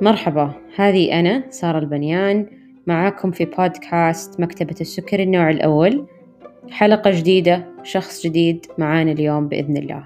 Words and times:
مرحبا 0.00 0.52
هذه 0.76 1.20
أنا 1.20 1.50
سارة 1.50 1.78
البنيان 1.78 2.46
معاكم 2.86 3.30
في 3.30 3.44
بودكاست 3.44 4.40
مكتبة 4.40 4.74
السكر 4.80 5.20
النوع 5.20 5.50
الأول. 5.50 6.06
حلقة 6.70 7.10
جديدة 7.10 7.64
شخص 7.82 8.26
جديد 8.26 8.66
معانا 8.78 9.12
اليوم 9.12 9.48
بإذن 9.48 9.76
الله. 9.76 10.04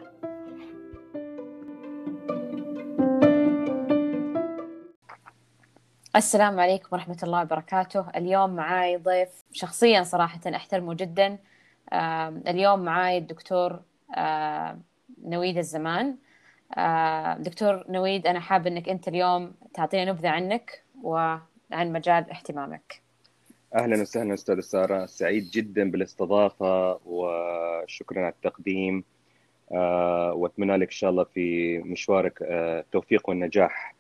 السلام 6.16 6.61
عليكم 6.61 6.89
ورحمة 6.93 7.18
الله 7.23 7.43
وبركاته. 7.43 8.04
اليوم 8.16 8.57
معاي 8.57 8.96
ضيف 8.96 9.29
شخصيا 9.52 10.02
صراحة 10.02 10.41
أحترمه 10.54 10.95
جدا 10.95 11.39
اليوم 12.48 12.84
معاي 12.84 13.18
الدكتور 13.18 13.80
نويد 15.24 15.59
الزمان. 15.59 16.16
دكتور 17.38 17.84
نويد 17.88 18.27
أنا 18.27 18.41
حابة 18.41 18.70
أنك 18.70 18.88
أنت 18.88 19.09
اليوم 19.09 19.55
تعطينا 19.74 20.12
نبذة 20.12 20.28
عنك 20.28 20.83
وعن 21.02 21.42
مجال 21.73 22.30
اهتمامك. 22.30 23.02
أهلا 23.74 24.00
وسهلا 24.00 24.34
أستاذ 24.34 24.60
سارة. 24.60 25.06
سعيد 25.06 25.50
جدا 25.50 25.91
بالاستضافة 25.91 27.00
وشكرا 27.06 28.20
على 28.20 28.33
التقديم. 28.33 29.05
وأتمنى 29.70 30.77
لك 30.77 30.86
إن 30.86 30.92
شاء 30.92 31.11
الله 31.11 31.24
في 31.24 31.78
مشوارك 31.78 32.38
التوفيق 32.42 33.28
والنجاح. 33.28 33.95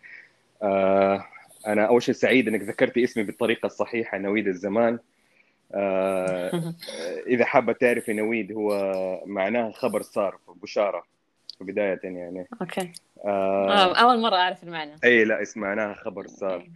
أنا 1.66 1.86
أول 1.88 2.02
شيء 2.02 2.14
سعيد 2.14 2.48
أنك 2.48 2.60
ذكرت 2.60 2.98
اسمي 2.98 3.22
بالطريقة 3.22 3.66
الصحيحة 3.66 4.18
نويد 4.18 4.48
الزمان. 4.48 4.98
إذا 7.26 7.44
حابة 7.44 7.72
تعرفي 7.72 8.12
نويد 8.12 8.52
هو 8.52 8.72
معناه 9.26 9.70
خبر 9.70 10.02
صار 10.02 10.38
بشارة 10.62 11.04
بداية 11.60 12.00
يعني. 12.04 12.48
أوكي. 12.60 12.92
آه 13.24 13.94
أول 13.94 14.20
مرة 14.20 14.36
أعرف 14.36 14.62
المعنى. 14.62 14.92
إي 15.04 15.24
لا 15.24 15.42
اسم 15.42 15.60
معناها 15.60 15.94
خبر 15.94 16.26
صار؟ 16.26 16.68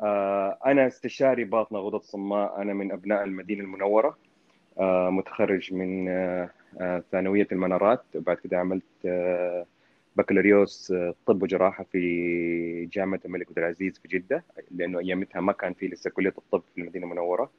آه 0.00 0.58
أنا 0.66 0.86
استشاري 0.86 1.44
باطنة 1.44 1.78
غدد 1.78 2.02
صماء 2.02 2.62
أنا 2.62 2.74
من 2.74 2.92
أبناء 2.92 3.24
المدينة 3.24 3.60
المنورة 3.60 4.18
آه 4.78 5.10
متخرج 5.10 5.74
من 5.74 6.08
آه 6.08 6.50
آه 6.80 7.02
ثانوية 7.12 7.48
المنارات 7.52 8.04
وبعد 8.14 8.36
كده 8.36 8.58
عملت 8.58 8.84
آه 9.06 9.66
بكالوريوس 10.16 10.94
طب 11.26 11.42
وجراحة 11.42 11.84
في 11.92 12.86
جامعة 12.92 13.20
الملك 13.24 13.48
عبد 13.48 13.58
العزيز 13.58 13.98
في 13.98 14.08
جدة 14.08 14.44
لأنه 14.70 14.98
أيامتها 14.98 15.40
ما 15.40 15.52
كان 15.52 15.72
في 15.72 15.86
لسه 15.88 16.10
كلية 16.10 16.34
الطب 16.38 16.62
في 16.74 16.80
المدينة 16.80 17.04
المنورة. 17.06 17.50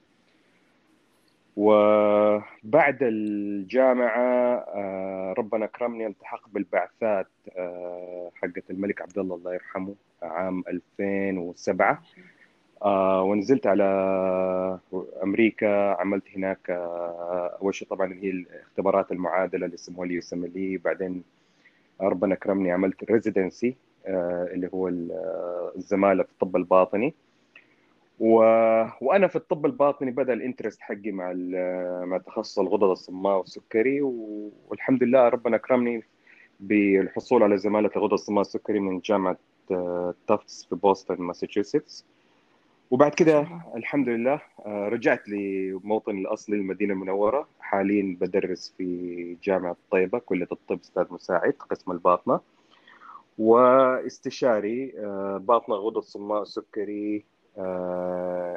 وبعد 1.60 2.98
الجامعة 3.02 4.24
ربنا 5.34 5.66
أكرمني 5.66 6.08
ألتحق 6.08 6.50
بالبعثات 6.50 7.28
حقت 8.36 8.64
الملك 8.70 9.02
عبد 9.02 9.18
الله 9.20 9.36
الله 9.36 9.54
يرحمه 9.54 9.96
عام 10.24 10.64
2007 10.68 12.02
ونزلت 13.22 13.68
على 13.68 13.84
أمريكا 15.24 15.92
عملت 16.02 16.24
هناك 16.36 16.70
أول 17.62 17.76
شيء 17.76 17.88
طبعا 17.88 18.14
هي 18.14 18.30
الاختبارات 18.30 19.12
المعادلة 19.12 19.66
اللي 19.66 19.74
يسموها 19.76 20.08
لي 20.08 20.16
لي 20.48 20.78
بعدين 20.78 21.24
ربنا 22.02 22.34
أكرمني 22.34 22.72
عملت 22.72 23.12
ريزيدنسي 23.12 23.76
اللي 24.54 24.70
هو 24.74 24.88
الزمالة 25.78 26.24
في 26.24 26.30
الطب 26.32 26.56
الباطني. 26.56 27.14
و... 28.20 28.34
وأنا 29.02 29.28
في 29.28 29.36
الطب 29.36 29.66
الباطني 29.66 30.12
بدأ 30.12 30.34
ال 30.34 30.39
interest 30.39 30.82
حقي 30.82 31.12
مع 31.12 31.32
ال... 31.32 32.06
مع 32.06 32.18
تخصص 32.18 32.60
الغدد 32.60 32.84
الصماء 32.84 33.38
والسكري 33.38 34.02
و... 34.02 34.14
والحمد 34.70 35.04
لله 35.04 35.30
ربنا 35.30 35.56
اكرمني 35.56 36.04
بالحصول 36.60 37.44
على 37.44 37.58
زمالة 37.58 37.90
الغدد 37.96 38.14
الصماء 38.14 38.38
والسكري 38.40 38.80
من 38.80 39.00
جامعة 39.00 39.38
تافتس 40.28 40.66
في 40.66 40.76
بوسطن 40.76 41.22
ماساتشوستس 41.22 42.06
وبعد 42.92 43.14
كده 43.14 43.48
الحمد 43.76 44.10
لله 44.10 44.42
رجعت 44.66 45.30
لموطني 45.30 46.22
الأصلي 46.22 46.56
المدينة 46.56 46.94
المنورة 46.94 47.48
حاليا 47.60 48.18
بدرس 48.22 48.74
في 48.78 49.38
جامعة 49.44 49.78
طيبة 49.92 50.20
كلية 50.20 50.48
الطب 50.52 50.80
أستاذ 50.80 51.06
مساعد 51.14 51.54
قسم 51.70 51.92
الباطنة. 51.92 52.40
واستشاري 53.38 54.94
باطنة 55.40 55.76
غدد 55.76 56.00
صماء 56.00 56.44
سكري 56.44 57.16
آه 57.18 57.39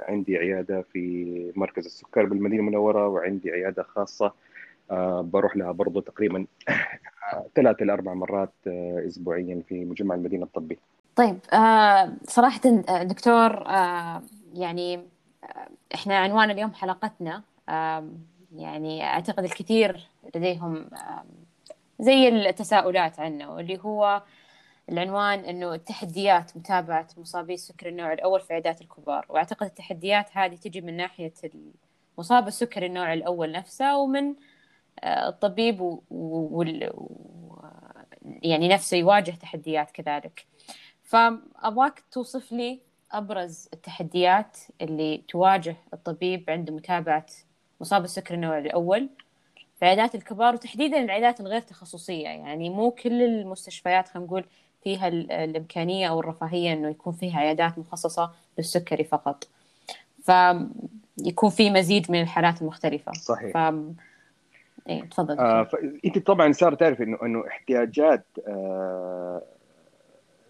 عندي 0.08 0.36
عيادة 0.36 0.82
في 0.92 1.52
مركز 1.56 1.84
السكر 1.84 2.24
بالمدينة 2.24 2.60
المنورة 2.60 3.08
وعندي 3.08 3.50
عيادة 3.50 3.82
خاصة 3.82 4.32
آه 4.90 5.20
بروح 5.20 5.56
لها 5.56 5.72
برضو 5.72 6.00
تقريبا 6.00 6.46
ثلاث 7.56 7.82
إلى 7.82 7.92
أربع 7.92 8.14
مرات 8.14 8.52
آه 8.66 9.04
أسبوعيا 9.06 9.62
في 9.68 9.84
مجمع 9.84 10.14
المدينة 10.14 10.44
الطبي. 10.44 10.78
طيب 11.16 11.38
صراحة 12.24 12.60
دكتور 13.02 13.62
يعني 14.54 15.00
إحنا 15.94 16.18
عنوان 16.18 16.50
اليوم 16.50 16.72
حلقتنا 16.72 17.42
يعني 18.56 19.04
أعتقد 19.04 19.44
الكثير 19.44 20.08
لديهم 20.34 20.86
زي 22.00 22.28
التساؤلات 22.28 23.20
عنه 23.20 23.60
اللي 23.60 23.78
هو 23.82 24.22
العنوان 24.88 25.38
إنه 25.38 25.76
تحديات 25.76 26.56
متابعة 26.56 27.08
مصابي 27.16 27.54
السكري 27.54 27.90
النوع 27.90 28.12
الأول 28.12 28.40
في 28.40 28.52
عيادات 28.52 28.80
الكبار. 28.80 29.26
وأعتقد 29.28 29.66
التحديات 29.66 30.36
هذه 30.36 30.56
تجي 30.56 30.80
من 30.80 30.96
ناحية 30.96 31.32
مصاب 32.18 32.48
السكري 32.48 32.86
النوع 32.86 33.12
الأول 33.12 33.52
نفسه 33.52 33.96
ومن 33.98 34.34
الطبيب 35.04 36.00
وال 36.10 36.92
يعني 38.24 38.68
نفسه 38.68 38.96
يواجه 38.96 39.30
تحديات 39.30 39.90
كذلك. 39.90 40.46
فأبغاك 41.02 42.02
توصف 42.12 42.52
لي 42.52 42.80
أبرز 43.12 43.68
التحديات 43.72 44.58
اللي 44.80 45.22
تواجه 45.28 45.76
الطبيب 45.94 46.50
عند 46.50 46.70
متابعة 46.70 47.26
مصاب 47.80 48.04
السكري 48.04 48.34
النوع 48.36 48.58
الأول 48.58 49.08
في 49.78 49.84
عيادات 49.86 50.14
الكبار 50.14 50.54
وتحديدا 50.54 51.04
العيادات 51.04 51.40
الغير 51.40 51.60
تخصصية. 51.60 52.24
يعني 52.24 52.70
مو 52.70 52.90
كل 52.90 53.22
المستشفيات 53.22 54.08
خلينا 54.08 54.26
نقول 54.26 54.44
فيها 54.84 55.08
الإمكانية 55.08 56.08
أو 56.08 56.20
الرفاهية 56.20 56.72
إنه 56.72 56.88
يكون 56.88 57.12
فيها 57.12 57.38
عيادات 57.38 57.78
مخصصة 57.78 58.32
للسكري 58.58 59.04
فقط. 59.04 59.48
فيكون 60.22 61.50
في 61.50 61.70
مزيد 61.70 62.10
من 62.10 62.20
الحالات 62.22 62.62
المختلفة. 62.62 63.12
صحيح. 63.12 63.52
ف... 63.52 63.74
إيه 64.88 65.02
تفضل 65.02 65.38
آه 65.38 65.68
أنت 66.04 66.18
طبعا 66.18 66.52
صار 66.52 66.74
تعرف 66.74 67.02
إنه 67.02 67.18
إنه 67.22 67.46
احتياجات 67.46 68.24
آه 68.48 69.42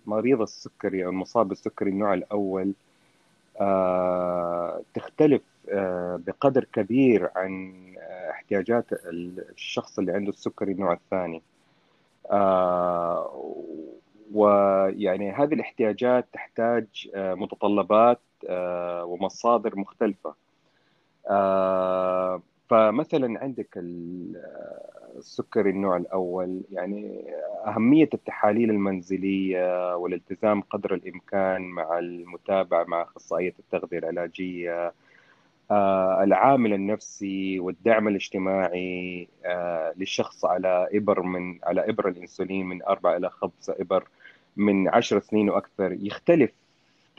مريض 0.06 0.40
السكري 0.40 1.04
أو 1.04 1.10
المصاب 1.10 1.48
بالسكري 1.48 1.90
النوع 1.90 2.14
الأول 2.14 2.72
آه 3.60 4.82
تختلف 4.94 5.42
آه 5.68 6.20
بقدر 6.26 6.64
كبير 6.64 7.30
عن 7.36 7.74
احتياجات 8.30 8.84
الشخص 8.92 9.98
اللي 9.98 10.12
عنده 10.12 10.30
السكري 10.30 10.72
النوع 10.72 10.92
الثاني. 10.92 11.42
آه 12.30 13.32
ويعني 14.32 15.32
هذه 15.32 15.54
الاحتياجات 15.54 16.26
تحتاج 16.32 17.10
متطلبات 17.16 18.20
ومصادر 19.04 19.78
مختلفة. 19.78 20.34
فمثلا 22.70 23.40
عندك 23.40 23.68
السكري 25.16 25.70
النوع 25.70 25.96
الأول. 25.96 26.60
يعني 26.70 27.24
أهمية 27.66 28.08
التحاليل 28.14 28.70
المنزلية 28.70 29.96
والالتزام 29.96 30.60
قدر 30.60 30.94
الإمكان 30.94 31.62
مع 31.62 31.98
المتابعة 31.98 32.84
مع 32.84 33.02
أخصائية 33.02 33.54
التغذية 33.58 33.98
العلاجية 33.98 34.92
العامل 36.22 36.72
النفسي 36.72 37.60
والدعم 37.60 38.08
الاجتماعي 38.08 39.28
للشخص 39.96 40.44
على 40.44 40.88
إبر 40.92 41.22
من 41.22 41.58
على 41.64 41.90
إبر 41.90 42.08
الأنسولين 42.08 42.66
من 42.66 42.82
أربعة 42.82 43.16
إلى 43.16 43.30
خمسة 43.30 43.76
إبر. 43.80 44.08
من 44.56 44.88
عشر 44.88 45.20
سنين 45.20 45.50
وأكثر 45.50 45.92
يختلف 45.92 46.50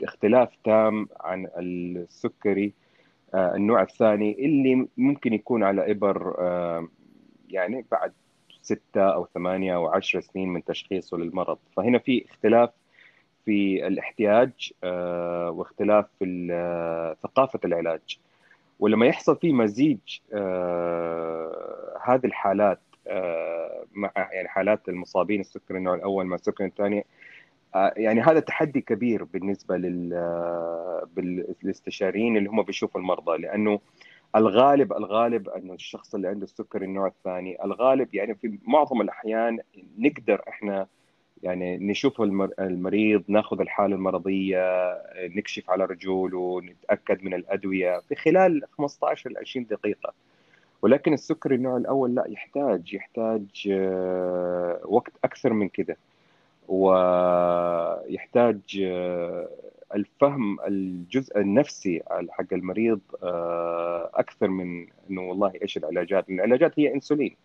اختلاف 0.02 0.48
تام 0.64 1.08
عن 1.20 1.48
السكري 1.56 2.72
النوع 3.34 3.82
الثاني 3.82 4.44
اللي 4.44 4.88
ممكن 4.96 5.32
يكون 5.32 5.62
على 5.62 5.90
إبر 5.90 6.36
يعني 7.48 7.84
بعد 7.90 8.12
ستة 8.62 9.00
أو 9.14 9.26
ثمانية 9.34 9.74
أو 9.74 9.86
عشر 9.86 10.20
سنين 10.20 10.48
من 10.48 10.64
تشخيصه 10.64 11.16
للمرض. 11.16 11.58
فهنا 11.76 11.98
في 11.98 12.24
اختلاف 12.30 12.70
في 13.44 13.86
الاحتياج 13.86 14.72
واختلاف 15.48 16.06
في 16.18 17.16
ثقافة 17.22 17.60
العلاج. 17.64 18.18
ولما 18.80 19.06
يحصل 19.06 19.36
في 19.36 19.52
مزيج 19.52 19.98
هذه 22.02 22.24
الحالات 22.24 22.80
مع 23.92 24.10
يعني 24.16 24.48
حالات 24.48 24.88
المصابين 24.88 25.40
السكري 25.40 25.78
النوع 25.78 25.94
الأول 25.94 26.26
مع 26.26 26.34
السكري 26.34 26.66
الثاني 26.66 27.04
يعني 27.74 28.20
هذا 28.20 28.40
تحدي 28.40 28.80
كبير 28.80 29.24
بالنسبة 29.24 29.76
لل 29.76 30.10
بالاستشاريين 31.16 32.36
اللي 32.36 32.48
هم 32.48 32.62
بيشوفوا 32.62 33.00
المرضى 33.00 33.38
لأنه 33.38 33.80
الغالب 34.36 34.92
الغالب 34.92 35.48
أنه 35.48 35.74
الشخص 35.74 36.14
اللي 36.14 36.28
عنده 36.28 36.44
السكري 36.44 36.86
النوع 36.86 37.06
الثاني 37.06 37.64
الغالب 37.64 38.14
يعني 38.14 38.34
في 38.34 38.58
معظم 38.66 39.00
الأحيان 39.00 39.58
نقدر 39.98 40.42
إحنا 40.48 40.86
يعني 41.42 41.76
نشوف 41.76 42.20
المريض 42.60 43.24
ناخذ 43.28 43.60
الحالة 43.60 43.94
المرضية 43.96 44.62
نكشف 45.16 45.70
على 45.70 45.84
رجوله 45.84 46.60
نتأكد 46.60 47.24
من 47.24 47.34
الأدوية 47.34 48.00
في 48.08 48.14
خلال 48.14 48.62
15 48.78 49.30
ل 49.30 49.38
20 49.38 49.66
دقيقة. 49.66 50.12
ولكن 50.82 51.12
السكري 51.12 51.54
النوع 51.54 51.76
الأول 51.76 52.14
لا 52.14 52.24
يحتاج 52.28 52.94
يحتاج 52.94 53.68
آه، 53.70 54.80
وقت 54.84 55.12
أكثر 55.24 55.52
من 55.52 55.68
كده. 55.68 55.96
ويحتاج 56.68 58.60
آه، 58.82 59.48
الفهم 59.94 60.60
الجزء 60.60 61.38
النفسي 61.38 62.02
حق 62.30 62.52
المريض 62.52 63.00
آه، 63.22 64.10
أكثر 64.14 64.48
من 64.48 64.86
إنه 65.10 65.22
والله 65.22 65.52
إيش 65.62 65.76
العلاجات؟ 65.76 66.30
العلاجات 66.30 66.72
هي 66.78 66.94
إنسولين 66.94 67.36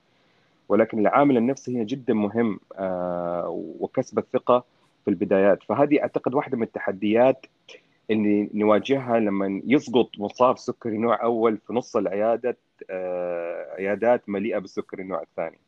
ولكن 0.70 1.00
العامل 1.00 1.38
النفسي 1.38 1.76
هنا 1.76 1.84
جدا 1.84 2.14
مهم 2.14 2.60
وكسب 3.80 4.20
الثقة 4.20 4.64
في 5.06 5.10
البدايات. 5.10 5.64
فهذه 5.64 6.02
أعتقد 6.02 6.34
واحدة 6.34 6.58
من 6.58 6.64
التحديات 6.64 7.46
اللي 8.12 8.50
نواجهها 8.54 9.20
لما 9.20 9.62
يسقط 9.66 10.10
مصاب 10.18 10.58
سكري 10.58 10.98
نوع 10.98 11.24
أول 11.24 11.58
في 11.58 11.74
نص 11.74 11.96
العيادة 11.96 12.58
آه، 12.90 13.76
عيادات 13.78 14.30
مليئة 14.30 14.60
بالسكري 14.60 15.04
النوع 15.04 15.22
الثاني. 15.22 15.60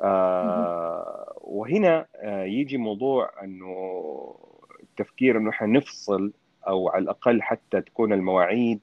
آه، 0.00 1.35
وهنا 1.46 2.06
آه، 2.16 2.44
يجي 2.44 2.76
موضوع 2.76 3.30
إنه 3.44 4.34
التفكير 4.82 5.36
إنه 5.36 5.50
إحنا 5.50 5.66
نفصل 5.66 6.32
أو 6.68 6.88
على 6.88 7.02
الأقل 7.02 7.42
حتى 7.42 7.80
تكون 7.80 8.12
المواعيد 8.12 8.80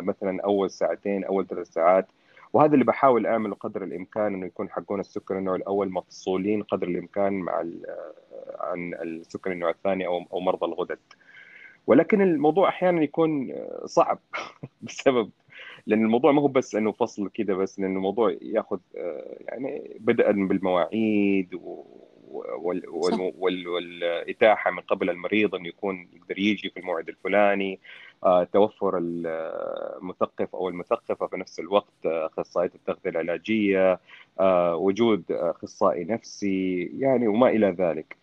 مثلا 0.00 0.42
أول 0.44 0.70
ساعتين 0.70 1.24
أول 1.24 1.46
ثلاث 1.46 1.68
ساعات. 1.68 2.06
وهذا 2.52 2.74
اللي 2.74 2.84
بحاول 2.84 3.26
أعمله 3.26 3.54
قدر 3.54 3.84
الإمكان 3.84 4.34
إنه 4.34 4.46
يكون 4.46 4.70
حقون 4.70 5.00
السكر 5.00 5.38
النوع 5.38 5.54
الأول 5.54 5.92
مفصولين 5.92 6.62
قدر 6.62 6.88
الإمكان 6.88 7.32
مع 7.32 7.64
عن 8.60 8.94
السكر 8.94 9.52
النوع 9.52 9.70
الثاني 9.70 10.06
أو 10.06 10.24
أو 10.32 10.40
مرضى 10.40 10.66
الغدد. 10.66 10.98
ولكن 11.86 12.22
الموضوع 12.22 12.68
أحيانا 12.68 13.02
يكون 13.02 13.54
صعب 13.84 14.18
بسبب 14.82 15.30
لأن 15.86 16.04
الموضوع 16.04 16.32
ما 16.32 16.42
هو 16.42 16.48
بس 16.48 16.74
إنه 16.74 16.92
فصل 16.92 17.28
كده 17.28 17.54
بس 17.54 17.80
لأنه 17.80 17.96
الموضوع 17.96 18.36
ياخذ 18.42 18.78
آه، 18.96 19.36
يعني 19.40 19.96
بدءا 20.00 20.32
بالمواعيد 20.32 21.60
والإتاحة 23.64 24.70
من 24.70 24.80
قبل 24.80 25.10
المريض 25.10 25.54
إنه 25.54 25.68
يكون 25.68 26.08
يقدر 26.12 26.38
يجي 26.38 26.70
في 26.70 26.80
الموعد 26.80 27.08
الفلاني 27.08 27.80
آه، 28.24 28.44
توفر 28.44 28.98
المثقف 28.98 30.54
أو 30.54 30.68
المثقفة 30.68 31.26
في 31.26 31.36
نفس 31.36 31.60
الوقت 31.60 32.06
أخصائية 32.06 32.70
التغذية 32.74 33.10
العلاجية 33.10 34.00
آه، 34.40 34.76
وجود 34.76 35.24
أخصائي 35.30 36.04
نفسي 36.04 36.82
يعني 36.98 37.28
وما 37.28 37.48
إلى 37.48 37.66
ذلك. 37.66 38.16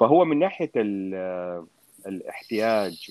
فهو 0.00 0.24
من 0.24 0.38
ناحية 0.38 0.70
الاحتياج 2.06 3.06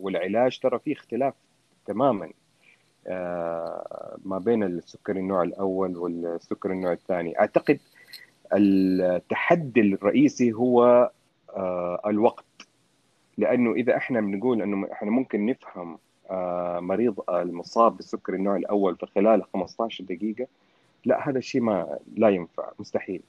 والعلاج 0.00 0.58
ترى 0.58 0.78
في 0.78 0.92
اختلاف 0.92 1.34
تماما. 1.86 2.26
آه، 2.26 2.45
ما 4.24 4.38
بين 4.38 4.62
السكري 4.62 5.20
النوع 5.20 5.42
الأول 5.42 5.96
والسكري 5.96 6.72
النوع 6.72 6.92
الثاني. 6.92 7.38
أعتقد 7.38 7.78
التحدي 8.52 9.80
الرئيسي 9.80 10.52
هو 10.52 11.10
آه، 11.56 12.00
الوقت. 12.06 12.44
لأنه 13.38 13.72
إذا 13.72 13.96
إحنا 13.96 14.20
بنقول 14.20 14.62
إنه 14.62 14.88
إحنا 14.92 15.10
ممكن 15.10 15.46
نفهم 15.46 15.98
آه، 16.30 16.80
مريض 16.80 17.30
المصاب 17.30 17.96
بالسكري 17.96 18.36
النوع 18.36 18.56
الأول 18.56 18.96
في 18.96 19.06
خلال 19.06 19.42
15 19.44 20.04
دقيقة 20.04 20.46
لا 21.04 21.28
هذا 21.28 21.38
الشيء 21.38 21.60
ما 21.60 21.98
لا 22.16 22.28
ينفع 22.28 22.70
مستحيل. 22.78 23.22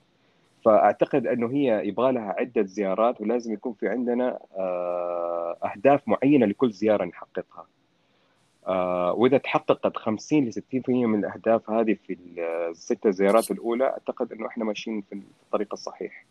فأعتقد 0.65 1.27
إنه 1.27 1.51
هي 1.51 1.87
يبغى 1.87 2.11
لها 2.11 2.35
عدة 2.39 2.63
زيارات 2.63 3.21
ولازم 3.21 3.53
يكون 3.53 3.73
في 3.73 3.87
عندنا 3.87 4.39
أهداف 5.63 6.07
معينة 6.07 6.45
لكل 6.45 6.71
زيارة 6.71 7.05
نحققها. 7.05 7.61
آه، 7.61 7.76
وإذا 9.13 9.37
تحققت 9.37 9.97
50 9.97 10.45
ل 10.45 10.53
60% 10.53 10.89
من 10.89 11.19
الأهداف 11.19 11.69
هذه 11.69 11.97
في 12.07 12.17
الست 12.69 13.07
زيارات 13.07 13.51
الأولى 13.51 13.85
أعتقد 13.85 14.31
إنه 14.31 14.47
إحنا 14.47 14.65
ماشيين 14.65 15.01
في 15.01 15.21
الطريق 15.45 15.67
الصحيح. 15.73 16.25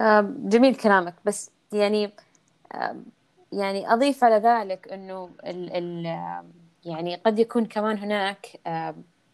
آه، 0.00 0.34
جميل 0.38 0.74
كلامك 0.74 1.14
بس 1.24 1.50
يعني 1.72 2.10
آه، 2.72 2.96
يعني 3.52 3.92
أضيف 3.92 4.24
على 4.24 4.36
ذلك 4.36 4.88
إنه 4.92 5.30
ال 5.46 5.70
ال 5.76 6.04
يعني 6.84 7.14
قد 7.16 7.38
يكون 7.38 7.66
كمان 7.66 7.98
هناك 7.98 8.46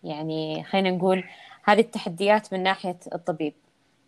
يعني 0.04 0.64
خلينا 0.64 0.90
نقول 0.90 1.24
هذه 1.64 1.80
التحديات 1.80 2.52
من 2.52 2.62
ناحية 2.62 2.98
الطبيب 3.14 3.54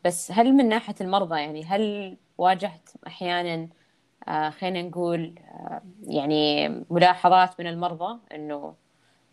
بس 0.04 0.32
هل 0.32 0.52
من 0.52 0.69
ناحية 0.69 0.94
المرضى 1.00 1.40
يعني 1.40 1.64
هل 1.64 2.16
واجهت 2.38 2.90
أحيانا 3.06 3.54
آه، 3.54 3.69
خلينا 4.28 4.82
نقول 4.82 5.34
آه، 5.38 5.82
يعني 6.06 6.69
ملاحظات 6.90 7.60
من 7.60 7.66
المرضى 7.66 8.19
إنه 8.34 8.75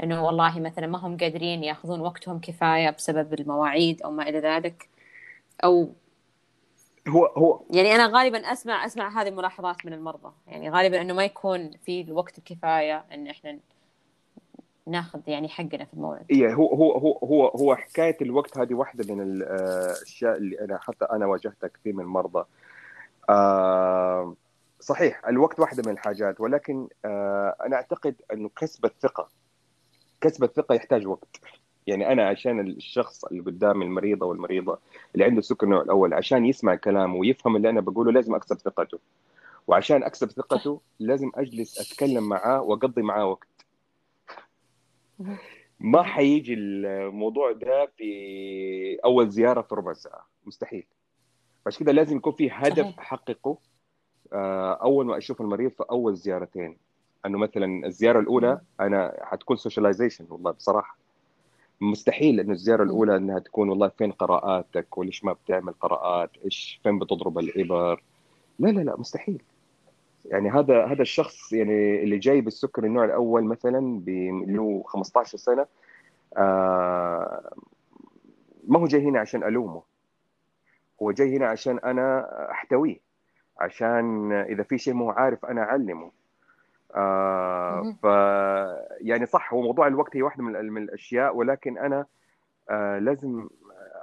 إنه 0.03 0.25
والله 0.25 0.59
مثلا 0.59 0.87
ما 0.87 0.97
هم 0.97 1.17
قادرين 1.17 1.63
يأخذون 1.63 1.99
وقتهم 1.99 2.39
كفاية 2.39 2.89
بسبب 2.89 3.33
المواعيد 3.33 4.01
أو 4.01 4.11
ما 4.11 4.29
إلى 4.29 4.39
ذلك. 4.39 4.89
أو 5.63 5.89
هو 7.07 7.25
هو 7.25 7.61
يعني 7.69 7.95
أنا 7.95 8.07
غالبا 8.07 8.37
أسمع 8.37 8.85
أسمع 8.85 9.21
هذه 9.21 9.27
الملاحظات 9.27 9.85
من 9.85 9.93
المرضى. 9.93 10.31
يعني 10.47 10.69
غالبا 10.69 11.01
إنه 11.01 11.13
ما 11.13 11.25
يكون 11.25 11.71
في 11.85 12.01
الوقت 12.01 12.37
الكفايه 12.37 13.05
إن 13.13 13.27
إحنا 13.27 13.59
نأخذ 14.87 15.19
يعني 15.27 15.49
حقنا 15.49 15.85
في 15.85 15.93
الموعد. 15.93 16.25
اي 16.31 16.53
هو 16.53 16.67
هو 16.67 16.91
هو 16.91 17.17
هو 17.23 17.47
هو 17.47 17.75
حكاية 17.75 18.17
الوقت 18.21 18.57
هذه 18.57 18.73
واحدة 18.73 19.15
من 19.15 19.21
الأشياء 19.21 20.37
اللي 20.37 20.59
أنا 20.61 20.77
حتى 20.77 21.05
أنا 21.05 21.25
واجهتها 21.25 21.67
كثير 21.67 21.93
من 21.93 22.03
المرضى. 22.03 22.45
آه 23.29 24.35
صحيح 24.85 25.27
الوقت 25.27 25.59
واحدة 25.59 25.83
من 25.85 25.91
الحاجات 25.93 26.41
ولكن 26.41 26.87
آه، 27.05 27.55
أنا 27.65 27.75
أعتقد 27.75 28.15
انه 28.33 28.49
كسب 28.49 28.85
الثقة 28.85 29.29
كسب 30.21 30.43
الثقة 30.43 30.75
يحتاج 30.75 31.07
وقت. 31.07 31.39
يعني 31.87 32.11
أنا 32.11 32.27
عشان 32.27 32.59
الشخص 32.59 33.25
اللي 33.25 33.41
قدامي 33.41 33.85
المريض 33.85 34.23
أو 34.23 34.31
المريضه 34.31 34.79
اللي 35.15 35.25
عنده 35.25 35.41
سكر 35.41 35.65
النوع 35.65 35.81
الأول 35.81 36.13
عشان 36.13 36.45
يسمع 36.45 36.75
كلامه 36.75 37.15
ويفهم 37.15 37.55
اللي 37.55 37.69
أنا 37.69 37.81
بقوله 37.81 38.11
لازم 38.11 38.35
أكسب 38.35 38.57
ثقته. 38.57 38.99
وعشان 39.67 40.03
أكسب 40.03 40.31
ثقته 40.31 40.81
لازم 40.99 41.31
أجلس 41.35 41.79
أتكلم 41.91 42.29
معاه 42.29 42.61
وأقضي 42.61 43.01
معاه 43.01 43.25
وقت. 43.25 43.65
ما 45.79 46.03
حيجي 46.03 46.53
الموضوع 46.53 47.51
ده 47.51 47.85
في 47.97 48.99
أول 49.05 49.29
زيارة 49.29 49.61
في 49.61 49.75
ربع 49.75 49.93
ساعة. 49.93 50.27
مستحيل. 50.45 50.85
عشان 51.67 51.79
كده 51.79 51.91
لازم 51.91 52.17
يكون 52.17 52.33
في 52.33 52.49
هدف 52.51 52.99
احققه 52.99 53.57
أول 54.81 55.05
ما 55.05 55.17
أشوف 55.17 55.41
المريض 55.41 55.71
في 55.71 55.83
أول 55.91 56.15
زيارتين 56.15 56.77
إنه 57.25 57.37
مثلا 57.37 57.85
الزيارة 57.87 58.19
الأولى 58.19 58.59
أنا 58.79 59.17
حتكون 59.21 59.57
سوشياليزيشن 59.57 60.25
والله 60.29 60.51
بصراحة. 60.51 60.97
مستحيل 61.81 62.39
إنه 62.39 62.51
الزيارة 62.53 62.83
الأولى 62.83 63.17
إنها 63.17 63.39
تكون 63.39 63.69
والله 63.69 63.87
فين 63.87 64.11
قراءاتك؟ 64.11 64.97
وليش 64.97 65.23
ما 65.23 65.33
بتعمل 65.33 65.73
قراءات؟ 65.73 66.29
إيش 66.45 66.79
فين 66.83 66.99
بتضرب 66.99 67.39
الإبر؟ 67.39 68.03
لا 68.59 68.69
لا 68.69 68.81
لا 68.81 68.99
مستحيل. 68.99 69.41
يعني 70.25 70.49
هذا 70.49 70.85
هذا 70.85 71.01
الشخص 71.01 71.53
يعني 71.53 72.03
اللي 72.03 72.17
جاي 72.17 72.41
بالسكر 72.41 72.83
النوع 72.83 73.05
الأول 73.05 73.43
مثلا 73.43 74.01
له 74.47 74.83
15 74.87 75.37
سنة 75.37 75.65
آه 76.37 77.51
ما 78.67 78.79
هو 78.79 78.87
جاي 78.87 79.01
هنا 79.01 79.19
عشان 79.19 79.43
ألومه. 79.43 79.81
هو 81.01 81.11
جاي 81.11 81.37
هنا 81.37 81.47
عشان 81.47 81.79
أنا 81.79 82.27
أحتويه. 82.51 83.04
عشان 83.59 84.31
إذا 84.31 84.63
في 84.63 84.77
شيء 84.77 84.93
مو 84.93 85.09
عارف 85.09 85.45
أنا 85.45 85.61
أعلمه. 85.63 86.11
آه 86.95 87.95
ف 88.03 88.05
يعني 89.01 89.25
صح 89.25 89.53
هو 89.53 89.61
موضوع 89.61 89.87
الوقت 89.87 90.15
هي 90.15 90.21
واحدة 90.21 90.43
من, 90.43 90.73
من 90.73 90.81
الأشياء 90.81 91.35
ولكن 91.35 91.77
أنا 91.77 92.05
آه 92.69 92.99
لازم 92.99 93.47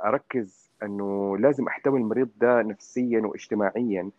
أركز 0.04 0.70
إنه 0.82 1.38
لازم 1.38 1.66
أحتوي 1.66 1.98
المريض 2.00 2.28
ده 2.36 2.62
نفسيا 2.62 3.20
واجتماعيا. 3.20 4.10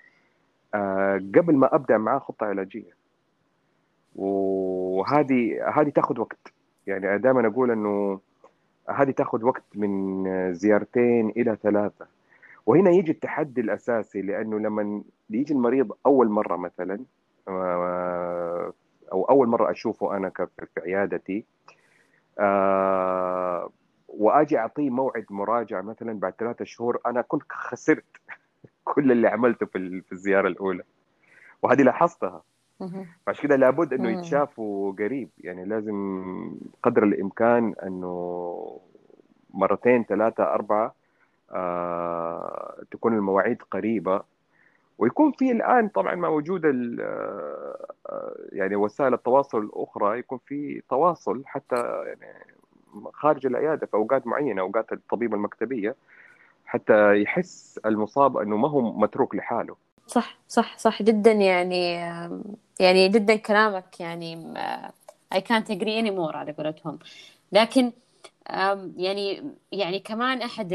آه 0.75 1.18
قبل 1.36 1.56
ما 1.56 1.75
أبدأ 1.75 1.98
معاه 1.98 2.20
خطة 2.20 2.46
علاجية. 2.46 2.94
وهذه 4.16 5.70
هذه 5.75 5.90
تاخذ 5.90 6.20
وقت. 6.20 6.54
يعني 6.88 7.18
دائما 7.18 7.48
أقول 7.48 7.72
إنه 7.72 8.20
هذه 8.90 9.12
تاخذ 9.12 9.46
وقت 9.46 9.63
من 9.75 10.24
زيارتين 10.54 11.30
إلى 11.30 11.58
ثلاثة. 11.63 12.08
وهنا 12.66 12.90
يجي 12.92 13.12
التحدي 13.12 13.62
الأساسي 13.62 14.22
لأنه 14.22 14.60
لما 14.60 15.02
يجي 15.30 15.53
المريض 15.53 15.92
أول 16.06 16.30
مرة 16.30 16.56
مثلا 16.56 17.00
آه، 17.48 18.74
أو 19.12 19.24
أول 19.24 19.48
مرة 19.48 19.72
أشوفه 19.72 20.18
أنا 20.18 20.30
في 20.30 20.82
عيادتي 20.82 21.46
آه، 22.39 23.70
وأجي 24.08 24.58
أعطيه 24.58 24.89
موعد 24.89 25.25
مراجعة 25.30 25.82
مثلا 25.82 26.20
بعد 26.20 26.34
ثلاثة 26.39 26.65
شهور 26.65 27.00
أنا 27.06 27.22
كنت 27.22 27.44
خسرت 27.51 28.06
كل 28.84 29.12
اللي 29.12 29.27
عملته 29.27 29.65
في 29.65 30.12
الزيارة 30.12 30.48
الأولى. 30.48 30.84
وهذه 31.62 31.82
لاحظتها. 31.82 32.42
فعشان 33.25 33.44
كده 33.44 33.56
لابد 33.56 33.94
إنه 33.94 34.10
يتشافوا 34.20 34.92
قريب. 34.92 35.30
يعني 35.39 35.65
لازم 35.65 35.96
قدر 36.84 37.03
الإمكان 37.03 37.75
إنه 37.84 38.80
مرتين 39.53 40.03
ثلاثة 40.03 40.44
أربعة 40.44 40.96
آه 41.51 42.84
تكون 42.92 43.13
المواعيد 43.13 43.62
قريبة. 43.62 44.24
ويكون 44.98 45.32
في 45.32 45.52
الآن 45.52 45.88
طبعا 45.88 46.16
مع 46.16 46.28
وجود 46.30 46.62
آه، 46.66 47.88
يعني 48.52 48.76
وسائل 48.76 49.14
التواصل 49.14 49.58
الأخرى 49.58 50.20
يكون 50.20 50.40
في 50.46 50.82
تواصل 50.90 51.44
حتى 51.46 51.76
يعني 52.06 52.46
خارج 53.14 53.46
العيادة 53.46 53.88
في 53.88 53.94
أوقات 53.94 54.28
معينة 54.28 54.62
أوقات 54.62 54.94
الطبيب 54.94 55.34
المكتبية 55.34 55.96
حتى 56.66 57.22
يحس 57.22 57.80
المصاب 57.86 58.38
إنه 58.38 58.58
ما 58.58 58.70
هو 58.70 58.82
متروك 58.82 59.36
لحاله. 59.36 59.76
صح 60.08 60.38
صح 60.48 60.78
صح 60.78 61.02
جدا 61.02 61.32
يعني 61.32 61.94
يعني 62.80 63.10
جدا 63.10 63.36
كلامك 63.36 64.00
يعني 64.00 64.54
I 65.36 65.38
can't 65.38 65.70
agree 65.70 66.02
anymore 66.04 66.36
على 66.36 66.52
قولتهم. 66.52 67.00
لكن 67.52 67.92
يعني 68.98 69.44
يعني 69.72 70.00
كمان 70.00 70.42
أحد 70.42 70.74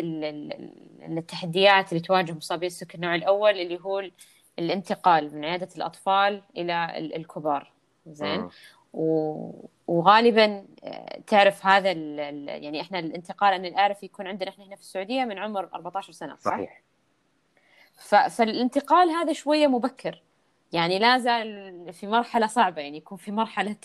التحديات 1.09 1.93
اللي 1.93 2.03
تواجه 2.03 2.33
مصابي 2.33 2.67
السكر 2.67 2.95
النوع 2.95 3.15
الأول 3.15 3.51
اللي 3.51 3.79
هو 3.81 4.03
الانتقال 4.59 5.35
من 5.35 5.45
عيادة 5.45 5.69
الأطفال 5.77 6.43
إلى 6.57 6.93
الكبار. 7.17 7.73
زين؟ 8.07 8.49
وغالبا 9.87 10.65
آه، 10.85 11.21
تعرف 11.27 11.67
هذا 11.67 11.93
يعني 11.93 12.81
إحنا 12.81 12.99
الانتقال 12.99 13.55
أن 13.55 13.65
الاعرف 13.65 14.03
يكون 14.03 14.27
عندنا 14.27 14.51
إحنا 14.51 14.65
هنا 14.65 14.77
في 14.77 14.83
السعودية 14.83 15.25
من 15.25 15.39
عمر 15.39 15.69
14 15.75 16.13
سنة 16.13 16.37
صح؟ 16.37 16.51
صحيح. 16.51 16.83
فالانتقال 18.31 19.11
هذا 19.11 19.33
شوية 19.33 19.67
مبكر. 19.67 20.23
يعني 20.73 20.99
لا 20.99 21.19
زال 21.19 21.93
في 21.93 22.07
مرحلة 22.07 22.47
صعبة 22.47 22.83
يعني 22.83 22.97
يكون 22.97 23.19
في 23.19 23.33
مرحلة 23.33 23.77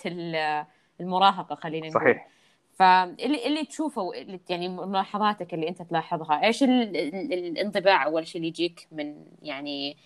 المراهقة 1.00 1.56
خلينا 1.56 1.88
نقول. 1.88 2.02
صحيح. 2.02 2.33
فاللي 2.75 3.48
اللي 3.48 3.65
تشوفه 3.65 4.12
يعني 4.50 4.70
ملاحظاتك 4.70 5.53
اللي 5.53 5.70
انت 5.70 5.82
تلاحظها 5.82 6.46
إيش 6.46 6.63
الانطباع 6.63 8.06
أول 8.06 8.27
شيء 8.27 8.38
اللي 8.38 8.48
يجيك 8.48 8.88
من 8.92 9.15
يعني 9.42 9.98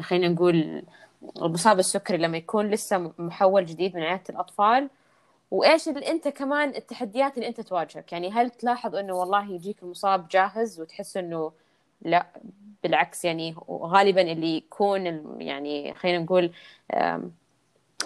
خلينا 0.00 0.28
نقول 0.28 0.82
المصاب 1.42 1.78
السكري 1.78 2.16
لما 2.16 2.36
يكون 2.36 2.70
لسه 2.70 3.12
محول 3.18 3.66
جديد 3.66 3.96
من 3.96 4.02
عيادة 4.02 4.22
الأطفال؟ 4.30 4.90
وإيش 5.50 5.88
اللي 5.88 6.10
أنت 6.10 6.28
كمان 6.28 6.68
التحديات 6.68 7.36
اللي 7.36 7.48
أنت 7.48 7.60
تواجهك؟ 7.60 8.12
يعني 8.12 8.30
هل 8.30 8.50
تلاحظ 8.50 8.96
إنه 8.96 9.14
والله 9.14 9.50
يجيك 9.52 9.82
المصاب 9.82 10.28
جاهز 10.28 10.80
وتحس 10.80 11.16
إنه 11.16 11.52
لا 12.02 12.26
بالعكس 12.82 13.24
يعني 13.24 13.54
غالبا 13.70 14.22
اللي 14.32 14.56
يكون 14.56 15.06
يعني 15.40 15.94
خلينا 15.94 16.18
نقول 16.18 16.50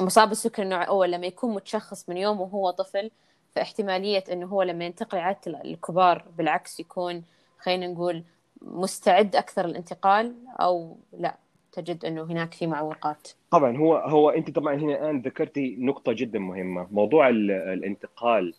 مصاب 0.01 0.33
السكر 0.33 0.63
النوع 0.63 0.83
الأول 0.83 1.13
لما 1.13 1.27
يكون 1.27 1.55
متشخص 1.55 2.09
من 2.09 2.17
يوم 2.17 2.41
وهو 2.41 2.71
طفل 2.71 3.11
فاحتماليه 3.55 4.25
إنه 4.33 4.47
هو 4.47 4.63
لما 4.63 4.85
ينتقل 4.85 5.19
عادة 5.19 5.61
الكبار 5.65 6.25
بالعكس 6.39 6.81
يكون 6.81 7.23
خلينا 7.59 7.87
نقول 7.87 8.23
مستعد 8.63 9.37
أكثر 9.37 9.67
للانتقال 9.67 10.35
أو 10.61 10.97
لا 11.13 11.37
تجد 11.73 12.05
إنه 12.05 12.23
هناك 12.23 12.55
في 12.55 12.67
معوقات. 12.67 13.29
طبعا 13.51 13.77
هو 13.77 13.97
هو 13.97 14.31
أنت 14.31 14.51
طبعا 14.51 14.75
هنا 14.75 14.93
الآن 14.93 15.21
ذكرتي 15.21 15.77
نقطة 15.79 16.13
جدا 16.13 16.39
مهمة. 16.39 16.87
موضوع 16.91 17.29
الانتقال 17.29 18.55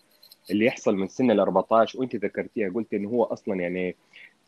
اللي 0.51 0.65
يحصل 0.65 0.95
من 0.95 1.07
سن 1.07 1.31
ال 1.31 1.39
14 1.39 1.99
وأنت 1.99 2.15
ذكرتيها 2.15 2.69
قلت 2.69 2.93
إنه 2.93 3.09
هو 3.09 3.23
أصلا 3.23 3.55
يعني 3.55 3.95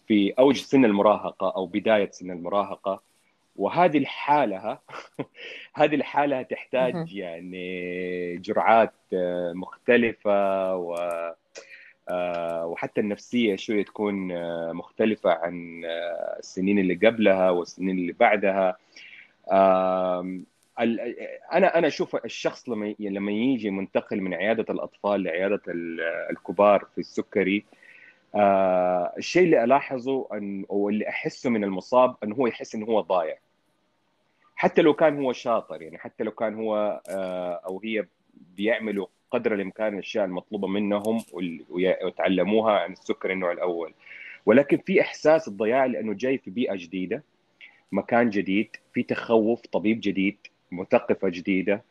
في 0.08 0.32
أوج 0.32 0.58
سن 0.58 0.86
المراهقة 0.86 1.50
أو 1.56 1.66
بداية 1.66 2.12
سن 2.12 2.32
المراهقة. 2.32 3.02
وهذه 3.56 3.98
الحاله 3.98 4.80
هذه 5.74 5.96
الحالة 5.96 6.42
تحتاج 6.42 7.14
يعني 7.14 8.38
جرعات 8.38 8.94
آه، 9.14 9.54
مختلفة 9.54 10.76
و 10.76 10.96
آه، 12.10 12.66
وحتى 12.66 13.02
النفسية 13.02 13.56
شوية 13.56 13.86
تكون 13.86 14.32
آه، 14.32 14.72
مختلفة 14.72 15.32
عن 15.32 15.82
السنين 16.40 16.80
اللي 16.80 16.96
قبلها 16.96 17.50
والسنين 17.50 17.98
اللي 17.98 18.14
بعدها. 18.14 18.78
أنا 21.54 21.78
أنا 21.78 21.88
أشوف 21.88 22.16
الشخص 22.26 22.70
لما 22.70 22.96
لما 23.00 23.32
يجي 23.32 23.70
منتقل 23.70 24.22
من 24.22 24.34
عيادة 24.34 24.66
الأطفال 24.70 25.24
لعيادة 25.24 25.62
الكبار 26.30 26.86
في 26.96 26.98
السكري 26.98 27.66
آه 28.36 29.14
الشيء 29.18 29.44
اللي 29.44 29.64
ألاحظه 29.64 30.28
أن 30.34 30.66
أو 30.72 30.90
اللي 30.90 31.10
أحسه 31.10 31.50
من 31.50 31.64
المصاب 31.64 32.16
انه 32.24 32.36
هو 32.36 32.48
يحس 32.48 32.76
انه 32.76 32.86
هو 32.86 33.02
ضايع. 33.02 33.38
حتى 34.56 34.82
لو 34.82 34.94
كان 34.94 35.24
هو 35.24 35.34
شاطر 35.34 35.82
يعني 35.82 35.98
حتى 35.98 36.24
لو 36.24 36.32
كان 36.32 36.56
هو 36.56 37.02
آه 37.10 37.62
أو 37.66 37.82
هي 37.84 38.06
بيعملوا 38.58 39.08
قدر 39.32 39.54
الإمكان 39.54 39.94
الأشياء 39.94 40.26
المطلوبة 40.26 40.68
منهم 40.68 41.24
ويتعلموها 41.70 42.74
عن 42.80 42.92
السكر 42.92 43.32
النوع 43.32 43.52
الأول. 43.52 43.94
ولكن 44.46 44.78
في 44.78 45.02
إحساس 45.02 45.48
الضياع 45.48 45.86
لأنه 45.86 46.14
جاي 46.14 46.38
في 46.38 46.52
بيئة 46.52 46.76
جديدة 46.76 47.24
مكان 47.92 48.30
جديد 48.30 48.70
في 48.94 49.04
تخوف 49.04 49.62
طبيب 49.62 50.02
جديد 50.02 50.38
مثقفة 50.72 51.30
جديدة 51.30 51.84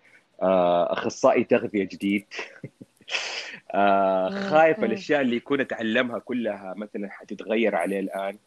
آه، 0.43 0.93
أخصائي 0.93 1.45
تغذية 1.45 1.85
جديد. 1.85 2.25
آه 3.75 4.31
خايف 4.31 4.85
الأشياء 4.85 5.21
اللي 5.21 5.37
يكون 5.37 5.61
اتعلمها 5.61 6.19
كلها 6.19 6.75
مثلا 6.77 7.11
حتتغير 7.11 7.75
عليه 7.75 8.01
الآن. 8.01 8.39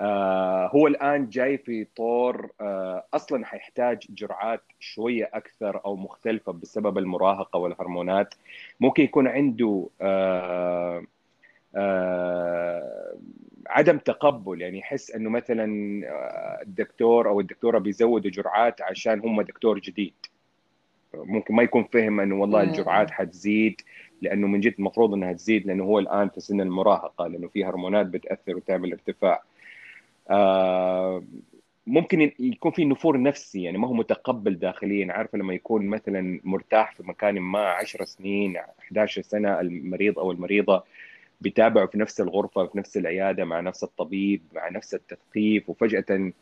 آه 0.00 0.66
هو 0.66 0.86
الآن 0.86 1.28
جاي 1.30 1.58
في 1.58 1.86
طور 1.96 2.50
آه 2.60 3.04
أصلا 3.14 3.46
حيحتاج 3.46 4.06
جرعات 4.10 4.62
شوية 4.80 5.30
أكثر 5.34 5.80
أو 5.84 5.96
مختلفة 5.96 6.52
بسبب 6.52 6.98
المراهقة 6.98 7.58
والهرمونات. 7.58 8.34
ممكن 8.80 9.02
يكون 9.02 9.28
عنده 9.28 9.88
آه 10.00 11.04
آه 11.76 13.14
عدم 13.66 13.98
تقبل 13.98 14.60
يعني 14.60 14.78
يحس 14.78 15.10
إنه 15.10 15.30
مثلا 15.30 15.66
آه، 16.06 16.62
الدكتور 16.62 17.28
أو 17.28 17.40
الدكتورة 17.40 17.78
بيزودوا 17.78 18.30
جرعات 18.30 18.82
عشان 18.82 19.20
هم 19.20 19.42
دكتور 19.42 19.78
جديد. 19.78 20.14
ممكن 21.24 21.54
ما 21.54 21.62
يكون 21.62 21.84
فهم 21.84 22.20
إنه 22.20 22.34
والله 22.34 22.62
الجرعات 22.62 23.10
حتزيد 23.10 23.80
لأنه 24.22 24.46
من 24.46 24.60
جد 24.60 24.74
المفروض 24.78 25.14
إنها 25.14 25.32
تزيد 25.32 25.66
لأنه 25.66 25.84
هو 25.84 25.98
الآن 25.98 26.28
في 26.28 26.40
سن 26.40 26.60
المراهقة 26.60 27.26
لأنه 27.26 27.48
في 27.48 27.64
هرمونات 27.64 28.06
بتأثر 28.06 28.56
وتعمل 28.56 28.92
ارتفاع. 28.92 29.42
آه 30.30 31.24
ممكن 31.86 32.32
يكون 32.38 32.70
في 32.72 32.84
نفور 32.84 33.22
نفسي 33.22 33.62
يعني 33.62 33.78
ما 33.78 33.88
هو 33.88 33.92
متقبل 33.92 34.58
داخليا. 34.58 35.12
عارف 35.12 35.34
لما 35.34 35.54
يكون 35.54 35.86
مثلا 35.86 36.40
مرتاح 36.44 36.94
في 36.94 37.02
مكان 37.02 37.40
ما 37.40 37.60
10 37.60 38.04
سنين 38.04 38.56
11 38.56 39.22
سنة 39.22 39.60
المريض 39.60 40.18
أو 40.18 40.32
المريضة 40.32 40.84
بيتابعوا 41.40 41.86
في 41.86 41.98
نفس 41.98 42.20
الغرفة 42.20 42.66
في 42.66 42.78
نفس 42.78 42.96
العيادة 42.96 43.44
مع 43.44 43.60
نفس 43.60 43.84
الطبيب 43.84 44.42
مع 44.54 44.68
نفس 44.68 44.94
التثقيف 44.94 45.70
وفجأة 45.70 46.32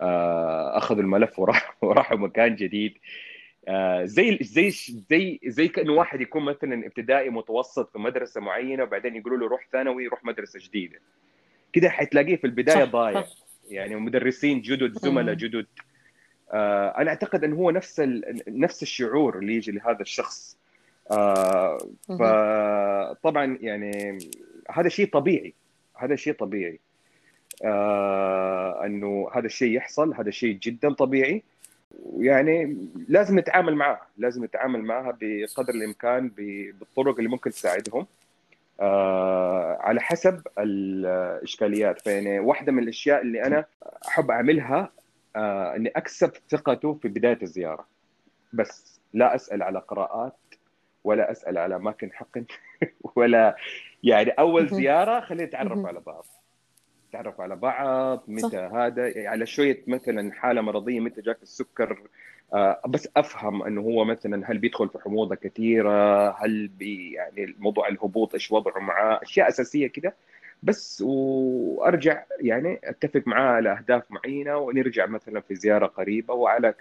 آه 0.00 0.78
أخذوا 0.78 1.02
الملف 1.02 1.38
وراح 1.38 1.76
وراحوا 1.84 2.18
مكان 2.18 2.54
جديد. 2.56 2.94
آه، 3.68 4.04
زي 4.04 4.38
زي 4.40 4.70
زي 5.10 5.40
زي 5.46 5.68
كأنه 5.68 5.92
واحد 5.92 6.20
يكون 6.20 6.44
مثلا 6.44 6.86
ابتدائي 6.86 7.30
متوسط 7.30 7.92
في 7.92 7.98
مدرسة 7.98 8.40
معينة 8.40 8.82
وبعدين 8.82 9.16
يقولوا 9.16 9.38
له 9.38 9.46
روح 9.46 9.68
ثانوي 9.72 10.06
روح 10.06 10.24
مدرسة 10.24 10.60
جديدة. 10.62 10.98
كده 11.72 11.88
حتلاقيه 11.88 12.36
في 12.36 12.44
البداية 12.46 12.84
ضايع. 12.84 13.24
يعني 13.70 13.96
مدرسين 13.96 14.60
جدد 14.60 14.98
زملاء 14.98 15.34
جدد. 15.34 15.66
آه 16.52 16.88
أنا 16.88 17.10
أعتقد 17.10 17.44
انه 17.44 17.56
هو 17.56 17.70
نفس 17.70 18.00
نفس 18.48 18.82
الشعور 18.82 19.38
اللي 19.38 19.54
يجي 19.54 19.72
لهذا 19.72 20.00
الشخص. 20.00 20.58
آه 21.10 21.78
فطبعا 22.08 23.58
يعني 23.60 24.18
هذا 24.70 24.88
شيء 24.88 25.10
طبيعي. 25.10 25.54
هذا 25.96 26.16
شيء 26.16 26.32
طبيعي. 26.32 26.80
آه 27.64 28.86
إنه 28.86 29.28
هذا 29.34 29.46
الشيء 29.46 29.76
يحصل 29.76 30.14
هذا 30.14 30.30
شيء 30.30 30.58
جدا 30.62 30.92
طبيعي. 30.92 31.42
يعني 32.16 32.88
لازم 33.08 33.38
نتعامل 33.38 33.74
معها 33.74 34.06
لازم 34.18 34.44
نتعامل 34.44 34.82
معها 34.82 35.18
بقدر 35.20 35.74
الإمكان 35.74 36.28
بالطرق 36.78 37.16
اللي 37.16 37.28
ممكن 37.28 37.50
تساعدهم. 37.50 38.06
آه 38.80 39.78
على 39.80 40.00
حسب 40.00 40.42
الإشكاليات. 40.58 42.00
فيعني 42.00 42.38
واحدة 42.38 42.72
من 42.72 42.82
الأشياء 42.82 43.22
اللي 43.22 43.42
أنا 43.42 43.64
أحب 44.08 44.30
أعملها 44.30 44.92
آه 45.36 45.76
إني 45.76 45.88
أكسب 45.88 46.32
ثقته 46.50 46.94
في 46.94 47.08
بداية 47.08 47.38
الزيارة. 47.42 47.86
بس 48.52 49.00
لا 49.12 49.34
أسأل 49.34 49.62
على 49.62 49.78
قراءات 49.78 50.36
ولا 51.04 51.30
أسأل 51.30 51.58
على 51.58 51.76
اماكن 51.76 52.12
حقن 52.12 52.44
ولا 53.16 53.56
يعني 54.02 54.30
أول 54.30 54.68
زيارة 54.68 55.20
خلينا 55.20 55.44
نتعرف 55.44 55.86
على 55.86 56.00
بعض. 56.00 56.26
تعرف 57.14 57.40
على 57.40 57.56
بعض 57.56 58.22
متى 58.28 58.48
صح. 58.48 58.74
هذا 58.74 59.08
يعني 59.08 59.26
على 59.28 59.46
شوية 59.46 59.82
مثلا 59.86 60.32
حالة 60.32 60.60
مرضية 60.60 61.00
متى 61.00 61.20
جاك 61.20 61.38
السكر 61.42 61.98
آه 62.54 62.80
بس 62.86 63.08
أفهم 63.16 63.62
إنه 63.62 63.80
هو 63.80 64.04
مثلا 64.04 64.50
هل 64.50 64.58
بيدخل 64.58 64.88
في 64.88 64.98
حموضة 64.98 65.34
كثيرة 65.34 66.30
هل 66.30 66.68
بي 66.68 67.12
يعني 67.12 67.54
موضوع 67.58 67.88
الهبوط 67.88 68.34
إيش 68.34 68.52
وضعه 68.52 68.78
معاه 68.78 69.20
أشياء 69.22 69.48
أساسية 69.48 69.86
كده. 69.86 70.14
بس 70.62 71.02
وأرجع 71.06 72.22
يعني 72.40 72.80
أتفق 72.84 73.22
معاه 73.26 73.52
على 73.52 73.72
أهداف 73.72 74.02
معينة 74.10 74.56
ونرجع 74.56 75.06
مثلا 75.06 75.40
في 75.40 75.54
زيارة 75.54 75.86
قريبة 75.86 76.34
وعلى 76.34 76.74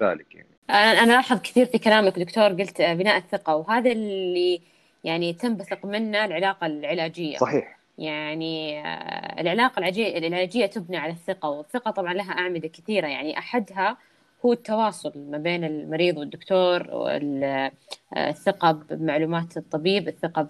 ذلك 0.00 0.34
يعني. 0.34 0.48
أنا 0.70 1.04
ألاحظ 1.04 1.40
كثير 1.40 1.66
في 1.66 1.78
كلامك 1.78 2.18
دكتور 2.18 2.48
قلت 2.48 2.82
بناء 2.82 3.16
الثقة 3.16 3.56
وهذا 3.56 3.92
اللي 3.92 4.60
يعني 5.04 5.32
تنبثق 5.32 5.86
منه 5.86 6.24
العلاقة 6.24 6.66
العلاجية. 6.66 7.36
صحيح. 7.36 7.75
يعني 7.98 8.80
آه، 8.86 9.40
العلاقة 9.40 9.78
العلاجيه 9.78 10.18
العلاجية 10.18 10.66
تبنى 10.66 10.96
على 10.96 11.12
الثقة 11.12 11.48
والثقة 11.48 11.90
طبعا 11.90 12.14
لها 12.14 12.32
أعمدة 12.32 12.68
كثيرة. 12.68 13.06
يعني 13.06 13.38
أحدها 13.38 13.96
هو 14.44 14.52
التواصل 14.52 15.12
ما 15.30 15.38
بين 15.38 15.64
المريض 15.64 16.18
والدكتور 16.18 16.90
والثقة 16.90 18.72
بمعلومات 18.72 19.56
الطبيب 19.56 20.08
الثقة 20.08 20.48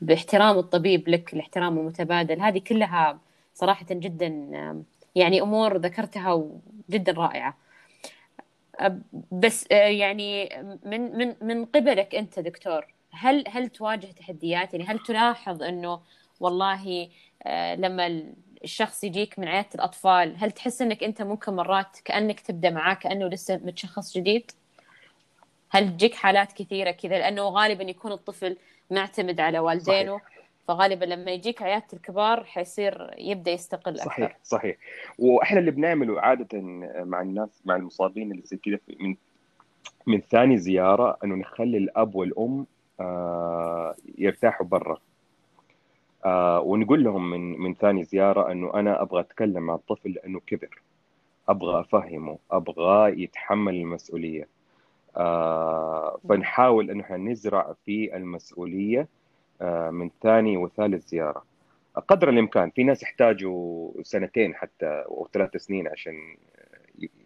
باحترام 0.00 0.58
الطبيب 0.58 1.08
لك 1.08 1.34
الاحترام 1.34 1.78
المتبادل. 1.78 2.40
هذه 2.40 2.58
كلها 2.58 3.18
صراحة 3.54 3.86
جدا 3.90 4.28
يعني 5.14 5.42
أمور 5.42 5.76
ذكرتها 5.76 6.44
جدا 6.90 7.12
رائعة. 7.12 7.56
بس 9.32 9.66
يعني 9.70 10.48
من 10.84 11.16
من 11.18 11.34
من 11.42 11.64
قبلك 11.64 12.14
أنت 12.14 12.38
دكتور 12.38 12.86
هل 13.12 13.44
هل 13.48 13.68
تواجه 13.68 14.06
تحديات؟ 14.06 14.74
يعني 14.74 14.86
هل 14.86 14.98
تلاحظ 14.98 15.62
أنه 15.62 16.00
والله 16.42 17.08
آه، 17.42 17.74
لما 17.74 18.22
الشخص 18.64 19.04
يجيك 19.04 19.38
من 19.38 19.48
عيادة 19.48 19.68
الأطفال 19.74 20.36
هل 20.38 20.50
تحس 20.50 20.82
أنك 20.82 21.04
أنت 21.04 21.22
ممكن 21.22 21.52
مرات 21.52 21.96
كأنك 22.04 22.40
تبدأ 22.40 22.70
معاه 22.70 22.94
كأنه 22.94 23.28
لسه 23.28 23.60
متشخص 23.64 24.16
جديد؟ 24.16 24.50
هل 25.70 25.96
تجيك 25.96 26.14
حالات 26.14 26.52
كثيرة 26.52 26.90
كذا 26.90 27.18
لأنه 27.18 27.42
غالبا 27.42 27.82
يكون 27.82 28.12
الطفل 28.12 28.56
معتمد 28.90 29.40
على 29.40 29.58
والدينه 29.58 30.18
صحيح. 30.18 30.32
فغالبا 30.68 31.04
لما 31.04 31.30
يجيك 31.30 31.62
عيادة 31.62 31.86
الكبار 31.92 32.44
حيصير 32.44 33.14
يبدأ 33.18 33.50
يستقل 33.50 33.94
أكثر 33.94 34.06
صحيح 34.06 34.38
صحيح 34.42 34.76
وإحنا 35.18 35.60
اللي 35.60 35.70
بنعمله 35.70 36.20
عادة 36.20 36.60
مع 37.04 37.20
الناس 37.20 37.62
مع 37.64 37.76
المصابين 37.76 38.32
اللي 38.32 38.42
زي 38.44 38.56
كذا 38.56 38.78
من 39.00 39.16
من 40.06 40.20
ثاني 40.20 40.58
زيارة 40.58 41.18
أنه 41.24 41.34
نخلي 41.34 41.78
الأب 41.78 42.14
والأم 42.14 42.66
آه، 43.00 43.94
يرتاحوا 44.18 44.66
برا 44.66 44.98
آه 46.24 46.60
ونقول 46.60 47.04
لهم 47.04 47.30
من 47.30 47.60
من 47.60 47.74
ثاني 47.74 48.04
زيارة 48.04 48.52
إنه 48.52 48.74
أنا 48.74 49.02
أبغى 49.02 49.20
أتكلم 49.20 49.62
مع 49.62 49.74
الطفل 49.74 50.10
لأنه 50.10 50.40
كبر. 50.46 50.82
أبغى 51.48 51.80
أفهمه 51.80 52.38
أبغى 52.50 53.22
يتحمل 53.22 53.74
المسؤولية. 53.74 54.48
آه 55.16 56.18
فنحاول 56.28 56.90
انه 56.90 57.02
إحنا 57.04 57.16
نزرع 57.16 57.74
في 57.86 58.16
المسؤولية 58.16 59.08
آه 59.60 59.90
من 59.90 60.10
ثاني 60.22 60.56
وثالث 60.56 61.08
زيارة. 61.08 61.44
قدر 62.08 62.28
الإمكان. 62.28 62.70
في 62.70 62.84
ناس 62.84 63.02
يحتاجوا 63.02 63.90
سنتين 64.02 64.54
حتى 64.54 64.86
أو 64.86 65.28
ثلاث 65.32 65.56
سنين 65.56 65.88
عشان 65.88 66.14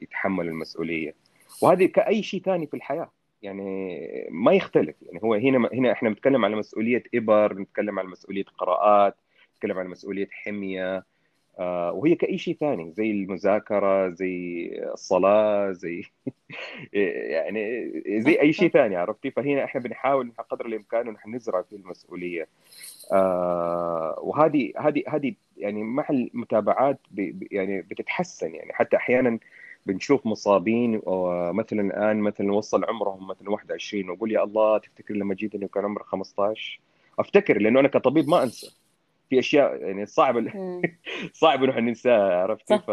يتحملوا 0.03 0.51
المسؤولية. 0.51 1.15
وهذه 1.63 1.87
كأي 1.87 2.23
شيء 2.23 2.43
ثاني 2.43 2.67
في 2.67 2.75
الحياة. 2.75 3.11
يعني 3.43 4.01
ما 4.31 4.53
يختلف. 4.53 4.97
يعني 5.03 5.21
هو 5.25 5.35
هنا 5.35 5.69
هنا 5.73 5.93
إحنا 5.93 6.09
بنتكلم 6.09 6.45
على 6.45 6.57
مسؤولية 6.57 7.03
إبر 7.15 7.53
بنتكلم 7.53 7.99
على 7.99 8.09
مسؤولية 8.09 8.45
قراءات 8.59 9.17
بنتكلم 9.53 9.79
على 9.79 9.89
مسؤولية 9.89 10.29
حمية 10.33 11.05
آه 11.59 11.93
وهي 11.93 12.15
كأي 12.15 12.39
شيء 12.39 12.57
ثاني 12.57 12.93
زي 12.93 13.11
المذاكرة 13.11 14.09
زي 14.09 14.71
الصلاة 14.93 15.73
زي 15.73 16.05
يعني 17.33 17.93
زي 18.21 18.41
أي 18.41 18.53
شيء 18.53 18.69
ثاني 18.69 18.97
عرفتي؟ 18.97 19.31
فهنا 19.31 19.65
إحنا 19.65 19.81
بنحاول 19.81 20.33
قدر 20.51 20.67
الإمكان 20.67 21.09
إن 21.09 21.35
نزرع 21.35 21.63
في 21.63 21.77
المسؤولية. 21.77 22.49
آه 23.13 24.19
وهذه 24.23 24.73
هذه 24.79 25.03
هذه 25.09 25.35
يعني 25.57 25.83
مع 25.83 26.07
المتابعات 26.11 26.99
يعني 27.51 27.83
بتتحسن 27.83 28.55
يعني. 28.55 28.73
حتى 28.73 28.97
أحيانا 28.97 29.39
بنشوف 29.87 30.27
مصابين 30.27 31.03
مثلا 31.53 31.81
الآن 31.81 32.21
مثلا 32.21 32.53
وصل 32.53 32.85
عمرهم 32.85 33.27
مثلا 33.27 33.51
21 33.51 34.11
وأقول 34.11 34.33
يا 34.33 34.45
الله 34.45 34.79
تفتكر 34.79 35.15
لما 35.15 35.35
جيت 35.35 35.55
إنه 35.55 35.69
كان 35.69 35.85
عمره 35.85 36.03
15 36.03 36.81
أفتكر 37.19 37.59
لأنه 37.59 37.81
أنا 37.81 37.89
كطبيب 37.89 38.29
ما 38.29 38.43
أنسى. 38.43 38.77
في 39.31 39.39
أشياء 39.39 39.77
يعني 39.77 40.07
صعب 40.07 40.47
صعب 41.33 41.65
انه 41.65 41.81
ننساها 41.81 42.43
عرفتي؟ 42.43 42.79
ف 42.79 42.91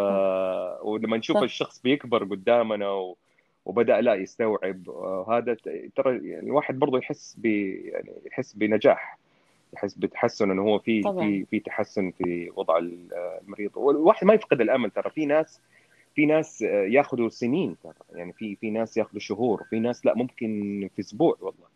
ولما 0.85 1.17
نشوف 1.17 1.37
صح. 1.37 1.43
الشخص 1.43 1.81
بيكبر 1.81 2.23
قدامنا 2.23 2.89
و... 2.89 3.17
وبدأ 3.65 4.01
لا 4.01 4.13
يستوعب 4.13 4.89
هذا 5.29 5.57
ترى 5.95 6.29
يعني 6.29 6.47
الواحد 6.47 6.79
برضه 6.79 6.97
يحس 6.97 7.35
ب 7.37 7.45
يعني 7.45 8.11
يحس 8.25 8.53
بنجاح 8.53 9.19
يحس 9.73 9.93
بتحسن 9.93 10.51
إنه 10.51 10.61
هو 10.61 10.79
في 10.79 11.01
في 11.01 11.45
في 11.45 11.59
تحسن 11.59 12.11
في 12.11 12.51
وضع 12.55 12.77
المريض. 12.77 13.71
والواحد 13.77 14.27
ما 14.27 14.33
يفقد 14.33 14.61
الأمل 14.61 14.91
ترى 14.91 15.09
في 15.09 15.25
ناس 15.25 15.61
في 16.15 16.25
ناس 16.25 16.61
ياخذوا 16.61 17.29
سنين 17.29 17.75
ترى. 17.83 17.93
يعني 18.13 18.33
في 18.33 18.55
في 18.55 18.69
ناس 18.69 18.97
ياخذوا 18.97 19.19
شهور 19.19 19.63
في 19.69 19.79
ناس 19.79 20.05
لا 20.05 20.15
ممكن 20.15 20.49
في 20.95 21.01
أسبوع 21.01 21.37
والله. 21.41 21.67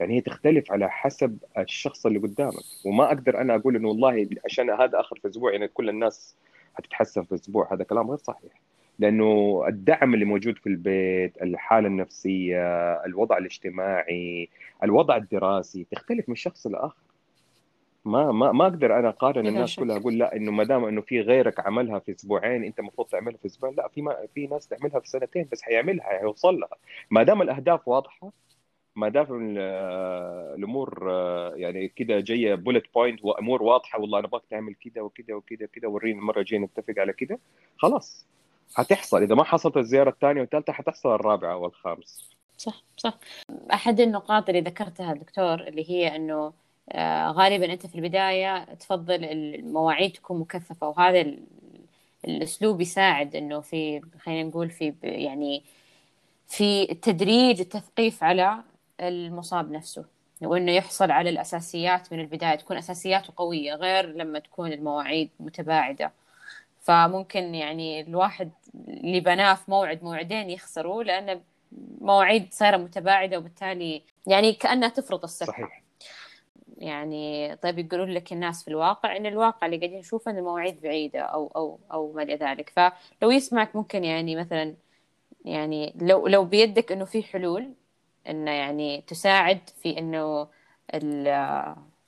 يعني 0.00 0.16
هي 0.16 0.20
تختلف 0.20 0.72
على 0.72 0.90
حسب 0.90 1.38
الشخص 1.58 2.06
اللي 2.06 2.18
قدامك. 2.18 2.54
وما 2.84 3.04
أقدر 3.04 3.40
أنا 3.40 3.54
أقول 3.54 3.76
إنه 3.76 3.88
والله 3.88 4.28
عشان 4.44 4.70
هذا 4.70 5.00
آخر 5.00 5.18
في 5.22 5.28
أسبوع 5.28 5.52
يعني 5.52 5.68
كل 5.68 5.88
الناس 5.88 6.36
حتتحسن 6.74 7.22
في 7.22 7.34
أسبوع. 7.34 7.74
هذا 7.74 7.84
كلام 7.84 8.08
غير 8.08 8.18
صحيح. 8.18 8.60
لأنه 8.98 9.62
الدعم 9.68 10.14
اللي 10.14 10.24
موجود 10.24 10.58
في 10.58 10.66
البيت 10.66 11.42
الحالة 11.42 11.88
النفسية 11.88 12.92
الوضع 12.92 13.38
الاجتماعي 13.38 14.48
الوضع 14.84 15.16
الدراسي 15.16 15.86
تختلف 15.90 16.28
من 16.28 16.34
شخص 16.34 16.66
لآخر. 16.66 17.09
ما 18.04 18.32
ما 18.32 18.52
ما 18.52 18.64
أقدر 18.66 18.98
أنا 18.98 19.08
أقارن 19.08 19.46
الناس 19.46 19.68
شك. 19.68 19.80
كلها 19.80 19.96
أقول 19.96 20.18
لا 20.18 20.36
إنه 20.36 20.50
ما 20.52 20.64
دام 20.64 20.84
إنه 20.84 21.00
في 21.00 21.20
غيرك 21.20 21.60
عملها 21.60 21.98
في 21.98 22.12
أسبوعين 22.12 22.64
أنت 22.64 22.78
المفروض 22.78 23.06
تعملها 23.08 23.38
في 23.38 23.46
أسبوعين 23.46 23.76
لا 23.76 23.88
في 23.88 24.02
ما 24.02 24.16
في 24.34 24.46
ناس 24.46 24.68
تعملها 24.68 25.00
في 25.00 25.08
سنتين 25.08 25.48
بس 25.52 25.62
حيعملها 25.62 26.04
حيوصل 26.04 26.60
لها. 26.60 26.68
ما 27.10 27.22
دام 27.22 27.42
الأهداف 27.42 27.88
واضحة 27.88 28.32
ما 28.96 29.08
دام 29.08 29.26
الأمور 30.58 31.08
يعني 31.56 31.88
كده 31.88 32.20
جاية 32.20 32.54
bullet 32.54 32.84
point 32.94 33.24
وأمور 33.24 33.62
واضحة 33.62 34.00
والله 34.00 34.18
أنا 34.18 34.26
أبغاك 34.26 34.42
تعمل 34.50 34.74
كده 34.74 35.02
وكده 35.02 35.34
وكده 35.36 35.64
وكده 35.64 35.88
وريني 35.88 36.18
المره 36.18 36.40
الجايه 36.40 36.60
نتفق 36.60 36.94
على 36.98 37.12
كده 37.12 37.38
خلاص. 37.76 38.26
حتحصل 38.74 39.22
إذا 39.22 39.34
ما 39.34 39.44
حصلت 39.44 39.76
الزيارة 39.76 40.10
الثانية 40.10 40.40
والثالثة 40.40 40.72
حتحصل 40.72 41.14
الرابعة 41.14 41.56
والخامس. 41.56 42.36
صح 42.56 42.82
صح. 42.96 43.18
أحد 43.72 44.00
النقاط 44.00 44.48
اللي 44.48 44.60
ذكرتها 44.60 45.14
دكتور 45.14 45.54
اللي 45.54 45.90
هي 45.90 46.16
إنه 46.16 46.52
غالبا 47.32 47.72
أنت 47.72 47.86
في 47.86 47.94
البداية 47.94 48.64
تفضل 48.74 49.24
المواعيد 49.24 50.12
تكون 50.12 50.40
مكثفة 50.40 50.88
وهذا 50.88 51.34
الأسلوب 52.24 52.80
يساعد 52.80 53.36
إنه 53.36 53.60
في 53.60 54.00
خلينا 54.20 54.48
نقول 54.48 54.70
في 54.70 54.94
يعني 55.02 55.62
في 56.48 56.86
تدريج 56.86 57.60
التثقيف 57.60 58.24
على 58.24 58.62
المصاب 59.00 59.70
نفسه 59.70 60.04
وإنه 60.42 60.72
يحصل 60.72 61.10
على 61.10 61.30
الأساسيات 61.30 62.12
من 62.12 62.20
البداية 62.20 62.54
تكون 62.54 62.76
أساسياته 62.76 63.32
قوية 63.36 63.74
غير 63.74 64.06
لما 64.06 64.38
تكون 64.38 64.72
المواعيد 64.72 65.30
متباعدة. 65.40 66.12
فممكن 66.80 67.54
يعني 67.54 68.00
الواحد 68.00 68.50
اللي 68.88 69.20
بناه 69.20 69.54
في 69.54 69.70
موعد 69.70 70.02
موعدين 70.04 70.50
يخسروا 70.50 71.02
لأن 71.02 71.40
مواعيد 72.00 72.48
صايرة 72.52 72.76
متباعدة 72.76 73.38
وبالتالي 73.38 74.02
يعني 74.26 74.52
كأنها 74.52 74.88
تفرض 74.88 75.22
الصحه 75.22 75.52
صحيح. 75.52 75.79
يعني 76.80 77.56
طيب 77.56 77.78
يقولون 77.78 78.10
لك 78.10 78.32
الناس 78.32 78.64
في 78.64 78.68
الواقع 78.68 79.16
إن 79.16 79.26
الواقع 79.26 79.66
اللي 79.66 79.76
قاعدين 79.78 79.98
نشوفه 79.98 80.30
إن 80.30 80.38
المواعيد 80.38 80.80
بعيدة 80.80 81.20
أو 81.20 81.46
أو 81.56 81.80
أو 81.92 82.12
ما 82.12 82.22
إلى 82.22 82.34
ذلك. 82.36 82.70
فلو 82.76 83.30
يسمعك 83.30 83.76
ممكن 83.76 84.04
يعني 84.04 84.36
مثلا 84.36 84.74
يعني 85.44 85.94
لو 86.00 86.26
لو 86.26 86.44
بيدك 86.44 86.92
إنه 86.92 87.04
في 87.04 87.22
حلول 87.22 87.74
انه 88.28 88.50
يعني 88.50 89.02
تساعد 89.06 89.60
في 89.82 89.98
إنه 89.98 90.48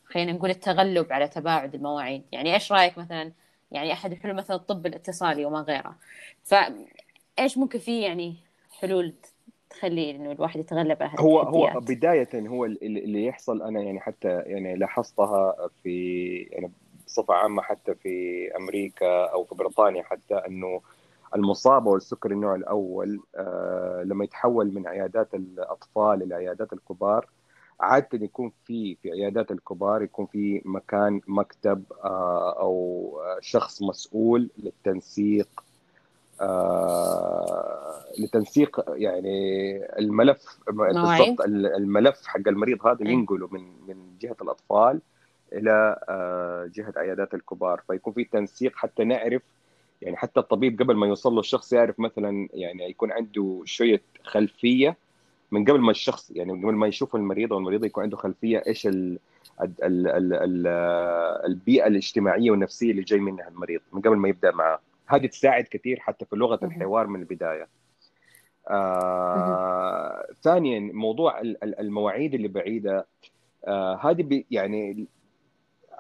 خلينا 0.05 0.33
نقول 0.33 0.51
التغلب 0.51 1.13
على 1.13 1.29
تباعد 1.29 1.75
المواعيد. 1.75 2.23
يعني 2.33 2.55
إيش 2.55 2.73
رأيك 2.73 2.99
مثلا؟ 2.99 3.33
يعني 3.71 3.93
أحد 3.93 4.13
الحلول 4.13 4.35
مثلا 4.37 4.57
الطب 4.57 4.87
الاتصالي 4.87 5.45
وما 5.45 5.61
غيره. 5.61 5.97
فايش 6.45 7.59
ممكن 7.59 7.79
في 7.79 8.01
يعني 8.03 8.37
حلول 8.81 9.15
تخلي 9.73 10.11
إنه 10.11 10.33
الواحد 10.33 10.61
يتغلب 10.61 11.03
على 11.03 11.13
هو 11.19 11.41
هو 11.41 11.81
بداية 11.81 12.49
هو 12.49 12.65
اللي 12.65 13.27
يحصل 13.27 13.63
أنا 13.63 13.81
يعني 13.81 14.01
حتى 14.01 14.29
يعني 14.29 14.77
لاحظتها 14.77 15.69
في 15.83 16.35
يعني 16.37 16.73
بصفة 17.07 17.35
عامة 17.35 17.63
حتى 17.63 17.95
في 17.95 18.49
أمريكا 18.57 19.25
أو 19.25 19.45
في 19.45 19.55
بريطانيا 19.55 20.03
حتى 20.03 20.35
إنه 20.35 20.81
المصابة 21.37 21.91
والسكر 21.91 22.31
النوع 22.31 22.55
الأول 22.55 23.21
آه 23.37 24.03
لما 24.03 24.25
يتحول 24.25 24.75
من 24.75 24.87
عيادات 24.87 25.35
الأطفال 25.35 26.23
إلى 26.23 26.35
عيادات 26.35 26.73
الكبار 26.73 27.27
عادة 27.81 28.25
يكون 28.25 28.53
في 28.65 28.95
في 28.95 29.11
عيادات 29.11 29.51
الكبار 29.51 30.03
يكون 30.03 30.27
في 30.27 30.63
مكان 30.65 31.21
مكتب 31.27 31.85
آه 32.05 32.61
أو 32.61 33.13
شخص 33.41 33.83
مسؤول 33.83 34.51
للتنسيق 34.59 35.49
لتنسيق 38.19 38.85
يعني 38.89 39.77
الملف 39.99 40.59
بالضبط 40.71 41.41
الملف 41.77 42.27
حق 42.27 42.49
المريض 42.49 42.87
هذا 42.87 43.09
ينقله 43.09 43.49
من 43.53 43.63
من 43.89 43.97
جهة 44.21 44.37
الأطفال 44.43 45.01
إلى 45.53 46.01
آه، 46.09 46.71
جهة 46.75 46.93
عيادات 46.97 47.35
الكبار. 47.35 47.83
فيكون 47.87 48.13
في 48.13 48.25
تنسيق 48.25 48.77
حتى 48.77 49.05
نعرف 49.05 49.43
يعني 50.03 50.17
حتى 50.17 50.41
الطبيب 50.41 50.83
قبل 50.83 50.97
ما 50.97 51.07
يوصل 51.07 51.33
له 51.33 51.41
الشخص 51.41 51.73
يعرف 51.73 52.01
مثلا 52.01 52.49
يعني 52.55 52.91
يكون 52.91 53.13
عنده 53.13 53.63
شوية 53.65 54.03
خلفية 54.25 54.97
من 55.51 55.65
قبل 55.65 55.81
ما 55.81 55.91
الشخص 55.91 56.31
يعني 56.31 56.53
قبل 56.53 56.75
ما 56.75 56.87
يشوف 56.87 57.17
المريض 57.17 57.53
أو 57.53 57.59
المريضة 57.59 57.87
يكون 57.87 58.05
عنده 58.05 58.17
خلفية 58.17 58.63
إيش 58.67 58.87
ال 58.87 59.19
ال 59.63 59.73
ال 59.83 60.07
ال 60.07 60.33
ال 60.35 60.67
البيئة 61.47 61.87
الاجتماعية 61.87 62.51
والنفسية 62.51 62.91
اللي 62.91 63.03
جاي 63.03 63.21
منها 63.21 63.49
المريض 63.49 63.81
من 63.93 64.01
قبل 64.01 64.17
ما 64.17 64.29
يبدأ 64.29 64.51
معاه 64.51 64.81
هذه 65.07 65.27
تساعد 65.27 65.65
كثير 65.65 66.01
حتى 66.01 66.25
في 66.25 66.37
لغة 66.37 66.59
الحوار 66.63 67.07
من 67.07 67.21
البداية. 67.21 67.69
آه 68.71 70.27
ثانيا 70.43 70.81
موضوع 70.81 71.41
المواعيد 71.63 72.35
اللي 72.35 72.49
بعيدة. 72.49 73.07
آه 73.65 73.99
هذه 74.03 74.45
يعني 74.51 75.07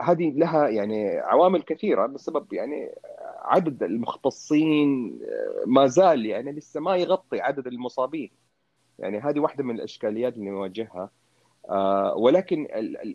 هذه 0.01 0.31
لها 0.31 0.69
يعني 0.69 1.19
عوامل 1.19 1.63
كثيرة 1.63 2.07
بسبب 2.07 2.53
يعني 2.53 2.95
عدد 3.43 3.83
المختصين 3.83 5.19
آه، 5.25 5.65
ما 5.67 5.87
زال 5.87 6.27
يعني 6.27 6.53
لسه 6.53 6.81
ما 6.81 6.97
يغطي 6.97 7.41
عدد 7.41 7.67
المصابين. 7.67 8.31
يعني 8.99 9.19
هذه 9.19 9.41
واحدة 9.41 9.65
من 9.65 9.75
الأشكاليات 9.75 10.37
اللي 10.37 10.51
نواجهها. 10.51 11.11
آه 11.71 12.17
ولكن 12.17 12.69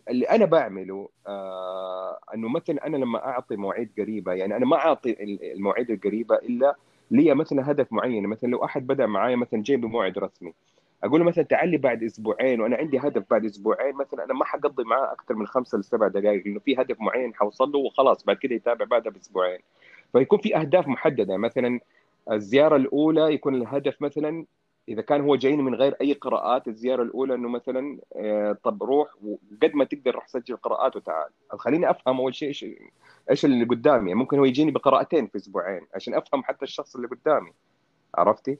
اللي 0.08 0.24
أنا 0.24 0.44
بعمله 0.44 1.08
آه 1.26 2.18
أنه 2.34 2.48
مثلا 2.48 2.86
أنا 2.86 2.96
لما 2.96 3.26
أعطي 3.26 3.56
مواعيد 3.56 3.90
قريبة 3.98 4.32
يعني 4.32 4.56
أنا 4.56 4.66
ما 4.66 4.76
أعطي 4.76 5.16
المواعيد 5.54 5.90
القريبة 5.90 6.34
إلا 6.36 6.76
لي 7.10 7.34
مثلا 7.34 7.70
هدف 7.70 7.92
معين. 7.92 8.26
مثلا 8.26 8.50
لو 8.50 8.64
أحد 8.64 8.86
بدأ 8.86 9.06
معايا 9.06 9.36
مثلا 9.36 9.62
جاي 9.62 9.76
بموعد 9.76 10.18
رسمي 10.18 10.52
أقول 11.04 11.20
له 11.20 11.26
مثلا 11.26 11.44
تعال 11.44 11.68
لي 11.68 11.76
بعد 11.76 12.02
أسبوعين 12.02 12.60
وأنا 12.60 12.76
عندي 12.76 12.98
هدف 12.98 13.24
بعد 13.30 13.44
أسبوعين 13.44 13.94
مثلا 13.94 14.24
أنا 14.24 14.34
ما 14.34 14.44
حقضي 14.44 14.84
معاه 14.84 15.12
أكثر 15.12 15.34
من 15.34 15.46
خمسة 15.46 15.78
لسبع 15.78 16.08
دقائق 16.08 16.42
لأنه 16.46 16.60
في 16.60 16.76
هدف 16.76 17.00
معين 17.00 17.34
حوصل 17.34 17.72
له 17.72 17.78
وخلاص 17.78 18.24
بعد 18.24 18.36
كده 18.36 18.54
يتابع 18.54 18.84
بعدها 18.84 19.12
بأسبوعين. 19.12 19.58
فيكون 20.12 20.38
في 20.38 20.56
أهداف 20.56 20.88
محددة. 20.88 21.36
مثلا 21.36 21.80
الزيارة 22.32 22.76
الأولى 22.76 23.34
يكون 23.34 23.54
الهدف 23.54 24.02
مثلا 24.02 24.44
إذا 24.88 25.02
كان 25.02 25.20
هو 25.20 25.36
جايني 25.36 25.62
من 25.62 25.74
غير 25.74 25.96
أي 26.00 26.12
قراءات 26.12 26.68
الزيارة 26.68 27.02
الأولى 27.02 27.34
إنه 27.34 27.48
مثلا 27.48 27.98
آه، 28.16 28.58
طب 28.64 28.82
روح 28.82 29.08
وقد 29.22 29.74
ما 29.74 29.84
تقدر 29.84 30.14
روح 30.14 30.28
سجل 30.28 30.56
قراءات 30.56 30.96
وتعال. 30.96 31.28
خليني 31.50 31.90
أفهم 31.90 32.20
أول 32.20 32.34
شيء 32.34 32.48
إيش 32.48 32.64
إيش 33.30 33.44
اللي 33.44 33.64
قدامي. 33.64 34.14
ممكن 34.14 34.38
هو 34.38 34.44
يجيني 34.44 34.70
بقراءتين 34.70 35.26
في 35.26 35.36
أسبوعين 35.36 35.86
عشان 35.94 36.14
أفهم 36.14 36.42
حتى 36.42 36.64
الشخص 36.64 36.96
اللي 36.96 37.08
قدامي. 37.08 37.52
عرفتي؟ 38.14 38.58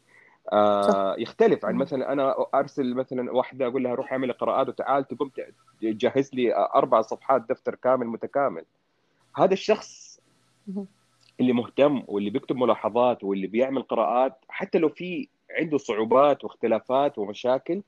آه 0.52 1.16
يختلف 1.18 1.64
عن 1.64 1.74
مثلا 1.74 2.12
أنا 2.12 2.34
أرسل 2.54 2.94
مثلا 2.94 3.32
واحدة 3.32 3.66
أقول 3.66 3.82
لها 3.84 3.94
روح 3.94 4.12
اعملي 4.12 4.32
قراءات 4.32 4.68
وتعال 4.68 5.08
تقوم 5.08 5.30
تجهز 5.80 6.34
لي 6.34 6.54
أربع 6.54 7.00
صفحات 7.02 7.44
دفتر 7.48 7.74
كامل 7.74 8.06
متكامل. 8.06 8.64
هذا 9.36 9.52
الشخص 9.52 10.20
اللي 11.40 11.52
مهتم 11.52 12.02
واللي 12.06 12.30
بيكتب 12.30 12.56
ملاحظات 12.56 13.24
واللي 13.24 13.46
بيعمل 13.46 13.82
قراءات 13.82 14.44
حتى 14.48 14.78
لو 14.78 14.88
في 14.88 15.28
عنده 15.58 15.78
صعوبات 15.78 16.44
واختلافات 16.44 17.18
ومشاكل. 17.18 17.82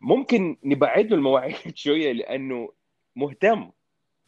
ممكن 0.00 0.56
نبعد 0.64 1.06
له 1.06 1.16
المواعيد 1.16 1.76
شوية 1.84 2.12
لأنه 2.12 2.68
مهتم 3.16 3.70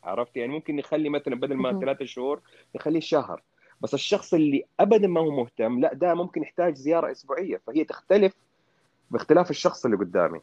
عرفت؟ 0.05 0.37
يعني 0.37 0.53
ممكن 0.53 0.77
نخلي 0.77 1.09
مثلا 1.09 1.35
بدل 1.35 1.55
ما 1.55 1.81
ثلاثة 1.81 2.05
شهور 2.05 2.41
نخليه 2.75 3.01
شهر. 3.01 3.43
بس 3.81 3.95
الشخص 3.95 4.35
اللي 4.35 4.65
ابدا 4.81 5.09
ما 5.09 5.21
هو 5.21 5.31
مهتم 5.31 5.81
لا 5.81 5.95
ده 5.95 6.15
ممكن 6.15 6.43
يحتاج 6.43 6.75
زيارة 6.75 7.11
أسبوعية 7.11 7.61
فهي 7.67 7.85
تختلف 7.85 8.35
باختلاف 9.11 9.51
الشخص 9.51 9.85
اللي 9.85 9.97
قدامي. 9.97 10.41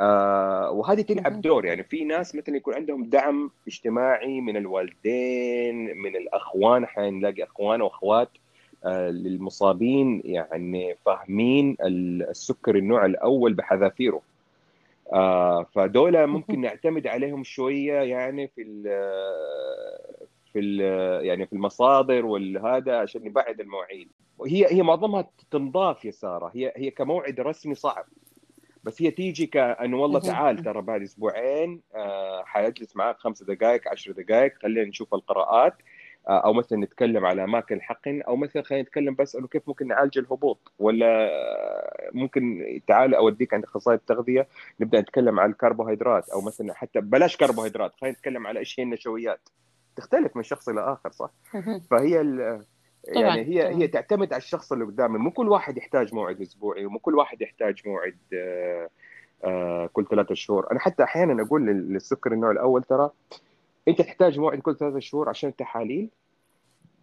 آه 0.00 0.70
وهذه 0.70 1.00
تلعب 1.00 1.40
دور. 1.40 1.66
يعني 1.66 1.84
في 1.84 2.04
ناس 2.04 2.34
مثلا 2.34 2.56
يكون 2.56 2.74
عندهم 2.74 3.04
دعم 3.04 3.50
اجتماعي 3.66 4.40
من 4.40 4.56
الوالدين 4.56 5.96
من 5.96 6.16
الأخوان. 6.16 6.84
أحيانا 6.84 7.10
نلاقي 7.10 7.44
أخوان 7.44 7.82
وأخوات 7.82 8.28
للمصابين 8.86 10.22
يعني 10.24 10.94
فاهمين 11.06 11.76
السكر 11.80 12.76
النوع 12.76 13.06
الأول 13.06 13.54
بحذافيره. 13.54 14.22
آه 15.12 15.62
فدول 15.62 16.26
ممكن 16.26 16.60
نعتمد 16.60 17.06
عليهم 17.06 17.44
شوية 17.44 18.00
يعني 18.00 18.48
في 18.48 18.64
في 20.52 20.76
يعني 21.22 21.46
في 21.46 21.52
المصادر 21.52 22.26
والهذا 22.26 22.96
عشان 22.98 23.24
نبعد 23.24 23.60
المواعيد. 23.60 24.08
وهي 24.38 24.66
هي 24.72 24.82
معظمها 24.82 25.28
تنضاف 25.50 26.04
يا 26.04 26.10
سارة. 26.10 26.50
هي 26.54 26.72
هي 26.76 26.90
كموعد 26.90 27.40
رسمي 27.40 27.74
صعب. 27.74 28.04
بس 28.84 29.02
هي 29.02 29.10
تيجي 29.10 29.46
كانه 29.46 29.96
والله 29.96 30.20
تعال 30.20 30.58
ترى 30.58 30.82
بعد 30.82 31.02
أسبوعين 31.02 31.80
آه 31.94 32.42
حاجلس 32.44 32.96
معك 32.96 33.18
خمس 33.18 33.42
دقائق 33.42 33.88
عشر 33.88 34.12
دقائق. 34.12 34.52
خلينا 34.62 34.88
نشوف 34.88 35.14
القراءات. 35.14 35.72
آه 35.72 35.97
أو 36.28 36.52
مثلا 36.52 36.78
نتكلم 36.78 37.26
على 37.26 37.44
أماكن 37.44 37.76
الحقن 37.76 38.22
أو 38.22 38.36
مثلا 38.36 38.62
خلينا 38.62 38.82
نتكلم 38.82 39.14
بس 39.14 39.36
إنه 39.36 39.46
كيف 39.46 39.62
ممكن 39.68 39.88
نعالج 39.88 40.18
الهبوط 40.18 40.72
ولا 40.78 41.30
ممكن 42.12 42.64
تعال 42.86 43.14
أوديك 43.14 43.54
عند 43.54 43.64
اخصائي 43.64 43.96
التغذية 43.96 44.48
نبدأ 44.80 45.00
نتكلم 45.00 45.40
عن 45.40 45.50
الكربوهيدرات 45.50 46.28
أو 46.28 46.40
مثلا 46.40 46.74
حتى 46.74 47.00
بلاش 47.00 47.36
كربوهيدرات 47.36 47.92
خلينا 48.00 48.16
نتكلم 48.16 48.46
على 48.46 48.58
إيش 48.60 48.80
هي 48.80 48.84
النشويات 48.84 49.48
تختلف 49.96 50.36
من 50.36 50.42
شخص 50.42 50.68
إلى 50.68 50.92
آخر 50.92 51.10
صح؟ 51.12 51.30
فهي 51.90 52.14
يعني 53.04 53.44
هي 53.44 53.62
طبعًا. 53.62 53.74
هي 53.74 53.88
تعتمد 53.88 54.32
على 54.32 54.42
الشخص 54.42 54.72
اللي 54.72 54.84
قدامي 54.84 55.18
مو 55.18 55.30
كل 55.30 55.48
واحد 55.48 55.76
يحتاج 55.76 56.14
موعد 56.14 56.40
أسبوعي 56.40 56.86
ومو 56.86 56.98
كل 56.98 57.14
واحد 57.14 57.42
يحتاج 57.42 57.82
موعد 57.86 58.16
آه، 58.34 58.88
آه، 59.44 59.86
كل 59.92 60.06
ثلاثة 60.10 60.34
شهور 60.34 60.70
أنا 60.72 60.80
حتى 60.80 61.02
أحيانا 61.02 61.42
أقول 61.42 61.66
للسكر 61.66 62.32
النوع 62.32 62.50
الأول 62.50 62.82
ترى 62.82 63.10
أنت 63.88 64.02
تحتاج 64.02 64.38
موعد 64.38 64.58
كل 64.58 64.76
ثلاثة 64.76 64.98
شهور 64.98 65.28
عشان 65.28 65.50
التحاليل 65.50 66.10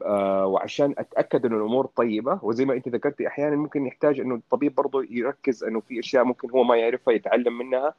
آه، 0.05 0.45
وعشان 0.45 0.95
أتأكد 0.97 1.45
إنه 1.45 1.57
الأمور 1.57 1.85
طيبة. 1.85 2.39
وزي 2.43 2.65
ما 2.65 2.73
أنت 2.73 2.89
ذكرتي 2.89 3.27
أحيانا 3.27 3.55
ممكن 3.55 3.85
يحتاج 3.85 4.19
إنه 4.19 4.35
الطبيب 4.35 4.75
برضه 4.75 5.05
يركز 5.09 5.63
إنه 5.63 5.79
في 5.79 5.99
أشياء 5.99 6.23
ممكن 6.23 6.49
هو 6.51 6.63
ما 6.63 6.75
يعرفها 6.75 7.13
يتعلم 7.13 7.57
منها. 7.57 7.93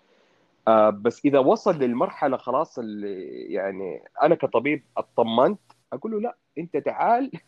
آه 0.68 0.90
بس 0.90 1.24
إذا 1.24 1.38
وصل 1.38 1.78
للمرحلة 1.78 2.36
خلاص 2.36 2.78
اللي 2.78 3.28
يعني 3.52 4.02
أنا 4.22 4.34
كطبيب 4.34 4.82
اطمنت 4.96 5.60
أقول 5.92 6.12
له 6.12 6.20
لا 6.20 6.36
أنت 6.58 6.76
تعال. 6.76 7.30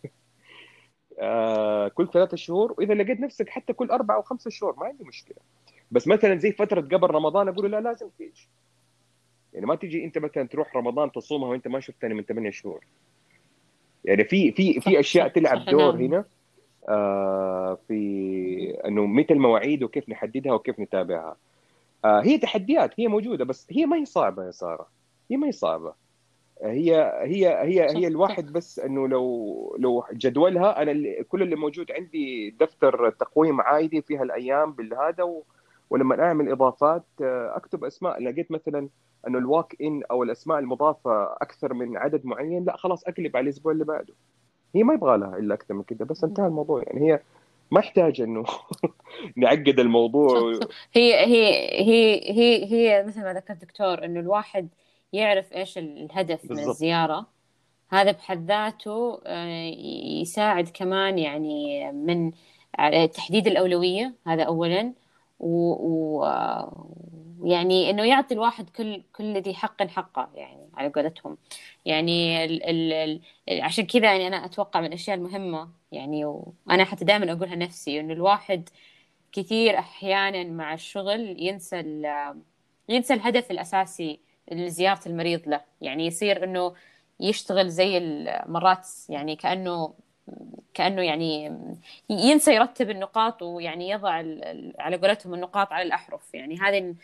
آه 1.20 1.88
كل 1.88 2.08
ثلاثة 2.08 2.36
شهور 2.36 2.74
وإذا 2.78 2.94
لقيت 2.94 3.20
نفسك 3.20 3.48
حتى 3.48 3.72
كل 3.72 3.90
أربع 3.90 4.14
أو 4.14 4.22
خمسة 4.22 4.50
شهور 4.50 4.76
ما 4.76 4.86
عندي 4.86 5.04
مشكلة. 5.04 5.38
بس 5.90 6.08
مثلا 6.08 6.36
زي 6.36 6.52
فترة 6.52 6.80
قبل 6.80 7.10
رمضان 7.10 7.48
أقول 7.48 7.72
له 7.72 7.78
لا 7.78 7.88
لازم 7.88 8.08
تيجي. 8.18 8.48
يعني 9.54 9.66
ما 9.66 9.74
تيجي 9.74 10.04
أنت 10.04 10.18
مثلا 10.18 10.48
تروح 10.48 10.76
رمضان 10.76 11.12
تصومها 11.12 11.48
وأنت 11.48 11.68
ما 11.68 11.80
شفتني 11.80 12.14
من 12.14 12.22
ثمانية 12.22 12.50
شهور. 12.50 12.84
يعني 14.04 14.24
في 14.24 14.52
في 14.52 14.80
في 14.80 15.00
أشياء 15.00 15.28
تلعب 15.28 15.64
دور 15.64 15.92
نعم. 15.92 16.04
هنا 16.04 16.24
آه 16.88 17.78
في 17.88 18.80
إنه 18.86 19.06
متى 19.06 19.34
المواعيد 19.34 19.82
وكيف 19.82 20.08
نحددها 20.08 20.52
وكيف 20.52 20.80
نتابعها. 20.80 21.36
آه 22.04 22.20
هي 22.20 22.38
تحديات 22.38 23.00
هي 23.00 23.08
موجودة 23.08 23.44
بس 23.44 23.66
هي 23.70 23.86
ما 23.86 23.96
هي 23.96 24.04
صعبة 24.04 24.44
يا 24.44 24.50
سارة. 24.50 24.88
هي 25.30 25.36
ما 25.36 25.46
هي 25.46 25.52
صعبة. 25.52 25.94
هي 26.62 26.94
هي 27.22 27.48
هي 27.48 27.96
هي 27.96 28.06
الواحد 28.06 28.52
بس 28.52 28.78
إنه 28.78 29.08
لو 29.08 29.76
لو 29.78 30.04
جدولها 30.12 30.82
أنا 30.82 31.22
كل 31.22 31.42
اللي 31.42 31.56
موجود 31.56 31.92
عندي 31.92 32.50
دفتر 32.50 33.10
تقويم 33.10 33.60
عادي 33.60 34.02
فيها 34.02 34.22
الأيام 34.22 34.72
بالهذا 34.72 35.22
و 35.22 35.44
ولما 35.90 36.22
أعمل 36.22 36.48
إضافات 36.52 37.04
آه، 37.22 37.56
أكتب 37.56 37.84
أسماء. 37.84 38.22
لقيت 38.22 38.50
مثلا 38.52 38.88
إنه 39.26 39.38
الواك 39.38 39.76
ان 39.82 40.02
أو 40.10 40.22
الأسماء 40.22 40.58
المضافة 40.58 41.22
أكثر 41.24 41.74
من 41.74 41.96
عدد 41.96 42.26
معين 42.26 42.64
لا 42.64 42.76
خلاص 42.76 43.04
أقلب 43.04 43.36
على 43.36 43.44
الأسبوع 43.44 43.72
اللي 43.72 43.84
بعده. 43.84 44.14
هي 44.74 44.82
ما 44.82 44.94
يبغى 44.94 45.18
لها 45.18 45.36
إلا 45.38 45.54
أكثر 45.54 45.74
من 45.74 45.82
كذا 45.82 46.04
بس 46.04 46.24
انتهى 46.24 46.46
الموضوع. 46.46 46.82
يعني 46.82 47.12
هي 47.12 47.20
ما 47.70 47.80
يحتاج 47.80 48.20
إنه 48.20 48.44
نعقد 49.36 49.80
الموضوع. 49.80 50.52
هي 50.92 51.14
هي 51.14 51.50
هي 51.82 52.30
هي 52.30 52.72
هي 52.72 53.04
مثل 53.04 53.22
ما 53.22 53.32
ذكرت 53.32 53.60
دكتور 53.62 54.04
إنه 54.04 54.20
الواحد 54.20 54.68
يعرف 55.12 55.52
إيش 55.52 55.78
الهدف 55.78 56.46
بالزبط. 56.46 56.64
من 56.64 56.70
الزيارة. 56.70 57.26
هذا 57.90 58.12
بحد 58.12 58.46
ذاته 58.46 59.20
آه، 59.26 59.70
يساعد 60.20 60.68
كمان 60.74 61.18
يعني 61.18 61.92
من 61.92 62.32
تحديد 63.14 63.46
الأولوية. 63.46 64.14
هذا 64.26 64.42
اولا. 64.42 64.92
ويعني 65.40 66.70
إنه 67.90 68.04
يعطي 68.04 68.34
الواحد 68.34 68.70
كل 68.70 69.02
كل 69.16 69.42
ذي 69.42 69.54
حق 69.54 69.82
حقه 69.82 70.30
يعني 70.34 70.68
على 70.74 70.88
قولتهم. 70.88 71.36
يعني 71.84 72.44
ال 72.44 72.62
ال 72.64 72.92
ال 72.92 73.20
عشان 73.62 73.86
كذا 73.86 74.04
يعني 74.04 74.26
أنا 74.26 74.44
أتوقع 74.44 74.80
من 74.80 74.86
الأشياء 74.86 75.16
المهمة 75.16 75.68
يعني 75.92 76.24
وأنا 76.24 76.84
حتى 76.84 77.04
دائما 77.04 77.32
أقولها 77.32 77.56
نفسي 77.56 78.00
إنه 78.00 78.12
الواحد 78.12 78.68
كثير 79.32 79.78
أحيانا 79.78 80.44
مع 80.44 80.74
الشغل 80.74 81.42
ينسى 81.42 82.02
ينسى 82.88 83.14
الهدف 83.14 83.50
الأساسي 83.50 84.20
لزياره 84.52 85.08
المريض 85.08 85.48
له. 85.48 85.60
يعني 85.80 86.06
يصير 86.06 86.44
إنه 86.44 86.74
يشتغل 87.20 87.68
زي 87.68 87.98
المرات 87.98 88.88
يعني 89.08 89.36
كأنه 89.36 89.94
كأنه 90.74 91.02
يعني 91.02 91.56
ينسى 92.10 92.54
يرتب 92.54 92.90
النقاط 92.90 93.42
ويعني 93.42 93.90
يضع 93.90 94.10
على 94.78 94.96
قولتهم 94.96 95.34
النقاط 95.34 95.72
على 95.72 95.86
الأحرف. 95.86 96.34
يعني 96.34 96.58
هذه 96.58 96.94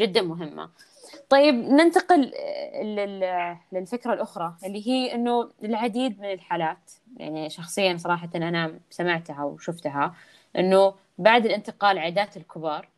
جدا 0.00 0.22
مهمة. 0.22 0.70
طيب 1.28 1.54
ننتقل 1.54 2.32
للفكرة 3.72 4.12
الأخرى 4.12 4.56
اللي 4.64 4.88
هي 4.88 5.14
إنه 5.14 5.50
العديد 5.64 6.20
من 6.20 6.32
الحالات. 6.32 6.92
يعني 7.16 7.50
شخصيا 7.50 7.96
صراحة 7.96 8.28
أنا 8.34 8.78
سمعتها 8.90 9.44
وشفتها 9.44 10.14
إنه 10.56 10.94
بعد 11.18 11.46
الانتقال 11.46 11.98
عيادات 11.98 12.36
الكبار 12.36 12.88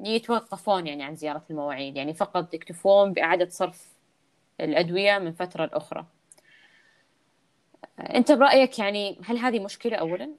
يتوقفون 0.00 0.86
يعني 0.86 1.04
عن 1.04 1.16
زيارة 1.16 1.42
المواعيد. 1.50 1.96
يعني 1.96 2.14
فقط 2.14 2.54
يكتفون 2.54 3.12
بإعادة 3.12 3.48
صرف 3.48 3.92
الأدوية 4.60 5.18
من 5.18 5.32
فترة 5.32 5.64
لأخرى 5.66 6.06
أنت 8.00 8.32
برأيك 8.32 8.78
يعني 8.78 9.18
هل 9.24 9.38
هذه 9.38 9.60
مشكلة 9.60 9.96
أولا؟ 9.96 10.30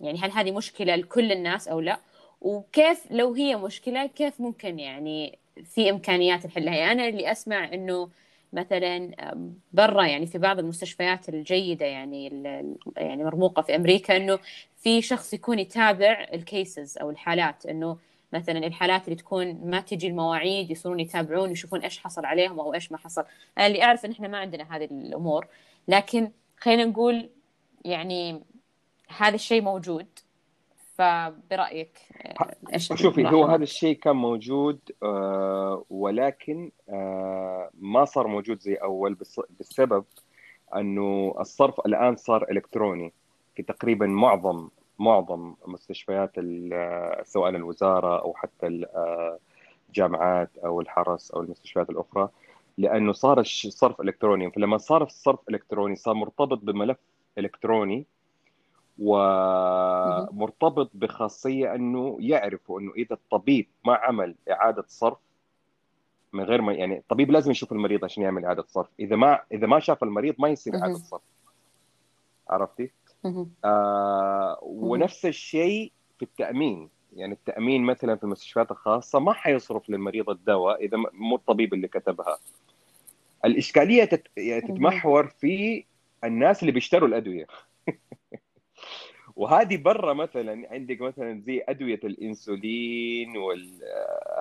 يعني 0.00 0.18
هل 0.18 0.30
هذه 0.30 0.52
مشكلة 0.52 0.96
لكل 0.96 1.32
الناس 1.32 1.68
أو 1.68 1.80
لا؟ 1.80 2.00
وكيف 2.40 3.06
لو 3.10 3.34
هي 3.34 3.56
مشكلة 3.56 4.06
كيف 4.06 4.40
ممكن 4.40 4.78
يعني 4.78 5.38
في 5.64 5.90
إمكانيات 5.90 6.46
نحلها 6.46 6.74
يعني 6.74 6.92
أنا 6.92 7.08
اللي 7.08 7.32
أسمع 7.32 7.74
إنه 7.74 8.10
مثلا 8.52 9.10
برا 9.72 10.04
يعني 10.06 10.26
في 10.26 10.38
بعض 10.38 10.58
المستشفيات 10.58 11.28
الجيدة 11.28 11.86
يعني 11.86 12.26
يعني 12.96 13.24
مرموقة 13.24 13.62
في 13.62 13.76
أمريكا 13.76 14.16
إنه 14.16 14.38
في 14.76 15.02
شخص 15.02 15.34
يكون 15.34 15.58
يتابع 15.58 16.26
الكيسز 16.32 16.98
أو 16.98 17.10
الحالات 17.10 17.66
إنه 17.66 17.98
مثلا 18.32 18.66
الحالات 18.66 19.04
اللي 19.04 19.16
تكون 19.16 19.70
ما 19.70 19.80
تجي 19.80 20.06
المواعيد 20.06 20.70
يصيرون 20.70 21.00
يتابعون 21.00 21.50
يشوفون 21.50 21.80
إيش 21.80 21.98
حصل 21.98 22.24
عليهم 22.24 22.60
أو 22.60 22.74
إيش 22.74 22.92
ما 22.92 22.98
حصل 22.98 23.24
أنا 23.58 23.66
اللي 23.66 23.82
أعرف 23.82 24.04
إن 24.04 24.10
إحنا 24.10 24.28
ما 24.28 24.38
عندنا 24.38 24.76
هذه 24.76 24.84
الأمور 24.84 25.46
لكن 25.88 26.30
خلينا 26.64 26.84
نقول 26.84 27.30
يعني 27.84 28.44
هذا 29.08 29.34
الشيء 29.34 29.62
موجود. 29.62 30.06
فبرأيك 30.98 31.98
إيش 32.72 32.92
شوفي 32.92 33.26
هو 33.26 33.44
هذا 33.44 33.62
الشيء 33.62 33.96
كان 33.96 34.16
موجود 34.16 34.78
آه 35.02 35.84
ولكن 35.90 36.70
آه 36.88 37.70
ما 37.80 38.04
صار 38.04 38.26
موجود 38.26 38.60
زي 38.60 38.74
أول 38.74 39.16
بسبب 39.60 40.04
أنه 40.76 41.34
الصرف 41.40 41.80
الآن 41.80 42.16
صار 42.16 42.50
إلكتروني 42.50 43.12
في 43.54 43.62
تقريبا 43.62 44.06
معظم 44.06 44.68
معظم 44.98 45.54
مستشفيات 45.66 46.32
سواء 47.22 47.48
الوزارة 47.48 48.20
أو 48.20 48.34
حتى 48.34 48.86
الجامعات 49.88 50.50
أو 50.64 50.80
الحرس 50.80 51.30
أو 51.30 51.40
المستشفيات 51.40 51.90
الأخرى. 51.90 52.28
لأنه 52.78 53.12
صار 53.12 53.40
الصرف 53.40 54.00
إلكتروني. 54.00 54.50
فلما 54.50 54.78
صار 54.78 55.02
الصرف 55.02 55.40
إلكتروني 55.50 55.96
صار 55.96 56.14
مرتبط 56.14 56.58
بملف 56.58 56.98
إلكتروني 57.38 58.06
ومرتبط 58.98 60.90
بخاصية 60.94 61.74
أنه 61.74 62.16
يعرفوا 62.20 62.80
أنه 62.80 62.92
إذا 62.92 63.14
الطبيب 63.14 63.66
ما 63.86 63.94
عمل 63.94 64.34
إعادة 64.50 64.84
صرف 64.88 65.18
من 66.32 66.44
غير 66.44 66.62
ما 66.62 66.72
يعني 66.72 66.98
الطبيب 66.98 67.30
لازم 67.30 67.50
يشوف 67.50 67.72
المريض 67.72 68.04
عشان 68.04 68.22
يعمل 68.22 68.44
إعادة 68.44 68.64
صرف. 68.68 68.88
إذا 69.00 69.16
ما 69.16 69.40
إذا 69.52 69.66
ما 69.66 69.80
شاف 69.80 70.02
المريض 70.02 70.34
ما 70.38 70.48
يصير 70.48 70.76
إعادة 70.76 70.94
صرف. 70.94 71.22
عرفتي؟ 72.48 72.90
آه 73.64 74.58
ونفس 74.62 75.26
الشيء 75.26 75.92
في 76.18 76.24
التأمين. 76.24 76.88
يعني 77.16 77.32
التأمين 77.32 77.82
مثلا 77.82 78.16
في 78.16 78.24
المستشفيات 78.24 78.70
الخاصة 78.70 79.18
ما 79.18 79.32
حيصرف 79.32 79.90
للمريض 79.90 80.30
الدواء 80.30 80.84
إذا 80.84 80.98
مو 81.12 81.36
الطبيب 81.36 81.74
اللي 81.74 81.88
كتبها. 81.88 82.38
الإشكالية. 83.44 84.08
يعني 84.36 84.60
تتمحور 84.60 85.26
في 85.26 85.84
الناس 86.24 86.60
اللي 86.62 86.72
بيشتروا 86.72 87.08
الأدوية. 87.08 87.46
وهذه 89.36 89.76
برا 89.76 90.14
مثلا 90.14 90.68
عندك 90.70 91.00
مثلا 91.00 91.40
زي 91.40 91.64
أدوية 91.68 92.00
الإنسولين 92.04 93.36
وال 93.36 93.80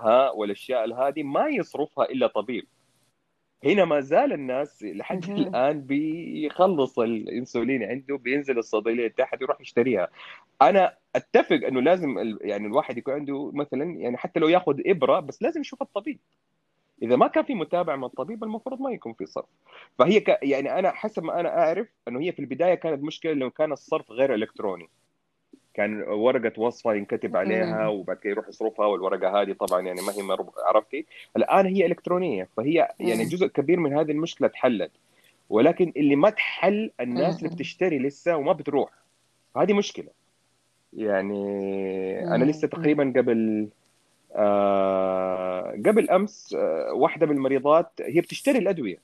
ها 0.02 0.30
والأشياء 0.30 0.94
هذه 0.94 1.24
ما 1.24 1.48
يصرفها 1.48 2.06
إلا 2.06 2.28
طبيب. 2.28 2.68
هنا 3.66 3.86
ما 3.86 4.00
زال 4.00 4.34
الناس 4.34 4.84
لحد 4.84 5.30
الآن 5.30 5.82
بيخلص 5.82 7.00
الإنسولين 7.00 7.84
عنده 7.84 8.18
بينزل 8.18 8.58
الصيدلية 8.58 9.08
تحت 9.08 9.42
يروح 9.42 9.62
يشتريها. 9.62 10.10
أنا 10.62 10.98
أتفق 11.16 11.68
إنه 11.68 11.82
لازم 11.82 12.38
يعني 12.42 12.68
الواحد 12.68 12.98
يكون 12.98 13.14
عنده 13.14 13.52
مثلا 13.54 13.84
يعني 13.84 14.18
حتى 14.18 14.40
لو 14.40 14.48
ياخذ 14.48 14.82
إبرة 14.86 15.20
بس 15.20 15.42
لازم 15.42 15.62
يشوف 15.62 15.82
الطبيب. 15.82 16.20
إذا 17.04 17.16
ما 17.16 17.28
كان 17.28 17.44
في 17.44 17.54
متابعة 17.54 17.96
من 17.96 18.04
الطبيب 18.04 18.44
المفروض 18.44 18.82
ما 18.82 18.92
يكون 18.92 19.14
في 19.14 19.26
صرف. 19.26 19.46
فهي 20.00 20.20
ك... 20.20 20.40
يعني 20.44 20.80
أنا 20.80 20.92
حسب 20.92 21.24
ما 21.24 21.40
أنا 21.40 21.60
أعرف 21.60 21.88
إنه 22.08 22.22
هي 22.22 22.32
في 22.32 22.40
البداية 22.40 22.76
كانت 22.76 23.04
مشكلة 23.04 23.34
لو 23.34 23.50
كان 23.50 23.72
الصرف 23.72 24.12
غير 24.12 24.34
إلكتروني. 24.34 24.90
كان 25.74 26.04
ورقة 26.04 26.62
وصفة 26.62 26.94
ينكتب 26.94 27.38
عليها 27.38 27.88
وبعد 27.88 28.18
كده 28.18 28.32
يروح 28.32 28.48
يصرفها 28.48 28.86
والورقة 28.86 29.42
هذه 29.42 29.54
طبعا 29.54 29.82
يعني 29.82 30.02
ما 30.02 30.14
هي 30.14 30.38
عرفتي؟ 30.66 31.06
الآن 31.38 31.66
هي 31.66 31.86
إلكترونية. 31.86 32.48
فهي 32.58 32.90
يعني 33.00 33.26
جزء 33.26 33.48
كبير 33.48 33.80
من 33.80 33.98
هذه 33.98 34.12
المشكلة 34.12 34.48
تحلت. 34.48 34.92
ولكن 35.50 35.94
اللي 35.98 36.16
ما 36.16 36.30
تحل 36.30 36.92
الناس 37.00 37.44
اللي 37.44 37.56
بتشتري 37.56 38.00
لسه 38.00 38.38
وما 38.38 38.54
بتروح. 38.54 38.90
هذه 39.58 39.74
مشكلة. 39.74 40.10
يعني 40.94 42.36
أنا 42.36 42.44
لسه 42.44 42.68
تقريبا 42.68 43.14
قبل 43.18 43.70
قبل 45.86 46.10
أمس 46.10 46.54
آه 46.54 46.94
واحدة 46.94 47.26
من 47.26 47.36
المريضات 47.36 47.92
هي 48.02 48.22
بتشتري 48.22 48.58
الأدوية. 48.58 48.98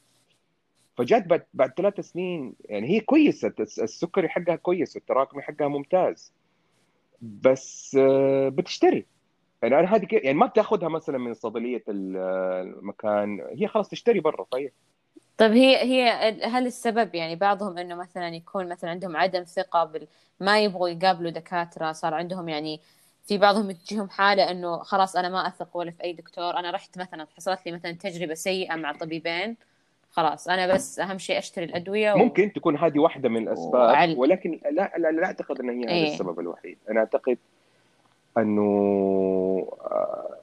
فجات 0.97 1.27
بعد 1.27 1.45
بعد 1.53 1.73
ثلاث 1.77 1.99
سنين 1.99 2.53
يعني 2.65 2.89
هي 2.89 2.99
كويسة 2.99 3.53
السكري 3.59 4.29
حقها 4.29 4.55
كويس 4.55 4.97
التراكمي 4.97 5.41
حقها 5.41 5.67
ممتاز. 5.67 6.33
بس 7.21 7.97
آه، 7.99 8.49
بتشتري. 8.49 9.05
يعني 9.61 9.79
أنا 9.79 9.95
هذه 9.95 10.07
يعني 10.11 10.33
ما 10.37 10.45
بتاخذها 10.45 10.89
مثلا 10.89 11.17
من 11.17 11.33
صيدلية 11.33 11.83
المكان 11.89 13.41
هي 13.57 13.67
خلاص 13.67 13.89
تشتري 13.89 14.19
برا 14.19 14.43
طيب. 14.51 14.71
طيب 15.37 15.51
هي 15.51 15.77
هي 15.83 16.09
هل 16.43 16.65
السبب 16.67 17.15
يعني 17.15 17.35
بعضهم 17.35 17.77
إنه 17.77 17.95
مثلا 17.95 18.29
يكون 18.29 18.69
مثلا 18.69 18.89
عندهم 18.89 19.17
عدم 19.17 19.43
ثقة 19.43 19.83
بال 19.83 20.07
ما 20.39 20.63
يبغوا 20.63 20.89
يقابلوا 20.89 21.31
دكاترة 21.31 21.91
صار 21.91 22.13
عندهم 22.13 22.49
يعني 22.49 22.81
في 23.29 23.37
بعضهم 23.37 23.71
تجيهم 23.71 24.09
حالة 24.09 24.51
إنه 24.51 24.77
خلاص 24.77 25.15
أنا 25.15 25.29
ما 25.29 25.47
أثق 25.47 25.77
ولا 25.77 25.91
في 25.91 26.03
أي 26.03 26.13
دكتور 26.13 26.59
أنا 26.59 26.71
رحت 26.71 26.97
مثلا 26.97 27.27
حصلت 27.37 27.65
لي 27.65 27.71
مثلا 27.71 27.91
تجربة 27.91 28.33
سيئة 28.33 28.75
مع 28.75 28.91
طبيبين 28.91 29.55
خلاص 30.11 30.47
أنا 30.47 30.73
بس 30.73 30.99
أهم 30.99 31.17
شيء 31.17 31.37
أشتري 31.37 31.65
الأدوية 31.65 32.13
و... 32.13 32.17
ممكن 32.17 32.53
تكون 32.53 32.77
هذه 32.77 32.99
واحدة 32.99 33.29
من 33.29 33.47
الأسباب 33.47 33.73
وعل... 33.73 34.15
ولكن 34.17 34.59
لا 34.71 34.93
لا, 34.97 35.11
لا 35.11 35.25
أعتقد 35.25 35.59
إن 35.59 35.69
هي 35.69 35.85
هذا 35.85 35.91
إيه؟ 35.91 36.13
السبب 36.13 36.39
الوحيد 36.39 36.77
أنا 36.89 36.99
أعتقد 36.99 37.37
أنه 38.37 38.61
آه، 39.81 40.37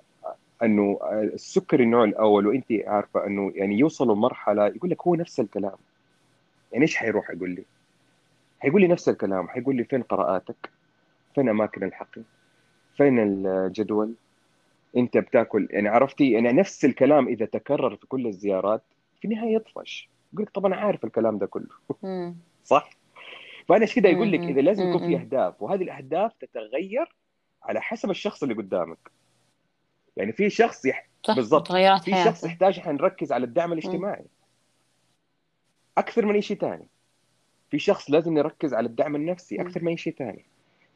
أنه 0.63 0.99
السكري 1.13 1.85
النوع 1.85 2.05
الأول 2.05 2.47
وأنت 2.47 2.73
عارفة 2.87 3.27
أنه 3.27 3.53
يعني 3.55 3.79
يوصلوا 3.79 4.17
مرحله 4.17 4.67
يقول 4.67 4.91
لك 4.91 5.03
هو 5.03 5.15
نفس 5.15 5.41
الكلام 5.41 5.77
يعني 6.73 6.85
إيش 6.85 6.97
حيروح 6.97 7.31
يقول 7.31 7.51
لي؟ 7.51 7.65
حيقول 8.61 8.81
لي 8.81 8.89
نفس 8.89 9.09
الكلام 9.09 9.49
حيقول 9.49 9.77
لي 9.77 9.85
فين 9.85 10.03
قراءاتك؟ 10.03 10.71
فين 11.35 11.49
أماكن 11.49 11.85
الحقن؟ 11.85 12.23
فين 12.97 13.47
الجدول؟ 13.47 14.15
انت 14.97 15.19
بتاكل 15.19 15.69
يعني 15.71 15.89
عرفتي 15.89 16.31
يعني 16.31 16.53
نفس 16.53 16.85
الكلام 16.85 17.29
إذا 17.29 17.47
تكرر 17.47 17.97
في 17.97 18.07
كل 18.07 18.27
الزيارات 18.27 18.83
في 19.21 19.29
النهاية 19.29 19.55
يطفش. 19.55 20.09
يقول 20.33 20.45
لك 20.45 20.51
طب 20.51 20.67
أنا 20.67 20.77
عارف 20.77 21.05
الكلام 21.05 21.39
ده 21.39 21.47
كله. 21.47 21.69
صح؟ 22.65 22.91
فأنا 23.69 23.83
إيش 23.83 23.95
كده 23.95 24.09
يقول 24.09 24.33
لك 24.33 24.41
إذا 24.41 24.61
لازم 24.61 24.89
يكون 24.89 25.09
في 25.09 25.17
أهداف 25.17 25.63
وهذه 25.63 25.83
الأهداف 25.83 26.33
تتغير 26.41 27.15
على 27.63 27.81
حسب 27.81 28.11
الشخص 28.11 28.43
اللي 28.43 28.55
قدامك. 28.55 29.11
يعني 30.17 30.33
في 30.33 30.51
شخص 30.51 30.85
يح... 30.85 31.09
بالضبط. 31.29 31.73
في 32.05 32.11
شخص 32.25 32.45
يحتاج 32.45 32.79
إحنا 32.79 32.93
نركز 32.93 33.33
على 33.33 33.45
الدعم 33.45 33.73
الاجتماعي. 33.73 34.25
أكثر 35.99 36.27
من 36.27 36.35
أي 36.35 36.43
شيء 36.43 36.57
ثاني 36.57 36.89
في 37.71 37.79
شخص 37.79 38.11
لازم 38.11 38.35
نركز 38.35 38.75
على 38.75 38.87
الدعم 38.87 39.17
النفسي 39.17 39.61
أكثر 39.61 39.83
من 39.83 39.89
أي 39.89 39.97
شيء 39.97 40.15
ثاني 40.15 40.45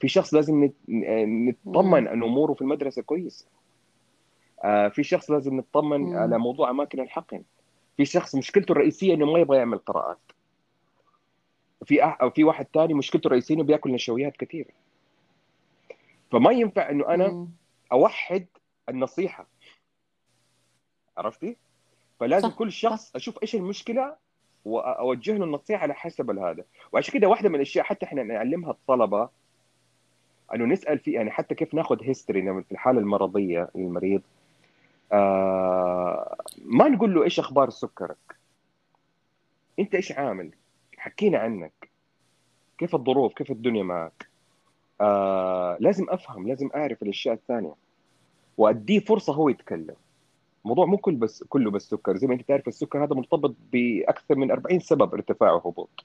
في 0.01 0.09
شخص 0.09 0.35
لازم 0.35 0.71
نطمن 0.89 2.09
ان 2.09 2.23
اموره 2.23 2.55
في 2.55 2.63
المدرسة 2.63 3.03
كويسه 3.03 3.47
آه 4.65 4.89
في 4.89 5.03
شخص 5.03 5.31
لازم 5.31 5.57
نطمن 5.57 6.17
على 6.17 6.39
موضوع 6.39 6.71
أماكن 6.71 7.01
الحقن. 7.01 7.43
في 7.97 8.05
شخص 8.05 8.35
مشكلته 8.35 8.73
الرئيسية 8.73 9.15
إنه 9.15 9.33
ما 9.33 9.39
يبغى 9.39 9.59
يعمل 9.59 9.79
قراءات. 9.79 10.19
في 11.85 12.05
أح... 12.05 12.27
في 12.27 12.45
واحد 12.45 12.67
ثاني 12.75 12.95
مشكلته 12.95 13.27
الرئيسية 13.27 13.55
إنه 13.55 13.63
بيأكل 13.65 13.93
نشويات 13.93 14.37
كثيره 14.37 14.71
فما 16.31 16.53
ينفع 16.53 16.91
إنه 16.91 17.09
أنا 17.09 17.49
أوحد 17.93 18.47
النصيحة. 18.89 19.47
عرفتي؟ 21.17 21.57
فلازم 22.21 22.49
صح. 22.49 22.57
كل 22.57 22.73
شخص 22.73 23.17
أشوف 23.17 23.43
إيش 23.43 23.55
المشكلة 23.55 24.17
واوجه 24.65 25.37
له 25.37 25.45
النصيحة 25.45 25.83
على 25.83 25.95
حسب 25.95 26.39
هذا 26.39 26.65
وعشان 26.93 27.15
كده 27.15 27.29
واحدة 27.29 27.49
من 27.49 27.55
الأشياء 27.55 27.85
حتى 27.85 28.07
إحنا 28.07 28.23
نعلمها 28.23 28.71
الطلبة 28.71 29.29
إنه 30.55 30.65
نسأل 30.65 30.99
في 30.99 31.13
يعني 31.13 31.31
حتى 31.31 31.55
كيف 31.55 31.75
ناخذ 31.75 31.97
هيستوري 32.03 32.63
في 32.63 32.73
الحالة 32.73 33.01
المرضية 33.01 33.69
للمريض. 33.75 34.23
آه 35.13 36.37
ما 36.65 36.89
نقول 36.89 37.15
له 37.15 37.25
إيش 37.25 37.39
أخبار 37.39 37.71
سكرك؟ 37.71 38.37
أنت 39.79 39.95
إيش 39.95 40.13
عامل؟ 40.13 40.51
حكينا 40.97 41.39
عنك. 41.39 41.91
كيف 42.79 42.95
الظروف؟ 42.95 43.35
كيف 43.35 43.51
الدنيا 43.51 43.83
معك؟ 43.83 44.29
آه 45.01 45.77
لازم 45.81 46.07
أفهم 46.09 46.49
لازم 46.49 46.71
أعرف 46.75 47.03
الأشياء 47.03 47.35
الثانية. 47.35 47.75
وأديه 48.59 49.01
فرصة 49.01 49.33
هو 49.33 49.49
يتكلم. 49.49 49.97
الموضوع 50.65 50.87
مو 50.87 50.97
كل 50.97 51.15
بس 51.15 51.45
كله 51.45 51.71
بس 51.71 51.83
سكر 51.91 52.17
زي 52.17 52.27
ما 52.27 52.35
أنت 52.35 52.49
تعرف 52.49 52.69
السكر 52.69 53.05
هذا 53.05 53.15
مرتبط 53.15 53.55
بأكثر 53.73 54.35
من 54.35 54.51
40 54.51 54.81
سبب 54.81 55.15
ارتفاع 55.15 55.53
وهبوط 55.53 56.05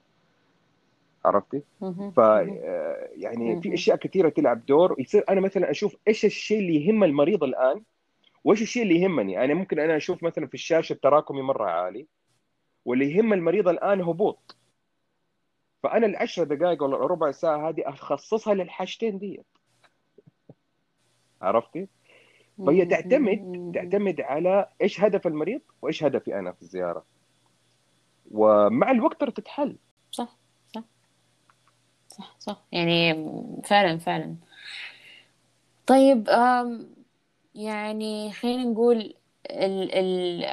عرفتي؟ 1.26 1.64
ف 2.16 2.18
يعني 3.16 3.62
في 3.62 3.74
أشياء 3.74 3.98
كثيرة 3.98 4.30
تلعب 4.30 4.66
دور. 4.66 4.96
يصير 5.00 5.24
أنا 5.30 5.42
مثلا 5.42 5.72
أشوف 5.72 5.96
إيش 6.08 6.26
الشيء 6.26 6.60
اللي 6.60 6.86
يهم 6.86 7.04
المريض 7.04 7.44
الآن؟ 7.44 7.82
وإيش 8.44 8.62
الشيء 8.62 8.84
اللي 8.84 9.02
يهمني؟ 9.02 9.44
أنا 9.46 9.54
ممكن 9.54 9.80
أنا 9.80 9.96
أشوف 9.98 10.24
مثلا 10.24 10.48
في 10.48 10.54
الشاشة 10.54 10.94
التراكمي 10.94 11.42
مرة 11.42 11.66
عالي 11.66 12.08
واللي 12.86 13.12
يهم 13.12 13.34
المريض 13.34 13.68
الآن 13.68 14.02
هبوط 14.02 14.58
فأنا 15.84 16.06
العشر 16.06 16.44
دقائق 16.44 16.84
ولا 16.84 16.98
ربع 16.98 17.32
ساعة 17.32 17.70
هذه 17.70 17.82
أخصصها 17.86 18.54
للحاجتين 18.54 19.20
دي 19.20 19.42
عرفتي؟ 21.42 21.88
فهي 22.68 22.86
تعتمد 22.86 23.72
تعتمد 23.76 24.22
على 24.22 24.70
إيش 24.82 25.02
هدف 25.02 25.28
المريض 25.28 25.62
وإيش 25.82 26.04
هدفي 26.04 26.40
أنا 26.40 26.52
في 26.52 26.62
الزيارة. 26.62 27.06
ومع 28.32 28.92
الوقت 28.92 29.24
تتحل. 29.24 29.78
صح 32.18 32.36
صح. 32.40 32.62
يعني 32.72 33.14
فعلا 33.64 33.98
فعلا. 33.98 34.36
طيب 35.88 36.28
يعني 37.56 38.32
خلينا 38.32 38.64
نقول 38.64 39.14
ال 39.50 39.94
ال 39.96 40.44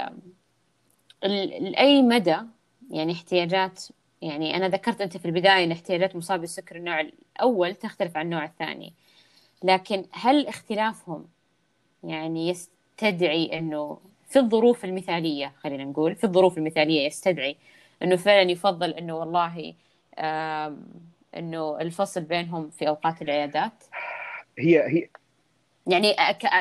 ال 1.25 1.73
لأي 1.73 2.03
مدى 2.03 2.37
يعني 2.91 3.13
احتياجات 3.13 3.83
يعني 4.23 4.57
أنا 4.57 4.69
ذكرت 4.69 5.01
أنت 5.01 5.17
في 5.17 5.25
البداية 5.27 5.65
أن 5.65 5.73
احتياجات 5.73 6.17
مصابي 6.17 6.45
السكر 6.45 6.77
النوع 6.77 7.01
الأول 7.01 7.75
تختلف 7.75 8.17
عن 8.17 8.25
النوع 8.25 8.45
الثاني. 8.45 8.93
لكن 9.65 10.05
هل 10.13 10.47
اختلافهم 10.47 11.27
يعني 12.05 12.49
يستدعي 12.49 13.59
أنه 13.59 13.99
في 14.29 14.39
الظروف 14.39 14.85
المثالية 14.85 15.53
خلينا 15.61 15.85
نقول 15.85 16.15
في 16.17 16.25
الظروف 16.25 16.59
المثالية 16.59 17.07
يستدعي 17.07 17.57
أنه 18.03 18.17
فعلا 18.17 18.51
يفضل 18.51 18.91
أنه 18.91 19.17
والله 19.17 19.75
أنه 21.37 21.81
الفصل 21.81 22.21
بينهم 22.21 22.71
في 22.71 22.89
أوقات 22.89 23.23
العيادات؟ 23.23 23.85
هي 24.59 24.89
هي. 24.89 25.09
يعني 25.87 26.15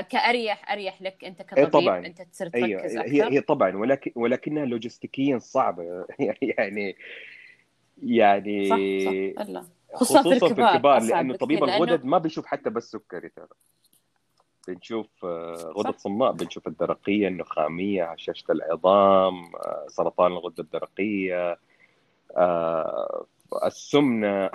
كأريح 0.09 0.71
أريح 0.71 1.01
لك 1.01 1.23
أنت 1.23 1.41
كطبيب 1.41 1.69
طبعا. 1.69 2.05
أنت 2.05 2.21
تصير 2.21 2.49
تركز 2.49 2.97
أيوة. 2.97 3.05
هي 3.05 3.37
هي 3.37 3.41
طبعا. 3.41 3.77
ولكن 3.77 4.11
ولكنها 4.15 4.65
لوجستيكيا 4.65 5.37
صعبة. 5.37 5.83
يعني 6.57 6.95
يعني 8.03 8.69
صح 8.69 9.53
صح. 9.53 9.63
خصوصا, 9.93 10.21
في 10.21 10.29
الكبار, 10.29 10.55
في 10.55 10.75
الكبار 10.75 11.01
لأنه 11.01 11.35
طبيب 11.35 11.63
الغدد 11.63 12.05
ما 12.05 12.17
بيشوف 12.17 12.45
حتى 12.45 12.69
بس 12.69 12.91
سكري 12.91 13.29
ترى. 13.29 13.47
بنشوف 14.67 15.25
آه، 15.25 15.73
غدد 15.77 15.97
صماء 15.97 16.31
بنشوف 16.31 16.67
الدرقية 16.67 17.27
النخامية 17.27 18.11
هشاشه 18.11 18.51
العظام 18.51 19.55
آه، 19.55 19.85
سرطان 19.87 20.31
الغده 20.31 20.63
الدرقية 20.63 21.59
آه، 22.37 23.25
السمنة. 23.65 24.49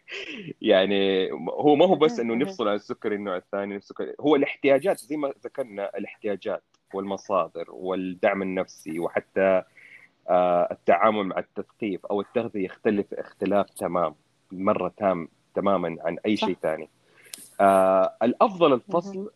يعني 0.62 1.32
هو 1.32 1.76
ما 1.76 1.86
هو 1.86 1.94
بس 1.94 2.20
إنه 2.20 2.34
نفصل 2.34 2.68
عن 2.68 2.74
السكري 2.74 3.14
النوع 3.14 3.36
الثاني 3.36 3.76
السكري 3.76 4.14
هو 4.20 4.36
الاحتياجات 4.36 4.98
زي 4.98 5.16
ما 5.16 5.32
ذكرنا 5.44 5.90
الاحتياجات 5.98 6.62
والمصادر 6.94 7.64
والدعم 7.68 8.42
النفسي 8.42 9.00
وحتى 9.00 9.62
التعامل 10.70 11.24
مع 11.24 11.38
التثقيف 11.38 12.06
أو 12.06 12.20
التغذية 12.20 12.64
يختلف 12.64 13.14
اختلاف 13.14 13.70
تمام 13.70 14.14
مرة 14.52 14.92
تام 14.96 15.28
تماما 15.54 15.96
عن 16.00 16.18
أي 16.26 16.36
شيء 16.36 16.56
ثاني. 16.62 16.88
آه 17.60 18.16
الأفضل 18.22 18.72
الفصل 18.72 19.30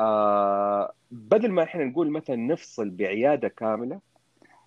آه 0.00 0.92
بدل 1.10 1.52
ما 1.52 1.62
إحنا 1.62 1.84
نقول 1.84 2.10
مثلا 2.10 2.36
نفصل 2.36 2.90
بعيادة 2.90 3.48
كاملة 3.48 4.00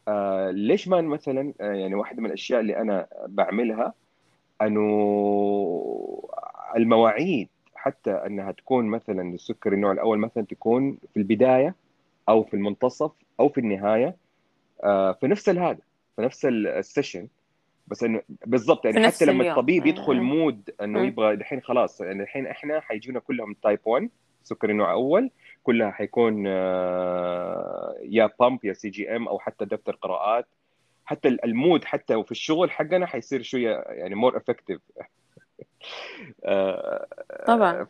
آه 0.07 0.51
ليش 0.51 0.87
ما 0.87 1.01
مثلا 1.01 1.53
آه 1.61 1.73
يعني 1.73 1.95
واحدة 1.95 2.21
من 2.21 2.25
الأشياء 2.25 2.59
اللي 2.59 2.77
أنا 2.77 3.07
بعملها 3.27 3.93
أنه 4.61 4.87
المواعيد 6.75 7.49
حتى 7.75 8.11
أنها 8.11 8.51
تكون 8.51 8.85
مثلا 8.85 9.21
للسكر 9.21 9.73
النوع 9.73 9.91
الأول 9.91 10.19
مثلا 10.19 10.45
تكون 10.45 10.97
في 11.13 11.17
البداية 11.17 11.75
أو 12.29 12.43
في 12.43 12.53
المنتصف 12.53 13.11
أو 13.39 13.49
في 13.49 13.57
النهاية 13.57 14.15
آه 14.83 15.11
في 15.11 15.27
نفس 15.27 15.49
هذا 15.49 15.79
في 16.15 16.21
نفس 16.21 16.45
ال 16.45 16.54
session. 16.54 17.27
بس 17.87 18.03
إنه 18.03 18.21
بالضبط 18.45 18.85
يعني 18.85 19.07
حتى 19.07 19.25
لما 19.25 19.51
الطبيب 19.51 19.85
يدخل 19.85 20.21
mode 20.21 20.69
إنه 20.81 21.05
يبغى 21.05 21.33
الحين 21.33 21.61
خلاص 21.61 22.01
يعني 22.01 22.23
الحين 22.23 22.47
إحنا 22.47 22.79
حيجونا 22.79 23.19
كلهم 23.19 23.55
type 23.63 23.79
1 23.85 24.09
سكري 24.43 24.73
نوع 24.73 24.91
أول. 24.91 25.29
كلها 25.67 25.91
حيكون 25.91 26.43
آه، 26.47 27.95
يا 28.01 28.29
pump 28.39 28.65
يا 28.65 28.73
CGM 28.73 29.27
أو 29.27 29.39
حتى 29.39 29.65
دفتر 29.65 29.95
قراءات. 29.95 30.47
حتى 31.05 31.27
ال 31.27 31.39
mode 31.39 31.83
حتى 31.83 32.23
في 32.23 32.31
الشغل 32.31 32.71
حقنا 32.71 33.05
حيصير 33.05 33.41
شوية 33.41 33.83
يعني 33.87 34.15
more 34.15 34.37
effective 34.37 34.81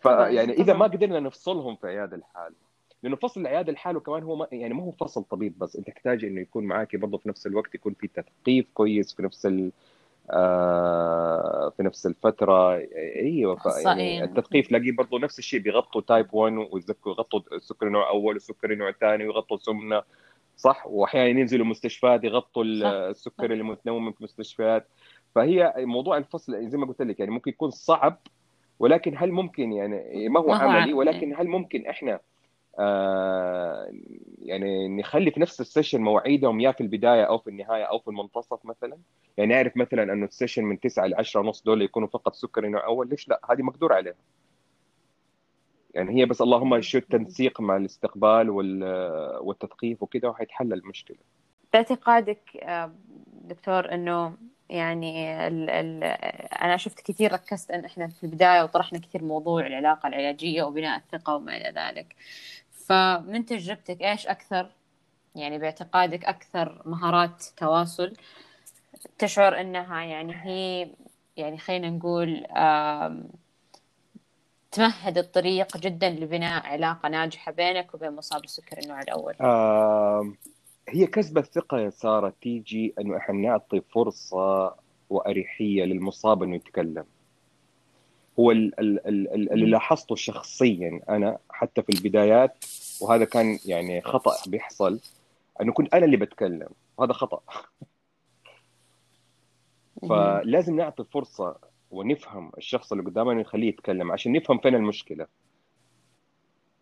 طبعا 0.04 0.30
يعني 0.30 0.54
إذا 0.54 0.74
ما 0.74 0.86
قدرنا 0.86 1.20
نفصلهم 1.20 1.76
في 1.76 1.88
عياده 1.88 2.16
الحال 2.18 2.54
لأنه 3.04 3.16
فصل 3.16 3.42
العياده 3.42 3.72
لحاله 3.74 4.00
كمان 4.00 4.24
هو 4.24 4.36
ما 4.36 4.48
يعني 4.52 4.74
ما 4.74 4.84
هو 4.84 4.92
فصل 4.92 5.24
طبيب 5.24 5.60
بس 5.60 5.76
أنت 5.76 5.88
تحتاج 5.88 6.26
إنه 6.26 6.42
يكون 6.42 6.64
معك 6.64 6.96
برضه 6.96 7.18
في 7.18 7.30
نفس 7.30 7.48
الوقت 7.48 7.76
يكون 7.76 7.94
في 7.94 8.08
تثقيف 8.08 8.66
كويس 8.74 9.14
في 9.14 9.24
نفس 9.24 9.46
ال 9.46 9.72
آه 10.32 11.74
في 11.78 11.84
نفس 11.84 12.06
الفترة. 12.06 12.76
أيوه 12.96 13.58
يعني 13.86 14.24
التثقيف 14.24 14.68
تلاقيه 14.68 14.92
برضه 14.92 15.20
نفس 15.20 15.40
الشيء 15.40 15.60
بيغطوا 15.60 16.02
type 16.02 16.34
1 16.34 16.54
ويغطوا 16.72 17.40
السكري 17.52 17.90
نوع 17.90 18.10
أول 18.10 18.34
والسكري 18.34 18.76
نوع 18.76 18.92
ثاني 18.92 19.28
ويغطوا 19.28 19.58
سمنة. 19.58 20.02
صح؟ 20.58 20.88
واحيانا 20.88 21.40
ينزلوا 21.40 21.66
مستشفيات 21.66 22.24
يغطوا 22.24 22.64
السكري 22.64 23.54
المنوم 23.54 24.12
في 24.12 24.24
مستشفيات. 24.24 24.88
فهي 25.36 25.74
موضوع 25.78 26.18
الفصل 26.18 26.70
زي 26.70 26.78
ما 26.78 26.86
قلت 26.86 27.02
لك 27.02 27.20
يعني 27.20 27.32
ممكن 27.32 27.52
يكون 27.52 27.70
صعب 27.70 28.20
ولكن 28.80 29.14
هل 29.18 29.32
ممكن؟ 29.32 29.74
يعني 29.74 30.30
ما 30.30 30.40
هو, 30.40 30.48
ما 30.48 30.64
هو 30.64 30.70
عملي. 30.70 30.94
ولكن 30.94 31.36
هل 31.36 31.48
ممكن 31.48 31.88
إحنا 31.88 32.20
آه 32.80 33.92
يعني 34.42 34.88
نخلي 34.88 35.32
في 35.32 35.40
نفس 35.40 35.62
ال 35.62 35.67
session 35.67 36.02
مواعيدهم 36.02 36.60
يا 36.60 36.72
في 36.72 36.82
البداية 36.82 37.24
أو 37.24 37.38
في 37.38 37.50
النهاية 37.50 37.84
أو 37.84 38.00
في 38.00 38.08
المنتصف 38.08 38.66
مثلا. 38.66 38.98
يعني 39.38 39.54
نعرف 39.54 39.78
مثلا 39.78 40.04
إنه 40.04 40.26
ال 40.26 40.31
session 40.31 40.64
من 40.64 40.80
9 40.80 41.06
ل 41.08 41.16
10 41.16 41.42
ونص 41.42 41.64
دول 41.64 41.82
يكونوا 41.82 42.08
فقط 42.08 42.34
سكري 42.34 42.70
نوع 42.70 42.86
أول. 42.86 43.10
ليش 43.10 43.30
لا؟ 43.30 43.40
هذه 43.52 43.62
مقدور 43.62 43.94
عليها 43.94 44.16
يعني 45.94 46.22
هي 46.22 46.26
بس 46.26 46.42
اللهم 46.42 46.82
شوية 46.82 46.98
تنسيق 46.98 47.62
مع 47.62 47.78
الاستقبال 47.78 48.50
والتثقيف 49.42 50.04
وكذا 50.04 50.30
وحيتحل 50.30 50.74
المشكلة. 50.74 51.18
باعتقادك 51.74 52.58
آه، 52.58 52.92
دكتور 53.42 53.94
إنه 53.94 54.34
يعني 54.70 55.48
ال 55.48 55.70
ال 55.70 56.04
أنا 56.62 56.78
شفت 56.78 57.02
كثير 57.02 57.34
ركزت 57.34 57.72
إن 57.72 57.86
إحنا 57.86 58.08
في 58.08 58.24
البداية 58.24 58.64
وطرحنا 58.64 59.00
كثير 59.00 59.24
موضوع 59.24 59.68
العلاقة 59.68 60.08
العلاجية 60.08 60.64
وبناء 60.64 60.98
الثقة 60.98 61.36
وما 61.36 61.58
إلى 61.58 61.74
ذلك. 61.76 62.16
فمن 62.88 63.46
تجربتك 63.46 64.02
إيش 64.02 64.28
أكثر؟ 64.28 64.70
يعني 65.36 65.58
باعتقادك 65.58 66.26
أكثر 66.26 66.82
مهارات 66.86 67.44
تواصل 67.58 68.14
تشعر 69.18 69.62
إنها 69.62 70.04
يعني 70.04 70.34
هي 70.36 70.90
يعني 71.38 71.58
خلينا 71.58 71.90
نقول 71.90 72.46
تمهد 74.72 75.18
الطريق 75.18 75.78
جدا 75.78 76.10
لبناء 76.10 76.66
علاقة 76.66 77.10
ناجحة 77.10 77.52
بينك 77.52 77.94
وبين 77.94 78.12
مصاب 78.12 78.44
السكر 78.44 78.78
النوع 78.78 79.02
الأول. 79.02 79.34
هي 80.90 81.08
كسب 81.08 81.38
الثقة 81.38 81.80
يا 81.80 81.90
سارة 81.90 82.34
تيجي 82.42 82.94
أنه 83.00 83.18
إحنا 83.18 83.36
نعطي 83.36 83.82
فرصة 83.82 84.76
وأريحية 85.10 85.84
للمصاب 85.84 86.44
أنه 86.44 86.56
يتكلم. 86.56 87.06
هو 88.40 88.52
اللي 88.52 89.66
لاحظته 89.66 90.16
شخصيا 90.16 91.02
أنا 91.10 91.38
حتى 91.50 91.82
في 91.82 91.90
البدايات 91.90 92.66
وهذا 93.02 93.26
كان 93.26 93.60
يعني 93.66 94.02
خطأ 94.02 94.36
بيحصل 94.48 95.00
أنه 95.62 95.74
كنت 95.74 95.94
أنا 95.94 96.06
اللي 96.06 96.18
بتكلم 96.18 96.70
وهذا 96.98 97.14
خطأ. 97.14 97.42
فلازم 100.10 100.76
نعطي 100.76 101.04
فرصة 101.04 101.58
ونفهم 101.92 102.52
الشخص 102.58 102.92
اللي 102.92 103.04
قدامنا 103.04 103.42
نخليه 103.42 103.68
يتكلم 103.70 104.12
عشان 104.12 104.32
نفهم 104.32 104.58
فين 104.58 104.76
المشكلة. 104.76 105.28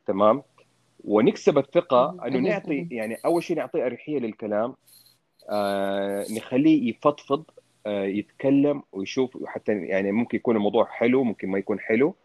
تمام؟ 0.08 0.44
ونكسب 1.04 1.58
الثقة 1.58 2.18
أنه 2.26 2.40
نعطي 2.40 2.88
يعني 2.92 3.18
أول 3.26 3.44
شيء 3.44 3.58
نعطيه 3.58 3.86
أريحية 3.86 4.20
للكلام 4.20 4.76
آه 5.50 6.26
نخليه 6.32 6.90
يفضفض 6.90 7.44
يتكلم 7.88 8.84
ويشوف 8.92 9.46
حتى 9.46 9.72
يعني 9.72 10.12
ممكن 10.12 10.38
يكون 10.38 10.56
الموضوع 10.56 10.86
حلو 10.86 11.24
ممكن 11.24 11.50
ما 11.50 11.60
يكون 11.60 11.80
حلو. 11.80 12.16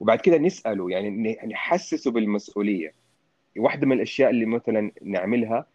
وبعد 0.00 0.20
كده 0.20 0.38
نسأله 0.38 0.90
يعني 0.90 1.38
نحسسه 1.46 2.10
بالمسؤولية. 2.10 2.94
واحدة 3.58 3.86
من 3.86 3.92
الأشياء 3.92 4.30
اللي 4.30 4.46
مثلا 4.46 4.92
نعملها 5.02 5.66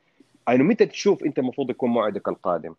أنه 0.49 0.63
متى 0.63 0.85
تشوف 0.85 1.23
أنت 1.23 1.39
المفروض 1.39 1.69
يكون 1.69 1.89
موعدك 1.89 2.27
القادم؟ 2.27 2.75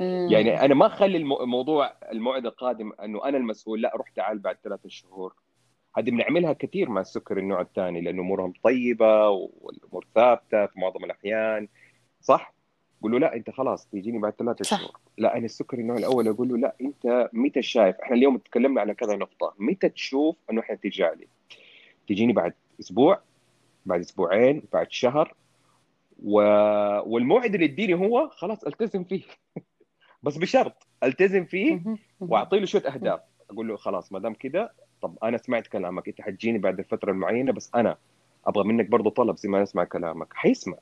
يعني 0.00 0.60
أنا 0.64 0.74
ما 0.74 0.86
أخلي 0.86 1.16
الموضوع 1.16 1.92
الموعد 2.12 2.46
القادم 2.46 2.92
أنه 3.04 3.24
أنا 3.24 3.38
المسؤول 3.38 3.80
لا 3.82 3.92
روح 3.96 4.10
تعال 4.10 4.38
بعد 4.38 4.56
ثلاثة 4.64 4.88
شهور. 4.88 5.34
هذه 5.96 6.10
بنعملها 6.10 6.52
كثير 6.52 6.88
مع 6.90 7.00
السكر 7.00 7.38
النوع 7.38 7.60
الثاني 7.60 8.00
لأنه 8.00 8.22
أمورهم 8.22 8.52
طيبة 8.64 9.28
والأمور 9.28 10.06
ثابتة 10.14 10.66
في 10.66 10.80
معظم 10.80 11.04
الأحيان 11.04 11.68
صح؟ 12.20 12.54
قول 13.02 13.12
له 13.12 13.18
لا 13.18 13.36
أنت 13.36 13.50
خلاص 13.50 13.86
تجيني 13.86 14.18
بعد 14.18 14.32
ثلاثة 14.32 14.64
شهور. 14.64 14.92
لا 15.18 15.36
أنا 15.36 15.44
السكر 15.44 15.78
النوع 15.78 15.96
الأول 15.96 16.28
أقول 16.28 16.48
له 16.48 16.56
لا 16.56 16.74
أنت 16.80 17.30
متى 17.32 17.62
شايف؟ 17.62 17.96
إحنا 17.96 18.16
اليوم 18.16 18.36
تكلمنا 18.36 18.80
على 18.80 18.94
كذا 18.94 19.16
نقطة. 19.16 19.54
متى 19.58 19.88
تشوف 19.88 20.36
إنه 20.50 20.60
إحنا 20.60 20.76
ترجع 20.76 21.12
لي 21.12 21.26
تجيني 22.08 22.32
بعد 22.32 22.54
أسبوع 22.80 23.20
بعد 23.86 24.00
أسبوعين 24.00 24.62
بعد 24.72 24.90
شهر. 24.90 25.34
و... 26.22 26.40
والموعد 27.06 27.54
اللي 27.54 27.66
اديني 27.66 27.94
هو 27.94 28.28
خلاص 28.28 28.64
ألتزم 28.64 29.04
فيه. 29.04 29.22
بس 30.22 30.36
بشرط 30.36 30.86
ألتزم 31.02 31.44
فيه 31.44 31.80
وأعطي 32.20 32.58
له 32.58 32.66
شوية 32.66 32.82
أهداف. 32.86 33.20
أقول 33.50 33.68
له 33.68 33.76
خلاص 33.76 34.12
ما 34.12 34.18
دام 34.18 34.34
كذا 34.34 34.70
طب 35.02 35.18
أنا 35.22 35.38
سمعت 35.38 35.66
كلامك 35.66 36.08
أنت 36.08 36.20
حتجيني 36.20 36.58
بعد 36.58 36.78
الفترة 36.78 37.10
المعينة 37.12 37.52
بس 37.52 37.70
أنا 37.74 37.96
أبغى 38.46 38.64
منك 38.64 38.86
برضه 38.86 39.10
طلب 39.10 39.36
زي 39.36 39.48
ما 39.48 39.62
اسمع 39.62 39.84
كلامك. 39.84 40.28
حيسمع. 40.34 40.76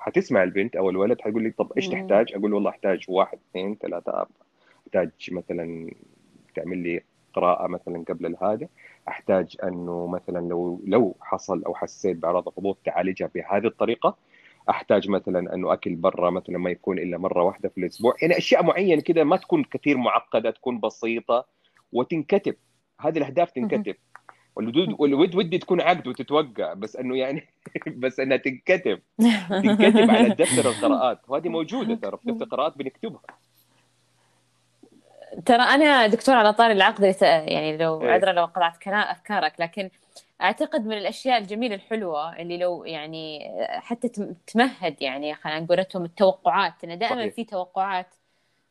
حتسمع 0.00 0.42
البنت 0.42 0.76
أو 0.76 0.90
الولد 0.90 1.20
حيقول 1.20 1.42
لي 1.42 1.50
طب 1.50 1.72
إيش 1.76 1.88
تحتاج؟ 1.88 2.32
أقول 2.34 2.54
والله 2.54 2.70
أحتاج 2.70 3.04
واحد 3.08 3.38
اثنين 3.50 3.76
ثلاثة 3.82 4.12
أربعة. 4.12 4.46
أحتاج 4.86 5.10
مثلا 5.32 5.90
تعمل 6.54 6.78
لي 6.78 7.00
قراءة 7.34 7.66
مثلا 7.66 8.04
قبل 8.08 8.36
هذا 8.42 8.68
أحتاج 9.08 9.56
أنه 9.64 10.06
مثلا 10.06 10.48
لو 10.48 10.82
لو 10.86 11.16
حصل 11.20 11.64
أو 11.64 11.74
حسيت 11.74 12.16
بأعراض 12.16 12.48
الهبوط 12.48 12.78
تعالجها 12.84 13.30
بهذه 13.34 13.66
الطريقة. 13.66 14.16
أحتاج 14.70 15.08
مثلا 15.08 15.54
أنه 15.54 15.72
أكل 15.72 15.94
برا 15.94 16.30
مثلا 16.30 16.58
ما 16.58 16.70
يكون 16.70 16.98
إلا 16.98 17.18
مرة 17.18 17.42
واحدة 17.42 17.68
في 17.68 17.78
الأسبوع. 17.78 18.14
يعني 18.22 18.38
أشياء 18.38 18.64
معينة 18.64 19.02
كده 19.02 19.24
ما 19.24 19.36
تكون 19.36 19.64
كثير 19.64 19.96
معقدة 19.96 20.50
تكون 20.50 20.80
بسيطة 20.80 21.46
وتنكتب. 21.92 22.54
هذه 23.00 23.18
الأهداف 23.18 23.50
تنكتب. 23.50 23.94
والودود 24.56 24.88
والود 25.00 25.34
ودي 25.34 25.58
تكون 25.58 25.80
عقد 25.80 26.08
وتتوقع 26.08 26.72
بس 26.72 26.96
إنه 26.96 27.16
يعني 27.16 27.48
بس 28.02 28.20
إنها 28.20 28.36
تنكتب. 28.36 29.00
تنكتب 29.62 30.10
على 30.10 30.28
دفتر 30.28 30.70
القراءات 30.70 31.20
وهذه 31.28 31.48
موجودة 31.48 31.94
ترى 31.94 32.16
في 32.16 32.30
دفتر 32.30 32.44
القراءات 32.44 32.78
بنكتبها. 32.78 33.20
ترى 35.46 35.62
أنا 35.62 36.06
دكتور 36.06 36.34
على 36.34 36.52
طاري 36.52 36.72
العقد 36.72 37.16
يعني 37.22 37.76
لو 37.76 38.02
إيه؟ 38.02 38.10
عذرا 38.10 38.32
لو 38.32 38.44
قطعت 38.44 38.88
أفكارك 38.88 39.52
لكن 39.58 39.90
أعتقد 40.42 40.86
من 40.86 40.98
الأشياء 40.98 41.38
الجميلة 41.38 41.74
الحلوة 41.74 42.36
اللي 42.36 42.58
لو 42.58 42.84
يعني 42.84 43.50
حتى 43.68 44.08
تمهد 44.46 45.02
يعني 45.02 45.34
خلينا 45.34 45.60
نقول 45.60 45.86
التوقعات. 46.04 46.84
انه 46.84 46.94
دائما 46.94 47.28
في 47.28 47.44
توقعات 47.44 48.14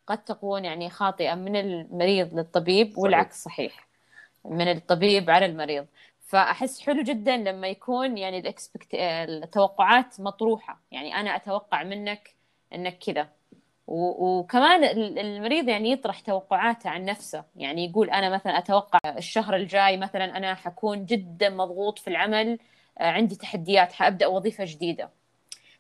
قد 0.07 0.17
تكون 0.17 0.65
يعني 0.65 0.89
خاطئة 0.89 1.35
من 1.35 1.55
المريض 1.55 2.33
للطبيب 2.33 2.87
صحيح. 2.87 2.99
والعكس 2.99 3.43
صحيح. 3.43 3.88
من 4.45 4.67
الطبيب 4.67 5.29
على 5.29 5.45
المريض. 5.45 5.85
فأحس 6.21 6.81
حلو 6.81 7.01
جدا 7.01 7.37
لما 7.37 7.67
يكون 7.67 8.17
يعني 8.17 8.39
الإكسبكت... 8.39 8.87
التوقعات 8.93 10.19
مطروحة. 10.19 10.79
يعني 10.91 11.15
أنا 11.15 11.35
أتوقع 11.35 11.83
منك 11.83 12.35
إنك 12.73 12.97
كذا. 12.97 13.27
وكمان 13.87 14.83
المريض 15.17 15.69
يعني 15.69 15.91
يطرح 15.91 16.19
توقعاته 16.19 16.89
عن 16.89 17.05
نفسه. 17.05 17.43
يعني 17.55 17.85
يقول 17.85 18.09
أنا 18.09 18.29
مثلا 18.29 18.57
أتوقع 18.57 18.99
الشهر 19.17 19.55
الجاي 19.55 19.97
مثلا 19.97 20.37
أنا 20.37 20.53
حكون 20.53 21.05
جدا 21.05 21.49
مضغوط 21.49 21.99
في 21.99 22.07
العمل 22.07 22.59
آه، 22.99 23.11
عندي 23.11 23.35
تحديات 23.35 23.91
حأبدأ 23.93 24.27
وظيفة 24.27 24.65
جديدة. 24.67 25.09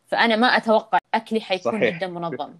فأنا 0.07 0.35
ما 0.35 0.47
أتوقع 0.47 0.99
أكلي 1.13 1.41
حيكون 1.41 1.71
صحيح. 1.71 1.97
جدا 1.97 2.07
منظم. 2.07 2.53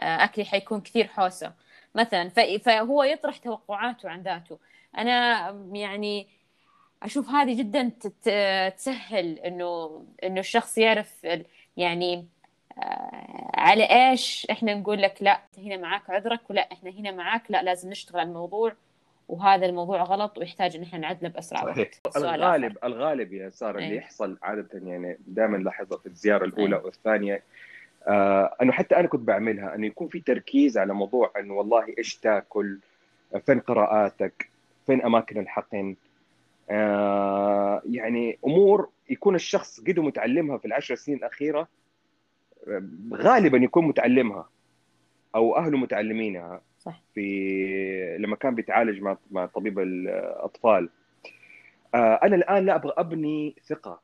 آه، 0.00 0.24
أكلي 0.24 0.44
حيكون 0.44 0.80
كثير 0.80 1.06
حوسة. 1.06 1.52
مثلا 1.94 2.28
فهو 2.58 3.02
يطرح 3.02 3.36
توقعاته 3.36 4.08
عن 4.08 4.22
ذاته. 4.22 4.58
أنا 4.98 5.50
يعني 5.72 6.26
أشوف 7.02 7.28
هذه 7.28 7.58
جدا 7.58 7.88
تسهل 8.70 9.38
إنه 9.38 10.04
إنه 10.24 10.40
الشخص 10.40 10.78
يعرف 10.78 11.26
يعني 11.76 12.26
آه، 12.78 13.50
على 13.54 14.10
إيش 14.10 14.46
إحنا 14.50 14.74
نقول 14.74 15.02
لك 15.02 15.14
لا 15.20 15.40
هنا 15.58 15.76
معاك 15.76 16.10
عذرك 16.10 16.50
ولا 16.50 16.72
إحنا 16.72 16.90
هنا 16.90 17.10
معاك 17.10 17.42
لا 17.48 17.62
لازم 17.62 17.90
نشتغل 17.90 18.20
على 18.20 18.28
الموضوع 18.28 18.72
وهذا 19.28 19.66
الموضوع 19.66 20.02
غلط 20.02 20.38
ويحتاج 20.38 20.76
إن 20.76 20.82
إحنا 20.82 20.98
نعدله 20.98 21.28
باسرع 21.28 21.64
وقت 21.64 22.00
الغالب 22.16 22.76
آخر. 22.78 22.86
الغالب 22.86 23.32
يا 23.32 23.50
سارة 23.50 23.78
اللي 23.78 23.90
إيه. 23.90 23.96
يحصل 23.98 24.38
عادة 24.42 24.68
يعني 24.74 25.18
دائما 25.26 25.56
لاحظها 25.56 25.98
في 25.98 26.06
الزيارة 26.06 26.44
الأولى 26.44 26.76
أي. 26.76 26.82
والثانيه 26.82 27.42
آه 28.06 28.56
أنه 28.62 28.72
حتى 28.72 28.96
أنا 28.96 29.08
كنت 29.08 29.20
بعملها 29.20 29.74
أنه 29.74 29.86
يكون 29.86 30.08
في 30.08 30.20
تركيز 30.20 30.78
على 30.78 30.94
موضوع 30.94 31.32
إنه 31.38 31.54
والله 31.54 31.84
إيش 31.98 32.16
تاكل 32.16 32.78
فين 33.46 33.60
قراءاتك 33.60 34.49
فين 34.90 35.02
أماكن 35.02 35.40
الحقن؟ 35.40 35.96
آه 36.70 37.82
يعني 37.90 38.38
أمور 38.46 38.88
يكون 39.10 39.34
الشخص 39.34 39.80
قد 39.80 40.00
متعلمها 40.00 40.58
في 40.58 40.64
العشر 40.64 40.94
سنين 40.94 41.18
الأخيرة 41.18 41.68
غالبا 43.12 43.58
يكون 43.58 43.84
متعلمها 43.84 44.48
أو 45.34 45.56
أهله 45.56 45.78
متعلمينها 45.78 46.60
صح. 46.78 47.02
في 47.14 48.16
لما 48.20 48.36
كان 48.36 48.54
بيتعالج 48.54 49.02
مع 49.02 49.16
مع 49.30 49.46
طبيب 49.46 49.78
الأطفال. 49.78 50.88
آه 51.94 52.20
أنا 52.22 52.36
الآن 52.36 52.66
لا 52.66 52.74
أبغى 52.74 52.92
أبني 52.96 53.54
ثقة. 53.66 54.00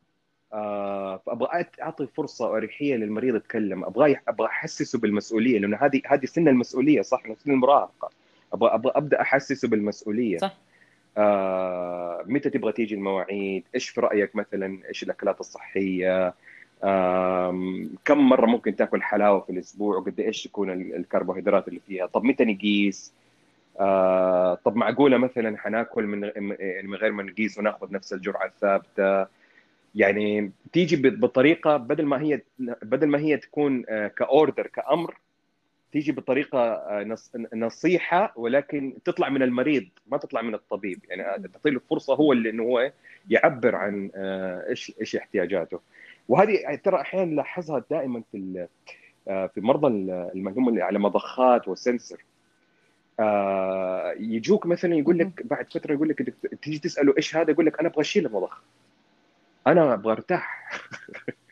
آه 0.53 1.17
فأبغى 1.17 1.67
أعطي 1.83 2.07
فرصة 2.07 2.51
واريحيه 2.51 2.97
للمريض 2.97 3.37
يتكلم. 3.37 3.85
أبغى 3.85 4.17
أبغى 4.29 4.47
أحسسه 4.47 4.99
بالمسؤولية 4.99 5.59
لأنه 5.59 5.77
هذه 5.77 6.03
هذه 6.07 6.25
سن 6.25 6.49
المسؤولية 6.49 7.03
صح؟ 7.03 7.23
سن 7.33 7.51
المراهقة. 7.51 8.11
أبغى 8.53 8.75
أبغى 8.75 8.93
أبدأ 8.97 9.21
أحسسه 9.21 9.69
بالمسؤولية. 9.69 10.39
صح. 10.39 10.57
آه 11.17 12.25
متى 12.27 12.51
تبغى 12.51 12.73
تيجي 12.73 12.95
المواعيد؟ 12.95 13.65
إيش 13.75 13.89
في 13.89 14.01
رأيك 14.01 14.37
مثلا؟ 14.37 14.79
إيش 14.89 15.03
الأكلات 15.03 15.41
الصحية؟ 15.41 16.35
كم 18.05 18.19
مرة 18.19 18.47
ممكن 18.47 18.77
تأكل 18.77 19.03
حلاوة 19.03 19.41
في 19.41 19.51
الأسبوع؟ 19.53 19.97
وقد 19.97 20.21
إيش 20.21 20.45
تكون 20.45 20.71
الكربوهيدرات 20.71 21.69
اللي 21.69 21.81
فيها؟ 21.81 22.07
طب 22.07 22.25
متى 22.25 22.45
نقيس؟ 22.45 23.13
آه 23.81 24.55
طب 24.65 24.77
معقولة 24.77 25.17
مثلا 25.17 25.59
حناكل 25.59 26.07
من 26.07 26.23
يعني 26.59 26.89
من 26.89 26.95
غير 26.95 27.13
ما 27.13 27.23
نقيس 27.23 27.59
ونأخذ 27.59 27.93
نفس 27.93 28.13
الجرعة 28.13 28.47
الثابتة؟ 28.47 29.27
يعني 29.95 30.53
تيجي 30.73 30.97
بطريقة 30.97 31.77
بدل 31.77 32.07
ما 32.07 32.21
هي 32.23 32.41
بدل 32.83 33.07
ما 33.07 33.19
هي 33.19 33.37
تكون 33.37 33.85
آه، 33.89 34.09
كأوردر 34.09 34.67
كأمر 34.67 35.15
تيجي 35.93 36.13
بطريقة 36.13 36.59
آه، 36.59 37.17
نصيحة 37.55 38.33
ولكن 38.37 38.95
تطلع 39.05 39.29
من 39.29 39.43
المريض 39.43 39.89
ما 40.07 40.17
تطلع 40.19 40.43
من 40.43 40.55
الطبيب. 40.55 41.05
يعني 41.09 41.49
تعطي 41.49 41.71
له 41.71 41.81
فرصة 41.91 42.15
هو 42.15 42.33
اللي 42.33 42.51
إنه 42.51 42.63
هو 42.63 42.93
يعبر 43.31 43.75
عن 43.75 44.11
آه، 44.15 44.65
إيش 44.69 44.93
إيش 45.01 45.17
احتياجاته. 45.17 45.81
وهذه 46.29 46.75
ترى 46.85 47.01
أحيانا 47.01 47.33
نلاحظها 47.33 47.85
دائما 47.91 48.23
في 48.33 48.67
آه، 49.29 49.47
في 49.47 49.61
مرضى 49.61 49.87
اللي 49.87 50.51
هم 50.51 50.83
على 50.83 50.99
مضخات 50.99 51.69
وسنسر. 51.69 52.25
يجوك 54.21 54.67
مثلا 54.67 54.95
يقول 54.95 55.19
لك 55.19 55.47
بعد 55.47 55.73
فترة 55.73 55.93
يقول 55.93 56.09
لك 56.09 56.35
تيجي 56.63 56.79
تسأله 56.79 57.15
إيش 57.17 57.37
هذا؟ 57.37 57.51
يقول 57.51 57.67
لك 57.67 57.81
أنا 57.81 57.89
أبغى 57.89 58.01
أشيل 58.01 58.27
المضخة. 58.27 58.63
أنا 59.67 59.95
أبغى 59.95 60.13
أرتاح. 60.13 60.71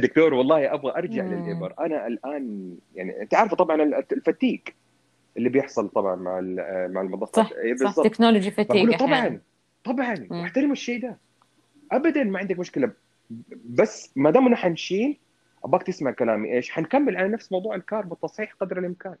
دكتور 0.00 0.34
والله 0.34 0.74
أبغى 0.74 0.92
أرجع 0.92 1.24
للابر 1.24 1.74
أنا 1.80 2.06
الآن 2.06 2.76
يعني 2.94 3.22
انت 3.22 3.34
عارفه 3.34 3.56
طبعا 3.56 3.82
ال 4.12 4.20
fatigue 4.20 4.74
اللي 5.36 5.48
بيحصل 5.48 5.88
طبعا 5.88 6.16
مع 6.16 6.40
مع 6.88 7.00
المضخات. 7.00 7.36
صح, 7.36 7.52
إيه 7.52 7.74
صح. 7.74 8.02
technology 8.04 8.50
fatigue 8.50 8.98
طبعا 8.98 9.40
طبعا 9.84 10.26
واحترم 10.30 10.72
الشيء 10.72 11.02
ده. 11.02 11.16
ابدا 11.92 12.24
ما 12.24 12.38
عندك 12.38 12.58
مشكلة. 12.58 12.90
بس 13.64 14.12
ما 14.16 14.30
دام 14.30 14.54
حنشيل 14.54 15.18
أبغاك 15.64 15.82
تسمع 15.82 16.10
كلامي. 16.10 16.52
إيش؟ 16.52 16.70
حنكمل 16.70 17.16
على 17.16 17.28
نفس 17.28 17.52
موضوع 17.52 17.74
ال 17.74 17.81
carb 17.81 18.10
والتصحيح 18.10 18.54
قدر 18.60 18.78
الإمكان. 18.78 19.14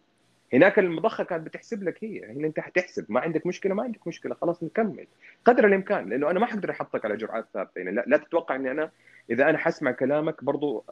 هناك 0.52 0.78
المضخة 0.78 1.24
كانت 1.24 1.46
بتحسب 1.46 1.82
لك 1.82 2.04
هي. 2.04 2.24
هنا 2.24 2.46
أنت 2.46 2.60
حتحسب. 2.60 3.06
ما 3.08 3.20
عندك 3.20 3.46
مشكلة؟ 3.46 3.74
ما 3.74 3.82
عندك 3.82 4.06
مشكلة. 4.06 4.34
خلاص 4.34 4.62
نكمل. 4.62 5.06
قدر 5.44 5.66
الإمكان 5.66 6.08
لأنه 6.08 6.30
أنا 6.30 6.40
ما 6.40 6.46
حقدر 6.46 6.70
أحطك 6.70 7.04
على 7.04 7.16
جرعات 7.16 7.46
ثابتة. 7.54 7.78
يعني 7.78 7.90
لا, 7.90 8.04
لا 8.06 8.16
تتوقع 8.16 8.56
إني 8.56 8.70
أنا 8.70 8.90
إذا 9.30 9.50
أنا 9.50 9.58
حسمع 9.58 9.90
كلامك 9.90 10.44
برضو 10.44 10.84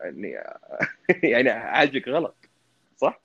يعني 0.00 0.38
يعني 1.32 1.50
اعالجك 1.50 2.08
غلط 2.08 2.36
صح؟ 2.96 3.20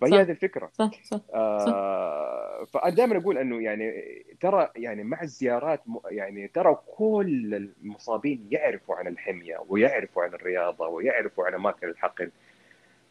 فهي 0.00 0.20
هذه 0.20 0.30
الفكرة 0.30 0.70
صح 0.72 0.90
صح, 1.02 1.20
آه 1.34 2.64
فأنا 2.64 2.94
دائما 2.94 3.16
أقول 3.16 3.38
إنه 3.38 3.62
يعني 3.62 4.04
ترى 4.40 4.70
يعني 4.76 5.04
مع 5.04 5.22
الزيارات 5.22 5.80
يعني 6.10 6.48
ترى 6.48 6.78
كل 6.96 7.54
المصابين 7.54 8.46
يعرفوا 8.50 8.94
عن 8.94 9.06
الحمية 9.06 9.56
ويعرفوا 9.68 10.22
عن 10.22 10.34
الرياضة 10.34 10.86
ويعرفوا 10.86 11.46
عن 11.46 11.54
أماكن 11.54 11.88
الحقن 11.88 12.30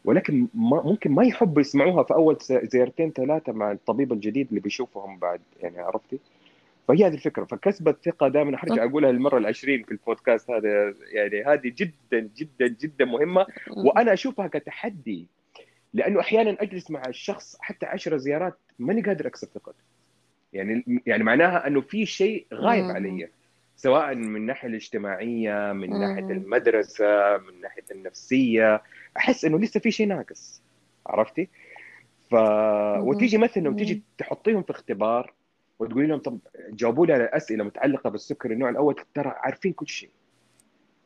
ولكن 0.04 0.48
ما 0.54 0.82
ممكن 0.82 1.10
ما 1.10 1.24
يحبوا 1.24 1.60
يسمعوها 1.60 2.02
في 2.02 2.14
أول 2.14 2.36
زيارتين 2.62 3.12
ثلاثة 3.12 3.52
مع 3.52 3.72
الطبيب 3.72 4.12
الجديد 4.12 4.48
اللي 4.48 4.60
بيشوفهم 4.60 5.18
بعد 5.18 5.40
يعني 5.60 5.78
عرفتي؟ 5.78 6.18
فهي 6.90 7.06
هذه 7.06 7.14
الفكرة. 7.14 7.44
فكسب 7.44 7.88
الثقه 7.88 8.28
دائما. 8.28 8.58
ارجع 8.62 8.84
أقولها 8.84 9.12
للمرة 9.12 9.38
العشرين 9.38 9.82
في 9.82 9.90
البودكاست 9.90 10.50
هذا. 10.50 10.94
يعني 11.12 11.44
هذه 11.44 11.72
جدا 11.76 12.30
جدا 12.36 12.76
جدا 12.80 13.04
مهمة. 13.04 13.46
وأنا 13.70 14.12
أشوفها 14.12 14.46
كتحدي 14.46 15.26
لأنه 15.94 16.20
أحيانا 16.20 16.56
أجلس 16.60 16.90
مع 16.90 17.02
الشخص 17.08 17.56
حتى 17.60 17.86
عشر 17.86 18.16
زيارات 18.16 18.58
ماني 18.78 19.02
قادر 19.02 19.26
أكسب 19.26 19.48
ثقته. 19.48 19.82
يعني 20.52 21.02
يعني 21.06 21.24
معناها 21.24 21.66
أنه 21.66 21.80
في 21.80 22.06
شيء 22.06 22.46
غايب. 22.54 22.84
علي. 22.84 23.28
سواء 23.76 24.14
من 24.14 24.36
الناحيه 24.36 24.68
الاجتماعية 24.68 25.72
من 25.72 25.90
ناحية. 25.90 26.32
المدرسة 26.32 27.36
من 27.36 27.60
ناحية 27.60 27.84
النفسية. 27.90 28.82
أحس 29.16 29.44
أنه 29.44 29.58
لسه 29.58 29.80
في 29.80 29.90
شيء 29.90 30.06
ناقص. 30.06 30.62
عرفتي؟ 31.06 31.48
ف 32.30 32.34
وتيجي 32.98 33.38
مثلا 33.38 33.62
لو 33.62 33.72
تيجي 33.72 34.02
تحطيهم 34.18 34.62
في 34.62 34.70
اختبار. 34.70 35.32
وتقولي 35.80 36.06
لهم 36.06 36.18
طب 36.18 36.38
جاوبوا 36.70 37.06
لي 37.06 37.12
على 37.12 37.24
أسئلة 37.24 37.64
متعلقة 37.64 38.10
بالسكر 38.10 38.50
النوع 38.50 38.70
الأول 38.70 38.94
ترى 39.14 39.28
عارفين 39.28 39.72
كل 39.72 39.88
شيء. 39.88 40.10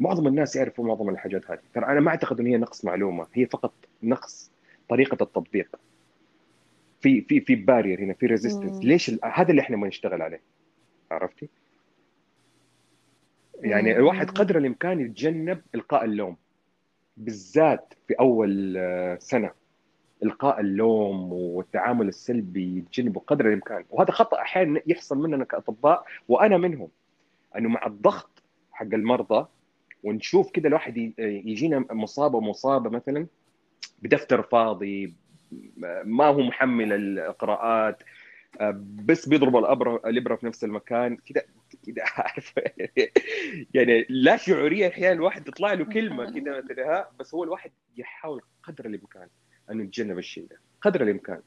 معظم 0.01 0.27
الناس 0.27 0.57
يعرفوا 0.57 0.85
معظم 0.85 1.09
الحاجات 1.09 1.51
هذه. 1.51 1.61
ترى 1.75 1.87
أنا 1.87 2.01
ما 2.01 2.11
أعتقد 2.11 2.41
إن 2.41 2.47
هي 2.47 2.57
نقص 2.57 2.85
معلومة 2.85 3.27
هي 3.33 3.47
فقط 3.47 3.75
نقص 4.03 4.51
طريقة 4.89 5.23
التطبيق. 5.23 5.77
في 7.01 7.21
في 7.21 7.41
في 7.41 7.55
barrier 7.55 8.01
هنا 8.01 8.15
في 8.15 8.27
resistance. 8.27 8.85
ليش 8.85 9.11
هذا 9.25 9.51
اللي 9.51 9.63
إحنا 9.63 9.77
بنشتغل 9.77 10.23
عليه. 10.23 10.41
عرفتي؟ 11.11 11.49
يعني. 13.61 13.97
الواحد 13.97 14.31
قدر 14.31 14.59
الإمكان 14.59 15.01
يتجنب 15.01 15.61
إلقاء 15.75 16.05
اللوم 16.05 16.37
بالذات 17.17 17.95
في 18.09 18.15
أول 18.15 18.75
آه، 18.77 19.19
سنة. 19.21 19.51
إلقاء 20.25 20.61
اللوم 20.61 21.33
والتعامل 21.33 22.09
السلبي 22.09 22.79
يتجنبه 22.79 23.21
قدر 23.27 23.49
الإمكان. 23.49 23.85
وهذا 23.91 24.11
خطأ 24.11 24.41
أحيانا 24.41 24.81
يحصل 24.87 25.19
مننا 25.19 25.45
كأطباء 25.45 26.05
وأنا 26.29 26.57
منهم. 26.57 26.89
أنه 27.59 27.69
مع 27.69 27.87
الضغط 27.87 28.43
حق 28.73 28.87
المرضى 28.95 29.47
ونشوف 30.05 30.51
كده 30.51 30.69
الواحد 30.69 30.97
يجينا 31.19 31.87
مصاب 31.91 32.35
ومصابه 32.35 32.91
مثلا 32.91 33.27
بدفتر 34.03 34.43
فاضي 34.43 35.15
ما 36.05 36.27
هو 36.27 36.43
محمل 36.43 36.93
القراءات 36.93 38.03
بس 39.05 39.29
بيضرب 39.29 39.57
الأبرة 39.57 40.01
الإبرة 40.07 40.37
في 40.37 40.47
نفس 40.47 40.65
المكان. 40.65 41.17
كده 41.17 41.47
كده 41.87 42.03
عارف. 42.07 42.55
يعني 43.75 44.07
لا 44.09 44.37
شعوريا 44.37 44.89
أحيانا 44.89 45.13
الواحد 45.13 45.45
تطلع 45.45 45.73
له 45.73 45.85
كلمة 45.85 46.31
كده 46.35 46.61
مثلا 46.61 47.11
بس 47.19 47.35
هو 47.35 47.45
الواحد 47.45 47.71
يحاول 47.97 48.41
قدر 48.63 48.87
الإمكان. 48.87 49.29
انه 49.71 49.83
يتجنب 49.85 50.19
الشيء 50.19 50.47
ده 50.47 50.61
قدر 50.81 51.03
الإمكان. 51.03 51.41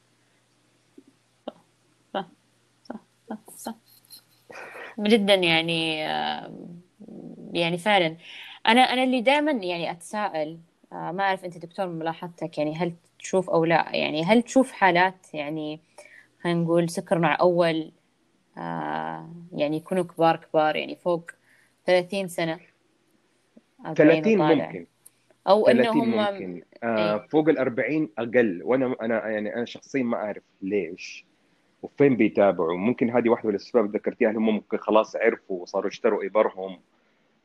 صح 2.14 2.30
صح 2.84 3.00
صح 3.58 3.76
جدا 5.00 5.34
يعني 5.34 5.98
يعني 7.54 7.78
فعلا. 7.78 8.18
أنا 8.68 8.82
أنا 8.82 9.04
اللي 9.04 9.22
دائما 9.22 9.52
يعني 9.52 9.92
أتساءل 9.92 10.60
آه، 10.94 11.12
ما 11.12 11.24
أعرف 11.24 11.46
أنت 11.46 11.58
دكتور 11.58 11.88
ملاحظتك 11.88 12.58
يعني 12.58 12.76
هل 12.76 12.94
تشوف 13.20 13.50
أو 13.50 13.66
لا؟ 13.66 13.96
يعني 13.96 14.24
هل 14.24 14.42
تشوف 14.42 14.72
حالات 14.72 15.34
يعني 15.34 15.82
خلينا 16.42 16.60
نقول 16.60 16.90
سكر 16.90 17.18
نوع 17.18 17.40
أول 17.40 17.92
آه، 18.58 19.30
يعني 19.54 19.78
يكونوا 19.78 20.04
كبار 20.04 20.36
كبار 20.38 20.76
يعني 20.76 20.96
فوق 20.96 21.32
30 21.86 22.28
سنة؟ 22.28 22.60
40 23.86 23.96
30 23.96 24.42
وطالع. 24.42 24.66
ممكن. 24.66 24.88
أو 25.48 25.68
انه 25.68 25.84
30 25.84 26.02
هم 26.02 26.10
ممكن. 26.18 26.62
آه 26.84 27.14
اي 27.24 27.28
فوق 27.30 27.50
ال 27.50 27.58
40 27.58 28.10
أقل. 28.18 28.62
وأنا 28.64 28.96
أنا 29.02 29.28
يعني 29.30 29.56
أنا 29.56 29.66
شخصيا 29.66 30.04
ما 30.04 30.18
أعرف 30.18 30.44
ليش. 30.62 31.26
وفين 31.84 32.16
بيتابعوا؟ 32.16 32.78
ممكن 32.78 33.10
هذه 33.10 33.30
واحدة 33.30 33.50
من 33.50 33.56
الأسباب 33.56 33.86
اللي 33.86 33.98
ذكرتيها 33.98 34.32
هم 34.32 34.46
ممكن 34.46 34.78
خلاص 34.78 35.16
عرفوا 35.16 35.62
وصاروا 35.62 35.88
يشتروا 35.88 36.26
ابرهم 36.26 36.80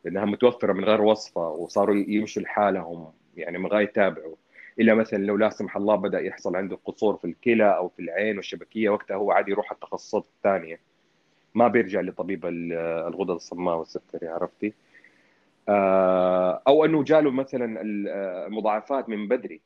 لأنها 0.04 0.24
متوفرة 0.24 0.72
من 0.72 0.84
غير 0.84 1.00
وصفة 1.02 1.48
وصاروا 1.48 1.94
يمشوا 2.08 2.42
لحالهم 2.42 3.12
يعني 3.36 3.58
من 3.58 3.66
غير 3.66 3.80
يتابعوا. 3.80 4.34
إلا 4.80 4.94
مثلا 4.94 5.18
لو 5.18 5.36
لا 5.36 5.48
سمح 5.50 5.76
الله 5.76 5.96
بدأ 5.96 6.20
يحصل 6.20 6.56
عنده 6.56 6.78
قصور 6.84 7.16
في 7.16 7.24
الكلى 7.24 7.76
أو 7.76 7.88
في 7.88 8.02
العين 8.02 8.36
والشبكية 8.36 8.88
وقتها 8.90 9.14
هو 9.16 9.32
عادي 9.32 9.50
يروح 9.50 9.72
التخصصات 9.72 10.24
الثانية. 10.36 10.80
ما 11.54 11.68
بيرجع 11.68 12.00
لطبيب 12.00 12.46
ال- 12.46 12.72
الغدد 13.08 13.30
الصماء 13.30 13.76
والسكري 13.76 14.28
عرفتي؟ 14.28 14.72
أو 15.68 16.84
أنه 16.84 17.02
جاله 17.02 17.30
مثلا 17.30 17.80
المضاعفات 18.46 19.08
من 19.08 19.28
بدري. 19.28 19.60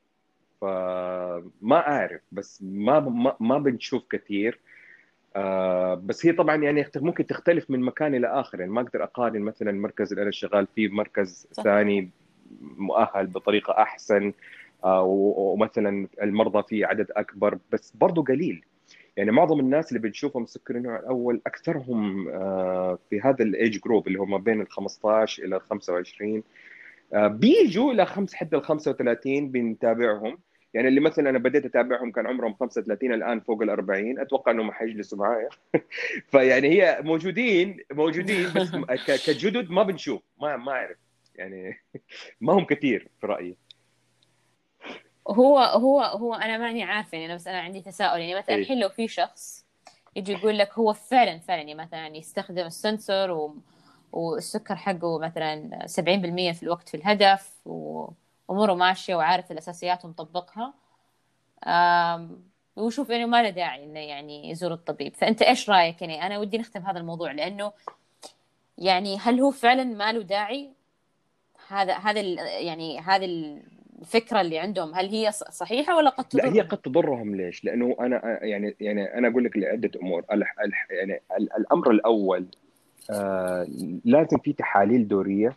فما 0.61 1.77
أعرف 1.89 2.21
بس 2.33 2.63
ما 2.63 3.01
ما, 3.01 3.37
ما 3.41 3.59
بنشوف 3.59 4.05
كثير. 4.11 4.59
آه، 5.37 5.95
بس 5.95 6.27
هي 6.27 6.33
طبعا 6.33 6.57
يعني 6.57 6.87
ممكن 6.97 7.27
تختلف 7.27 7.71
من 7.71 7.81
مكان 7.81 8.15
إلى 8.15 8.27
آخر. 8.27 8.61
يعني 8.61 8.73
ما 8.73 8.81
أقدر 8.81 9.05
أقارن 9.05 9.41
مثلا 9.41 9.71
المركز 9.71 10.13
اللي 10.13 10.23
أنا 10.23 10.31
شغال 10.31 10.67
فيه 10.75 10.89
بمركز 10.89 11.49
صح. 11.53 11.63
ثاني 11.63 12.11
مؤهل 12.61 13.27
بطريقة 13.27 13.83
أحسن 13.83 14.33
آه، 14.85 15.03
ومثلا 15.03 16.09
المرضى 16.23 16.63
فيه 16.69 16.87
عدد 16.87 17.11
أكبر 17.11 17.59
بس 17.73 17.93
برضه 17.97 18.25
قليل. 18.25 18.65
يعني 19.17 19.31
معظم 19.31 19.61
الناس 19.61 19.89
اللي 19.89 20.01
بنشوفهم 20.01 20.47
سكر 20.47 20.77
النوع 20.77 20.99
الأول 20.99 21.41
أكثرهم 21.47 22.29
آه، 22.29 22.99
في 23.11 23.21
هذا 23.21 23.45
الإيج 23.45 23.81
جروب 23.81 24.07
اللي 24.09 24.19
هم 24.19 24.39
بين 24.39 24.61
ال 24.61 24.71
15 24.73 25.45
إلى 25.45 25.57
ال 25.57 25.61
25 25.61 26.43
آه، 27.15 27.27
بيجوا 27.27 27.95
لخمس 27.95 28.35
حتى 28.35 28.57
ال 28.57 28.63
35 28.65 29.51
بنتابعهم. 29.51 30.39
يعني 30.75 30.89
اللي 30.89 31.01
مثلا 31.01 31.31
أنا 31.31 31.39
بديت 31.39 31.65
أتابعهم 31.65 32.11
كان 32.13 32.27
عمرهم 32.27 32.55
35 32.55 33.13
الآن 33.13 33.41
فوق 33.41 33.63
ال 33.63 33.71
40 33.71 34.19
أتوقع 34.19 34.53
إنهم 34.53 34.73
حيجلسوا 34.73 35.19
معايا. 35.19 35.49
فيعني 36.31 36.69
هي 36.69 36.99
موجودين 37.03 37.77
موجودين 37.93 38.47
بس 38.57 38.71
كجدد 39.27 39.71
ما 39.71 39.83
بنشوف. 39.83 40.23
ما 40.41 40.57
ما 40.57 40.73
أعرف. 40.73 40.97
يعني 41.35 41.81
ما 42.41 42.53
هم 42.53 42.65
كثير 42.65 43.09
في 43.21 43.27
رأيي. 43.27 43.57
هو 45.27 45.59
هو 45.59 46.01
هو 46.01 46.35
أنا 46.35 46.59
ماني 46.59 46.83
عارفة 46.83 47.19
يعني 47.19 47.35
بس 47.35 47.47
أنا 47.49 47.61
عندي 47.61 47.81
تساؤل 47.81 48.21
يعني 48.21 48.35
مثلا 48.35 48.55
اي 48.55 48.61
الحين 48.61 48.81
لو 48.81 48.89
في 48.89 49.09
شخص 49.09 49.65
يجي 50.17 50.33
يقول 50.33 50.59
لك 50.59 50.73
هو 50.73 50.93
فعلا 50.93 51.39
فعلا 51.39 51.59
يعني 51.59 51.75
مثلا 51.75 52.17
يستخدم 52.17 52.67
السنسور 52.67 53.31
و... 53.31 53.57
والسكر 54.13 54.77
حقه 54.77 55.19
مثلا 55.19 55.87
70% 55.87 56.53
في 56.53 56.63
الوقت 56.63 56.89
في 56.89 56.97
الهدف 56.97 57.53
وأموره 57.67 58.75
ماشية 58.75 59.15
وعارف 59.15 59.53
الأساسيات 59.53 60.05
ومطبقها 60.05 60.75
ويشوف 62.77 63.11
إنه 63.11 63.27
ما 63.27 63.43
له 63.43 63.51
داعي 63.51 63.85
إنه 63.85 64.01
يعني 64.01 64.51
يزور 64.51 64.73
الطبيب. 64.73 65.15
فأنت 65.15 65.43
إيش 65.43 65.71
رأيك؟ 65.71 66.03
يعني 66.03 66.27
أنا 66.27 66.39
ودي 66.39 66.59
نختم 66.59 66.83
هذا 66.83 66.99
الموضوع 66.99 67.33
لأنه 67.33 67.73
يعني 68.79 69.19
هل 69.19 69.41
هو 69.41 69.51
فعلا 69.51 69.85
ما 69.85 70.13
له 70.13 70.23
داعي؟ 70.23 70.73
هذا 71.69 71.95
هذا 71.95 72.21
ال- 72.21 72.39
يعني 72.39 73.01
هذه 73.01 73.25
الفكرة 74.01 74.41
اللي 74.41 74.59
عندهم. 74.59 74.95
هل 74.95 75.09
هي 75.09 75.33
صحيحة 75.33 75.97
ولا 75.97 76.11
قد 76.11 76.25
لا 76.35 76.45
هي 76.45 76.51
تضرهم؟ 76.51 76.69
قد 76.69 76.79
تضرهم 76.79 77.35
ليش؟ 77.35 77.65
لأنه 77.65 77.97
أنا 78.01 78.45
يعني 78.45 78.75
يعني 78.81 79.19
أنا 79.19 79.29
أقول 79.29 79.45
لك 79.45 79.57
لعدة 79.57 79.91
أمور. 80.03 80.23
الح- 80.33 80.61
الح- 80.61 80.87
يعني 80.91 81.21
ال- 81.39 81.53
الأمر 81.53 81.91
الأول 81.91 82.47
آه 83.11 83.67
لازم 84.05 84.39
في 84.39 84.53
تحاليل 84.53 85.09
دورية 85.09 85.57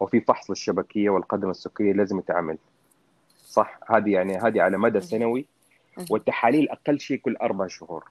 وفي 0.00 0.20
فحص 0.20 0.50
للشبكية 0.50 1.10
والقدم 1.10 1.50
السكرية 1.50 1.92
لازم 1.92 2.18
يتعمل. 2.18 2.58
صح؟ 3.46 3.78
هذه 3.90 4.12
يعني 4.12 4.36
هذه 4.36 4.62
على 4.62 4.78
مدى. 4.78 5.00
سنوي. 5.00 5.46
والتحاليل 6.10 6.68
أقل 6.68 7.00
شيء 7.00 7.16
كل 7.18 7.36
أربع 7.36 7.66
شهور. 7.66 8.04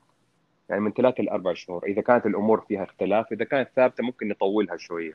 يعني 0.70 0.82
من 0.82 0.92
ثلاثة 0.92 1.24
لأربع 1.24 1.54
شهور. 1.54 1.86
إذا 1.86 2.02
كانت 2.02 2.26
الأمور 2.26 2.62
فيها 2.68 2.84
اختلاف 2.84 3.32
إذا 3.32 3.46
كانت 3.46 3.70
ثابتة 3.76 4.04
ممكن 4.04 4.28
نطولها 4.28 4.78
شوية. 4.78 5.14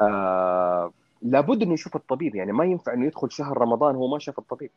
آه 0.00 0.92
لابد 1.22 1.62
إنه 1.62 1.72
يشوف 1.74 1.96
الطبيب 1.96 2.34
يعني 2.34 2.52
ما 2.52 2.64
ينفع 2.64 2.92
إنه 2.94 3.06
يدخل 3.06 3.30
شهر 3.32 3.58
رمضان 3.58 3.94
هو 3.94 4.08
ما 4.08 4.18
شاف 4.18 4.38
الطبيب. 4.38 4.70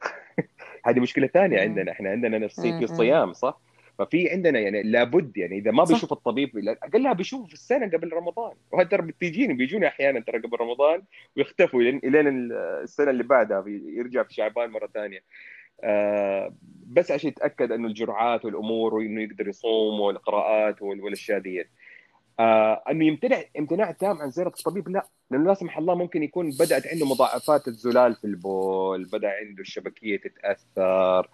هذه 0.86 1.00
مشكلة 1.00 1.26
ثانية. 1.26 1.60
عندنا 1.60 1.92
إحنا 1.92 2.10
عندنا 2.10 2.38
نفسيه 2.38 2.78
في. 2.78 2.84
الصيام 2.84 3.32
صح؟ 3.32 3.60
ففي 3.98 4.30
عندنا 4.30 4.58
يعني 4.60 4.82
لابد 4.82 5.36
يعني 5.36 5.58
إذا 5.58 5.70
ما 5.70 5.84
بيشوف 5.84 6.12
الطبيب 6.12 6.68
اقلها 6.68 7.12
بيشوفه 7.12 7.46
في 7.46 7.52
السنة 7.54 7.86
قبل 7.86 8.12
رمضان. 8.12 8.52
وهذا 8.72 8.88
ترى 8.88 9.02
بتجيني 9.02 9.54
بيجوني 9.54 9.86
أحيانا 9.88 10.20
ترى 10.20 10.38
قبل 10.38 10.60
رمضان 10.60 11.02
ويختفوا 11.36 11.82
لين 11.82 12.00
الين 12.04 12.52
السنة 12.52 13.10
اللي 13.10 13.22
بعدها 13.22 13.64
يرجع 13.68 14.22
في 14.22 14.34
شعبان 14.34 14.70
مرة 14.70 14.86
ثانية. 14.94 15.22
آه 15.84 16.54
بس 16.86 17.10
عشان 17.10 17.28
يتأكد 17.28 17.72
إنه 17.72 17.88
الجرعات 17.88 18.44
والأمور 18.44 18.94
وإنه 18.94 19.22
يقدر 19.22 19.48
يصوم 19.48 20.00
والقراءات 20.00 20.82
وال- 20.82 21.00
والأشياء 21.00 21.38
ديت. 21.38 21.68
آه 22.40 22.82
أنه 22.90 23.04
يمتنع 23.04 23.42
امتناع 23.58 23.90
تام 23.90 24.18
عن 24.18 24.30
زيارة 24.30 24.48
الطبيب؟ 24.58 24.88
لا 24.88 25.06
لأنه 25.30 25.44
لا 25.44 25.54
سمح 25.54 25.78
الله 25.78 25.94
ممكن 25.94 26.22
يكون 26.22 26.50
بدأت 26.50 26.86
عنده 26.86 27.06
مضاعفات 27.06 27.68
الزلال 27.68 28.14
في 28.14 28.24
البول 28.24 29.04
بدأ 29.04 29.28
عنده 29.30 29.60
الشبكية 29.60 30.16
تتأثر 30.16 31.28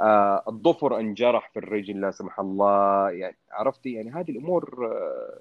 آه 0.00 0.42
الضفر 0.48 0.98
انجرح 1.00 1.50
في 1.50 1.58
الرجل 1.58 2.00
لا 2.00 2.10
سمح 2.10 2.40
الله. 2.40 3.10
يعني 3.10 3.36
عرفتي؟ 3.52 3.92
يعني 3.92 4.10
هذه 4.10 4.30
الأمور 4.30 4.86
آه 4.92 5.40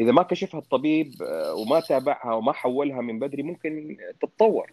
إذا 0.00 0.12
ما 0.12 0.22
كشفها 0.22 0.60
الطبيب 0.60 1.22
آه 1.22 1.54
وما 1.54 1.80
تابعها 1.80 2.34
وما 2.34 2.52
حولها 2.52 3.00
من 3.00 3.18
بدري 3.18 3.42
ممكن 3.42 3.96
تتطور. 4.20 4.70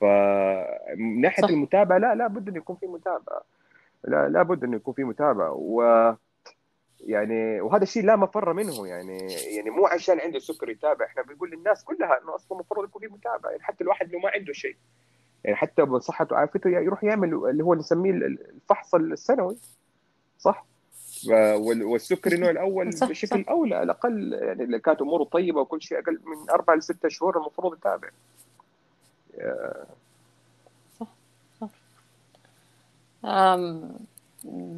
فمن 0.00 1.20
ناحية 1.20 1.42
صح. 1.42 1.48
المتابعة 1.48 1.98
لا 1.98 2.14
لا 2.14 2.26
بد 2.26 2.48
انه 2.48 2.56
يكون 2.58 2.76
في 2.76 2.86
متابعة. 2.86 3.42
لا 4.04 4.28
لا 4.28 4.42
بد 4.42 4.64
انه 4.64 4.76
يكون 4.76 4.94
في 4.94 5.04
متابعة. 5.04 5.52
و 5.52 5.82
يعني 7.06 7.60
وهذا 7.60 7.82
الشيء 7.82 8.04
لا 8.04 8.16
مفر 8.16 8.52
منه 8.52 8.86
يعني 8.86 9.18
يعني 9.32 9.70
مو 9.70 9.86
عشان 9.86 10.20
عنده 10.20 10.38
سكر 10.38 10.68
يتابع. 10.68 11.06
إحنا 11.06 11.22
بنقول 11.22 11.50
للناس 11.50 11.84
كلها 11.84 12.22
إنه 12.22 12.34
أصلا 12.34 12.52
المفروض 12.52 12.84
يكون 12.84 13.02
في 13.02 13.08
متابعة. 13.08 13.50
يعني 13.50 13.62
حتى 13.62 13.84
الواحد 13.84 14.12
لو 14.12 14.18
ما 14.18 14.30
عنده 14.34 14.52
شيء 14.52 14.76
يعني 15.44 15.56
حتى 15.56 15.82
بصحته 15.82 16.34
وعافيته 16.34 16.70
يروح 16.70 17.04
يعمل 17.04 17.34
اللي 17.34 17.64
هو 17.64 17.74
نسميه 17.74 18.10
الفحص 18.10 18.94
السنوي. 18.94 19.56
صح؟ 20.38 20.66
والسكر 21.30 22.32
النوع 22.32 22.50
الأول 22.50 22.92
صح 22.92 23.08
بشكل 23.08 23.44
صح. 23.44 23.50
أولى 23.50 23.74
على 23.74 23.84
الأقل 23.84 24.32
يعني 24.32 24.64
اللي 24.64 24.78
كانت 24.78 25.00
أموره 25.00 25.24
طيبة 25.24 25.60
وكل 25.60 25.82
شيء 25.82 25.98
أقل 25.98 26.20
من 26.24 26.50
أربع 26.50 26.74
لستة 26.74 27.08
شهور 27.08 27.36
المفروض 27.36 27.74
يتابع. 27.74 28.08
صح 31.00 31.06
صح. 31.60 31.68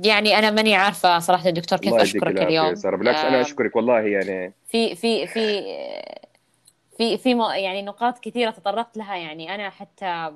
يعني 0.05 0.39
أنا 0.39 0.51
ماني 0.51 0.75
عارفة 0.75 1.19
صراحة 1.19 1.49
الدكتور 1.49 1.79
كيف 1.79 1.95
أشكرك 1.95 2.43
اليوم. 2.43 2.75
سارة. 2.75 2.97
بالعكس 2.97 3.19
أنا 3.19 3.41
أشكرك 3.41 3.77
والله 3.77 4.01
يعني. 4.01 4.53
في 4.67 4.95
في 4.95 5.27
في 5.27 5.63
في 6.97 7.19
في 7.19 7.31
يعني 7.57 7.83
نقاط 7.83 8.19
كثيرة 8.19 8.51
تطرقت 8.51 8.97
لها. 8.97 9.17
يعني 9.17 9.55
أنا 9.55 9.71
حتى 9.71 10.33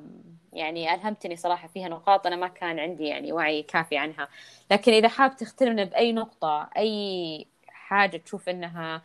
يعني 0.53 0.95
ألهمتني 0.95 1.37
صراحة 1.37 1.69
فيها 1.69 1.89
نقاط 1.89 2.27
أنا 2.27 2.37
ما 2.37 2.49
كان 2.49 2.79
عندي 2.79 3.05
يعني 3.05 3.33
وعي 3.33 3.63
كافي 3.63 3.97
عنها. 3.97 4.29
لكن 4.71 4.93
إذا 4.93 5.09
حاب 5.09 5.37
تختلفنا 5.37 5.85
بأي 5.85 6.13
نقطة 6.13 6.69
أي 6.77 7.47
حاجة 7.69 8.17
تشوف 8.17 8.49
إنها 8.49 9.03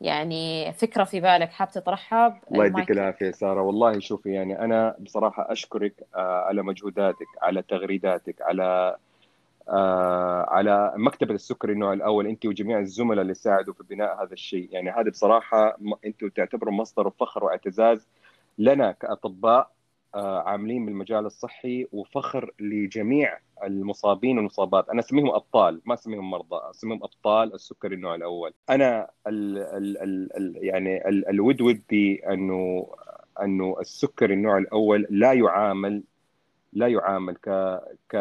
يعني 0.00 0.72
فكرة 0.72 1.04
في 1.04 1.20
بالك 1.20 1.50
حاب 1.50 1.70
تطرحها 1.70 2.40
الله 2.52 2.66
يديك 2.66 2.90
العافية 2.90 3.30
سارة. 3.30 3.62
والله 3.62 3.98
شوفي 3.98 4.32
يعني 4.32 4.58
أنا 4.64 4.96
بصراحة 4.98 5.52
أشكرك 5.52 5.94
آه، 6.14 6.44
على 6.44 6.62
مجهوداتك 6.62 7.26
على 7.42 7.62
تغريداتك 7.62 8.42
على 8.42 8.62
آه 8.62 8.98
على 10.48 10.94
مكتبة 10.96 11.34
السكري 11.34 11.72
النوع 11.72 11.92
الأول 11.92 12.26
أنت 12.26 12.46
وجميع 12.46 12.78
الزملاء 12.78 13.22
اللي 13.22 13.34
ساعدوا 13.34 13.74
في 13.74 13.82
بناء 13.90 14.22
هذا 14.24 14.32
الشيء. 14.32 14.68
يعني 14.72 14.90
هذه 14.90 15.08
بصراحة 15.08 15.78
أنتم 16.06 16.28
تعتبروا 16.28 16.74
مصدر 16.74 17.10
فخر 17.10 17.44
واعتزاز 17.44 18.08
لنا 18.58 18.92
كأطباء 18.92 19.70
آه 20.14 20.42
عاملين 20.42 20.86
بالمجال 20.86 21.26
الصحي 21.26 21.86
وفخر 21.92 22.50
لجميع 22.60 23.38
المصابين 23.64 24.36
والمصابات. 24.36 24.88
أنا 24.88 25.00
أسميهم 25.00 25.30
أبطال 25.30 25.80
ما 25.84 25.94
أسميهم 25.94 26.30
مرضى 26.30 26.70
أسميهم 26.70 27.02
أبطال 27.02 27.54
السكري 27.54 27.94
النوع 27.94 28.14
الأول. 28.14 28.52
أنا 28.70 29.10
ال 29.26 29.58
ال 29.58 29.98
ال 30.02 30.36
ال 30.36 30.56
يعني 30.64 31.08
ال 31.08 31.28
الود 31.28 31.60
ودي 31.60 32.32
أنه 32.32 32.86
أنه 33.42 33.76
السكري 33.80 34.34
النوع 34.34 34.58
الأول 34.58 35.06
لا 35.10 35.32
يعامل 35.32 36.02
لا 36.72 36.88
يعامل 36.88 37.34
ك 37.34 37.48
ك 38.10 38.16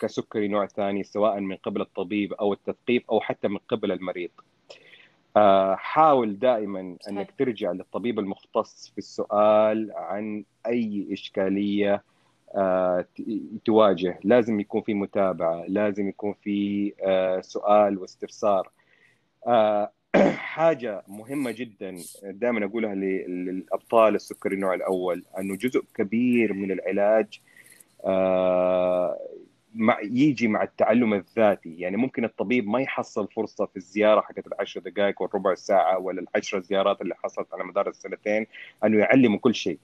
كسكري 0.00 0.48
نوع 0.48 0.66
ثاني 0.66 1.04
سواء 1.04 1.40
من 1.40 1.56
قبل 1.56 1.80
الطبيب 1.80 2.32
أو 2.32 2.52
التثقيف 2.52 3.10
أو 3.10 3.20
حتى 3.20 3.48
من 3.48 3.58
قبل 3.68 3.92
المريض. 3.92 4.30
آه، 5.36 5.74
حاول 5.74 6.38
دائما 6.38 6.96
أنك 7.08 7.34
ترجع 7.38 7.72
للطبيب 7.72 8.18
المختص 8.18 8.90
في 8.92 8.98
السؤال 8.98 9.92
عن 9.94 10.44
أي 10.66 11.08
إشكالية 11.12 12.02
آه، 12.56 13.06
تواجه، 13.64 14.18
لازم 14.24 14.60
يكون 14.60 14.82
في 14.82 14.94
متابعة، 14.94 15.64
لازم 15.68 16.08
يكون 16.08 16.34
في 16.42 16.92
آه، 17.02 17.40
سؤال 17.40 17.98
واستفسار. 17.98 18.70
حاجة 20.54 21.02
مهمة 21.08 21.50
جدا 21.50 21.96
دائما 22.22 22.66
أقولها 22.66 22.94
للأبطال 22.94 24.14
السكري 24.14 24.54
النوع 24.54 24.74
الأول 24.74 25.24
أنه 25.38 25.56
جزء 25.56 25.84
كبير 25.94 26.52
من 26.52 26.70
العلاج 26.70 27.40
آه، 28.04 29.18
مع 29.74 30.00
يجي 30.00 30.48
مع 30.48 30.62
التعلم 30.62 31.14
الذاتي. 31.14 31.78
يعني 31.78 31.96
ممكن 31.96 32.24
الطبيب 32.24 32.66
ما 32.66 32.80
يحصل 32.80 33.28
فرصة 33.28 33.66
في 33.66 33.76
الزيارة 33.76 34.20
حقت 34.20 34.46
العشر 34.46 34.80
دقائق 34.80 35.22
والربع 35.22 35.54
ساعة 35.54 35.98
ولا 35.98 36.20
العشر 36.20 36.60
زيارات 36.60 37.00
اللي 37.00 37.14
حصلت 37.14 37.54
على 37.54 37.64
مدار 37.64 37.88
السنتين 37.88 38.46
أنه 38.84 38.98
يعلمه 38.98 39.38
كل 39.38 39.54
شيء. 39.54 39.78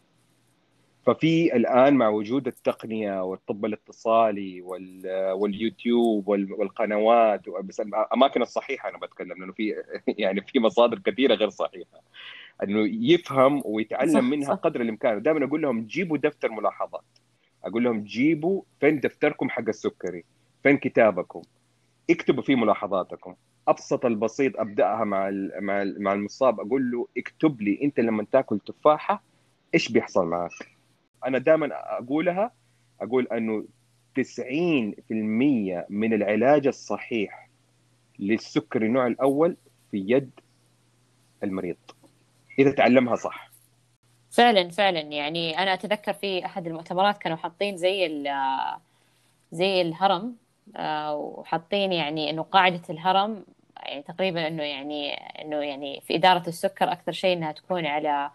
ففي 1.07 1.57
الآن 1.57 1.94
مع 1.94 2.09
وجود 2.09 2.46
التقنية 2.46 3.22
والطب 3.22 3.64
الاتصالي 3.64 4.62
واليوتيوب 5.32 6.28
والقنوات 6.28 7.48
بس 7.48 7.80
الاماكن 7.80 8.42
الصحيحة 8.42 8.88
أنا 8.88 8.98
بتكلم 8.98 9.38
لأنه 9.38 9.53
في 9.53 9.74
يعني 10.22 10.40
في 10.40 10.61
مصادر 10.61 10.98
كثيرة 10.98 11.34
غير 11.34 11.51
صحيحة. 11.51 12.01
أنه 12.62 12.88
يفهم 13.12 13.62
ويتعلم 13.64 14.12
صح 14.12 14.20
منها 14.20 14.48
صح. 14.48 14.55
قدر 14.55 14.80
الإمكان. 14.80 15.22
دائما 15.22 15.44
أقول 15.44 15.62
لهم 15.62 15.86
جيبوا 15.86 16.18
دفتر 16.18 16.51
ملاحظات. 16.51 17.05
أقول 17.64 17.84
لهم 17.84 18.05
جيبوا 18.05 18.62
فين 18.80 19.01
دفتركم 19.01 19.51
حق 19.51 19.68
السكري 19.68 20.24
فين 20.62 20.76
كتابكم. 20.76 21.42
اكتبوا 22.11 22.42
فيه 22.42 22.55
ملاحظاتكم. 22.57 23.34
أبسط 23.68 24.07
البسيط 24.07 24.61
أبدأها 24.61 25.05
مع 25.05 25.30
مع 25.61 25.84
مع 25.98 26.12
المصاب 26.12 26.61
أقول 26.61 26.90
له 26.90 27.09
اكتب 27.16 27.62
لي 27.62 27.78
أنت 27.82 28.01
لما 28.01 28.26
تاكل 28.32 28.59
تفاحة 28.59 29.22
إيش 29.74 29.92
بيحصل 29.92 30.26
معك؟ 30.26 30.80
أنا 31.26 31.38
دائما 31.38 31.68
أقولها 31.72 32.52
أقول 33.00 33.28
إنه 33.32 33.64
90% 34.20 34.22
من 35.88 36.12
العلاج 36.12 36.66
الصحيح 36.66 37.48
للسكري 38.18 38.86
النوع 38.86 39.06
الأول 39.06 39.56
في 39.90 40.04
يد 40.08 40.30
المريض 41.42 41.76
إذا 42.58 42.70
تعلمها 42.70 43.16
صح. 43.16 43.50
فعلا 44.30 44.68
فعلا. 44.68 45.00
يعني 45.00 45.58
أنا 45.58 45.74
أتذكر 45.74 46.12
في 46.12 46.44
أحد 46.44 46.66
المؤتمرات 46.66 47.18
كانوا 47.18 47.36
حاطين 47.36 47.76
زي 47.76 48.24
زي 49.52 49.80
الهرم 49.82 50.36
آه، 50.76 51.14
وحاطين 51.14 51.92
يعني 51.92 52.30
إنه 52.30 52.42
قاعدة 52.42 52.82
الهرم 52.90 53.44
يعني 53.76 54.02
تقريبا 54.02 54.48
إنه 54.48 54.62
يعني 54.62 55.14
إنه 55.14 55.56
يعني 55.56 56.00
في 56.00 56.14
إدارة 56.14 56.48
السكر 56.48 56.92
أكثر 56.92 57.12
شيء 57.12 57.36
إنها 57.36 57.52
تكون 57.52 57.86
على 57.86 58.30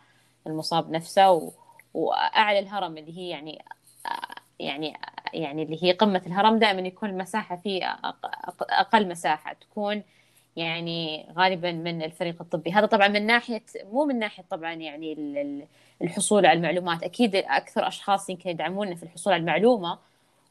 المصاب 0.48 0.92
نفسه 0.92 1.54
وأعلى 1.96 2.60
الهرم 2.60 2.98
اللي 2.98 3.18
هي 3.18 3.30
يعني 3.30 3.66
يعني 4.60 4.94
يعني 5.34 5.64
اللي 5.64 5.84
هي 5.84 5.92
قمة 5.92 6.22
الهرم 6.28 6.60
دائما 6.60 6.82
يكون 6.82 7.10
المساحة 7.10 7.56
فيه 7.56 8.00
أقل 8.70 9.08
مساحة 9.08 9.54
تكون 9.54 10.04
يعني 10.56 11.28
غالبا 11.38 11.72
من 11.72 12.04
الفريق 12.04 12.42
الطبي. 12.42 12.72
هذا 12.72 12.86
طبعا 12.86 13.08
من 13.08 13.26
ناحية 13.26 13.64
مو 13.84 14.06
من 14.06 14.20
ناحية 14.20 14.44
طبعا 14.50 14.74
يعني 14.74 15.14
الحصول 16.02 16.46
على 16.46 16.58
المعلومات. 16.58 17.04
أكيد 17.04 17.36
أكثر 17.36 17.88
أشخاص 17.88 18.30
يمكن 18.30 18.50
يدعمونا 18.50 18.96
في 18.96 19.04
الحصول 19.04 19.34
على 19.34 19.42
المعلومة 19.42 20.00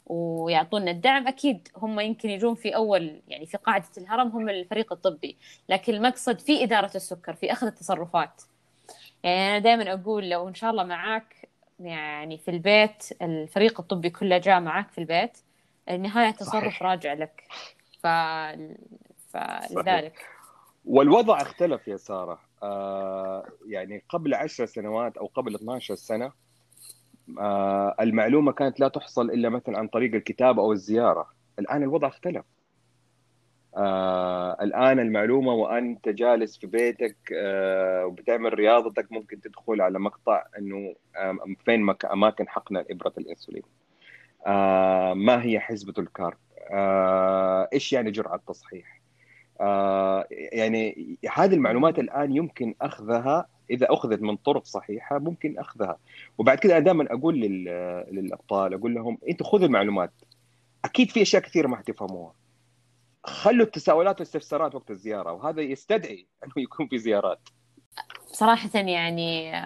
ويعطونا 0.07 0.91
الدعم. 0.91 1.29
أكيد 1.29 1.69
هم 1.77 2.01
يمكن 2.01 2.31
يجون 2.31 2.55
في 2.55 2.77
أول 2.77 3.23
يعني 3.29 3.47
في 3.47 3.57
قاعدة 3.57 3.87
الهرم 3.99 4.29
هم 4.29 4.49
الفريق 4.49 4.93
الطبي. 4.93 5.39
لكن 5.69 5.95
المقصد 5.95 6.39
في 6.41 6.65
إدارة 6.65 6.93
السكر 6.97 7.35
في 7.35 7.53
أخذ 7.53 7.67
التصرفات. 7.67 8.43
يعني 9.25 9.51
أنا 9.51 9.59
دائما 9.59 9.93
أقول 9.93 10.31
لو 10.31 10.49
إن 10.49 10.55
شاء 10.55 10.70
الله 10.70 10.85
معاك 10.85 11.49
يعني 11.81 12.39
في 12.39 12.51
البيت 12.51 13.09
الفريق 13.22 13.81
الطبي 13.81 14.11
كله 14.11 14.39
جاء 14.39 14.61
معاك 14.61 14.91
في 14.91 14.99
البيت 14.99 15.39
النهاية 15.91 16.31
تصرف 16.31 16.83
راجع 16.83 17.12
لك. 17.12 17.45
ف... 18.03 18.07
فلذلك. 19.33 20.27
والوضع 20.85 21.43
اختلف 21.43 21.89
يا 21.89 21.97
سارة. 21.97 22.41
آه 22.62 23.47
يعني 23.66 24.03
قبل 24.09 24.35
عشر 24.35 24.66
سنوات 24.66 25.16
أو 25.16 25.27
قبل 25.27 25.55
12 25.55 25.95
سنة 25.95 26.33
آه 27.41 27.95
المعلومة 28.01 28.53
كانت 28.53 28.81
لا 28.81 28.89
تحصل 28.89 29.31
إلا 29.31 29.49
مثلا 29.49 29.79
عن 29.79 29.89
طريق 29.89 30.14
الكتاب 30.14 30.59
أو 30.59 30.72
الزيارة. 30.72 31.27
الآن 31.59 31.83
الوضع 31.83 32.09
اختلف. 32.09 32.45
آه 33.77 34.57
الآن 34.62 35.01
المعلومة 35.01 35.53
وانت 35.53 36.09
جالس 36.09 36.59
في 36.59 36.66
بيتك 36.66 37.16
آه 37.37 38.07
وبتعمل 38.07 38.55
رياضتك 38.55 39.12
ممكن 39.12 39.41
تدخل 39.41 39.81
على 39.81 39.99
مقطع 39.99 40.45
إنه 40.59 40.95
آه 41.16 41.39
فين 41.64 41.81
مك 41.83 42.05
أماكن 42.05 42.49
حقن 42.49 42.77
ابره 42.77 43.12
الإنسولين. 43.18 43.62
آه 44.47 45.14
ما 45.14 45.43
هي 45.45 45.61
حسبه 45.61 45.95
الكارب 45.99 46.39
آه 46.70 47.68
إيش 47.72 47.93
يعني 47.93 48.11
جرعة 48.11 48.41
تصحيح 48.49 49.01
آه 49.61 50.27
يعني 50.31 51.16
هذه 51.35 51.55
المعلومات 51.55 51.99
الآن 51.99 52.37
يمكن 52.37 52.75
أخذها 52.83 53.47
إذا 53.70 53.87
أخذت 53.91 54.22
من 54.22 54.37
طرق 54.37 54.64
صحيحة 54.64 55.18
ممكن 55.18 55.59
أخذها. 55.59 55.99
وبعد 56.39 56.59
كده 56.59 56.77
أنا 56.77 56.85
دائما 56.85 57.07
أقول 57.12 57.39
للأبطال 58.11 58.75
أقول 58.75 58.95
لهم 58.95 59.18
أنتم 59.29 59.45
خذوا 59.45 59.66
المعلومات. 59.66 60.11
أكيد 60.85 61.11
في 61.11 61.22
أشياء 61.22 61.43
كثيرة 61.43 61.68
ما 61.68 61.77
حتفهموها. 61.77 62.33
خلوا 63.25 63.66
التساؤلات 63.66 64.14
والاستفسارات 64.14 64.75
وقت 64.75 64.91
الزيارة 64.91 65.33
وهذا 65.33 65.62
يستدعي 65.62 66.27
أنه 66.45 66.53
يكون 66.57 66.89
في 66.89 66.99
زيارات. 66.99 67.49
صراحة 68.27 68.70
يعني 68.75 69.57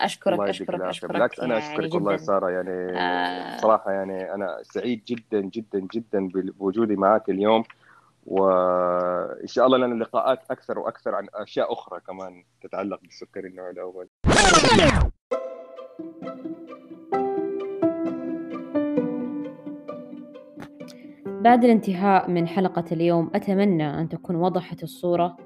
أشكرك 0.00 0.40
أشكرك 0.40 0.80
أشكرك 0.80 1.12
بالعكس 1.12 1.40
أنا 1.40 1.58
أشكرك 1.58 1.80
يعني 1.80 1.94
والله 1.94 2.16
سارة 2.16 2.50
يعني 2.50 2.98
آه 2.98 3.56
صراحة 3.56 3.92
يعني 3.92 4.34
أنا 4.34 4.58
سعيد 4.62 5.04
جدا 5.04 5.40
جدا 5.40 5.86
جدا 5.94 6.28
بوجودي 6.34 6.96
معك 6.96 7.30
اليوم 7.30 7.64
وإن 8.26 9.46
شاء 9.46 9.66
الله 9.66 9.78
لنا 9.78 10.04
لقاءات 10.04 10.50
أكثر 10.50 10.78
وأكثر 10.78 11.14
عن 11.14 11.28
أشياء 11.34 11.72
أخرى 11.72 12.00
كمان 12.00 12.44
تتعلق 12.62 13.00
بالسكري 13.00 13.48
النوع 13.48 13.70
الأول. 13.70 14.08
بعد 21.40 21.64
الانتهاء 21.64 22.30
من 22.30 22.48
حلقة 22.48 22.84
اليوم 22.92 23.30
أتمنى 23.34 24.00
أن 24.00 24.08
تكون 24.08 24.36
وضحت 24.36 24.82
الصورة 24.82 25.36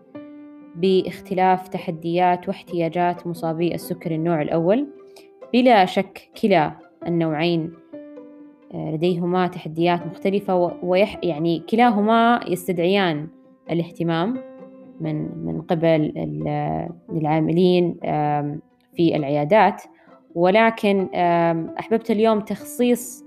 باختلاف 0.76 1.68
تحديات 1.68 2.48
واحتياجات 2.48 3.26
مصابي 3.26 3.74
السكر 3.74 4.10
النوع 4.10 4.42
الأول. 4.42 4.86
بلا 5.52 5.84
شك 5.84 6.30
كلا 6.42 6.72
النوعين 7.06 7.72
لديهما 8.74 9.46
تحديات 9.46 10.06
مختلفة 10.06 10.72
ويح 10.82 11.18
يعني 11.22 11.58
كلاهما 11.58 12.40
يستدعيان 12.48 13.28
الاهتمام 13.70 14.38
من 15.00 15.44
من 15.46 15.62
قبل 15.62 16.12
العاملين 17.12 17.96
في 18.96 19.16
العيادات. 19.16 19.82
ولكن 20.34 21.08
أحببت 21.78 22.10
اليوم 22.10 22.40
تخصيص 22.40 23.23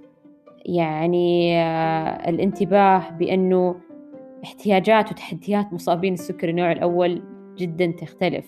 يعني 0.68 1.62
آه، 1.62 2.30
الانتباه 2.30 3.10
بأنه 3.10 3.76
احتياجات 4.44 5.12
وتحديات 5.12 5.74
مصابين 5.74 6.14
السكري 6.14 6.52
النوع 6.52 6.72
الأول 6.72 7.22
جدا 7.58 7.92
تختلف. 7.92 8.46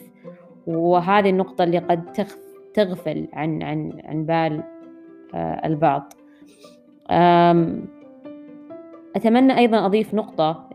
وهذه 0.67 1.29
النقطة 1.29 1.63
اللي 1.63 1.77
قد 1.77 2.27
تغفل 2.73 3.27
عن 3.33 3.63
عن 3.63 4.01
عن 4.05 4.25
بال 4.25 4.63
آه، 5.33 5.67
البعض. 5.67 6.13
أتمنى 9.15 9.57
أيضا 9.57 9.85
أضيف 9.85 10.13
نقطة 10.13 10.69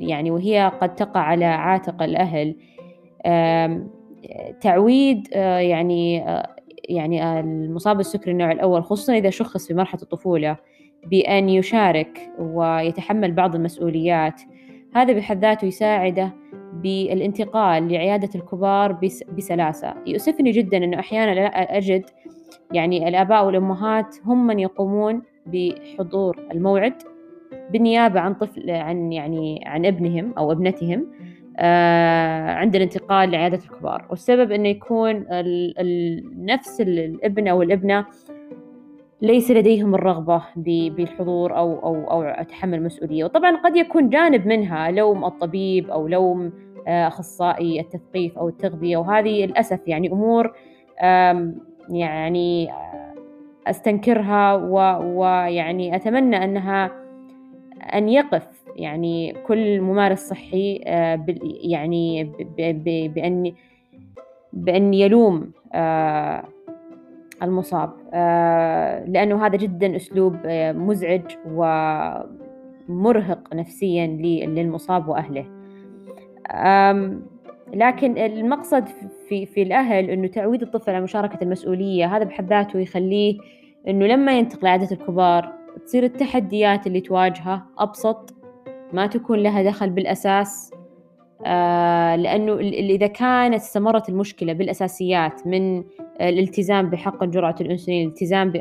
يعني 0.00 0.30
وهي 0.30 0.72
قد 0.80 0.94
تقع 0.94 1.20
على 1.20 1.44
عاتق 1.44 2.02
الأهل. 2.02 2.56
تعويد 4.60 5.28
آه، 5.34 5.58
يعني 5.58 6.24
يعني 6.88 7.40
المصاب 7.40 7.96
بالسكري 7.96 8.32
النوع 8.32 8.52
الأول 8.52 8.84
خصوصا 8.84 9.14
إذا 9.14 9.30
شخص 9.30 9.66
في 9.66 9.74
مرحلة 9.74 10.02
الطفولة. 10.02 10.56
بأن 11.06 11.48
يشارك 11.48 12.32
ويتحمل 12.38 13.32
بعض 13.32 13.54
المسؤوليات. 13.54 14.42
هذا 14.94 15.12
بحد 15.12 15.40
ذاته 15.40 15.66
يساعده 15.66 16.32
بالانتقال 16.72 17.92
لعيادة 17.92 18.28
الكبار 18.34 18.92
بسلاسة. 19.36 19.94
يؤسفني 20.06 20.50
جدا 20.50 20.76
أنه 20.76 20.98
أحيانا 20.98 21.34
لا 21.34 21.76
أجد 21.76 22.04
يعني 22.72 23.08
الآباء 23.08 23.46
والأمهات 23.46 24.16
هم 24.24 24.46
من 24.46 24.58
يقومون 24.58 25.22
بحضور 25.46 26.46
الموعد 26.52 26.94
بالنيابة 27.70 28.20
عن 28.20 28.34
طفل 28.34 28.70
عن 28.70 29.12
يعني 29.12 29.62
عن 29.66 29.86
ابنهم 29.86 30.34
أو 30.38 30.52
ابنتهم 30.52 31.06
آه 31.58 32.50
عند 32.50 32.76
الانتقال 32.76 33.30
لعيادة 33.30 33.56
الكبار. 33.56 34.06
والسبب 34.10 34.52
أنه 34.52 34.68
يكون 34.68 35.10
ال 35.10 35.74
ال 35.78 36.22
نفس 36.44 36.80
الابن 36.80 37.48
أو 37.48 37.62
الابنة 37.62 38.06
ليس 39.22 39.50
لديهم 39.50 39.94
الرغبة 39.94 40.42
بالحضور 40.56 41.56
أو 41.56 41.78
أو 41.78 42.10
أو 42.10 42.44
تحمل 42.44 42.78
المسؤولية 42.78 43.24
وطبعا 43.24 43.56
قد 43.56 43.76
يكون 43.76 44.08
جانب 44.08 44.46
منها 44.46 44.90
لوم 44.90 45.24
الطبيب 45.24 45.90
أو 45.90 46.08
لوم 46.08 46.52
آه، 46.86 47.06
أخصائي 47.06 47.80
التثقيف 47.80 48.38
أو 48.38 48.48
التغذية 48.48 48.96
وهذه 48.96 49.46
للأسف 49.46 49.80
يعني 49.86 50.12
أمور 50.12 50.52
يعني 51.88 52.72
آه، 52.72 53.14
أستنكرها 53.66 54.54
ويعني 54.54 55.96
أتمنى 55.96 56.44
أنها 56.44 56.90
أن 57.94 58.08
يقف 58.08 58.62
يعني 58.76 59.34
كل 59.46 59.80
ممارس 59.80 60.18
صحي 60.18 60.80
آه، 60.86 61.24
يعني 61.62 62.24
بأن 63.14 63.52
بأن 64.52 64.94
يلوم 64.94 65.52
المصاب. 67.42 67.90
آه، 68.12 69.04
لأنه 69.04 69.46
هذا 69.46 69.56
جدا 69.56 69.96
أسلوب 69.96 70.36
آه، 70.44 70.72
مزعج 70.72 71.22
ومرهق 72.88 73.54
نفسيا 73.54 74.06
للمصاب 74.46 75.08
وأهله. 75.08 75.44
لكن 77.74 78.18
المقصد 78.18 78.88
في 79.28 79.46
في 79.46 79.62
الأهل 79.62 80.10
إنه 80.10 80.26
تعويد 80.26 80.62
الطفل 80.62 80.90
على 80.90 81.00
مشاركة 81.00 81.38
المسؤولية 81.44 82.16
هذا 82.16 82.24
بحد 82.24 82.48
ذاته 82.48 82.78
يخليه 82.78 83.38
إنه 83.88 84.06
لما 84.06 84.38
ينتقل 84.38 84.64
لعادة 84.64 84.88
الكبار 84.92 85.52
تصير 85.86 86.04
التحديات 86.04 86.86
اللي 86.86 87.00
تواجهه 87.00 87.66
أبسط 87.78 88.34
ما 88.92 89.06
تكون 89.06 89.38
لها 89.38 89.62
دخل 89.62 89.90
بالأساس. 89.90 90.70
آه 91.46 92.16
لأنه 92.16 92.54
إذا 92.60 93.06
كانت 93.06 93.54
استمرت 93.54 94.08
المشكلة 94.08 94.52
بالأساسيات 94.52 95.46
من 95.46 95.84
الالتزام 96.20 96.90
بحق 96.90 97.24
جرعة 97.24 97.54
الأنسولين 97.60 98.06
الالتزام 98.06 98.52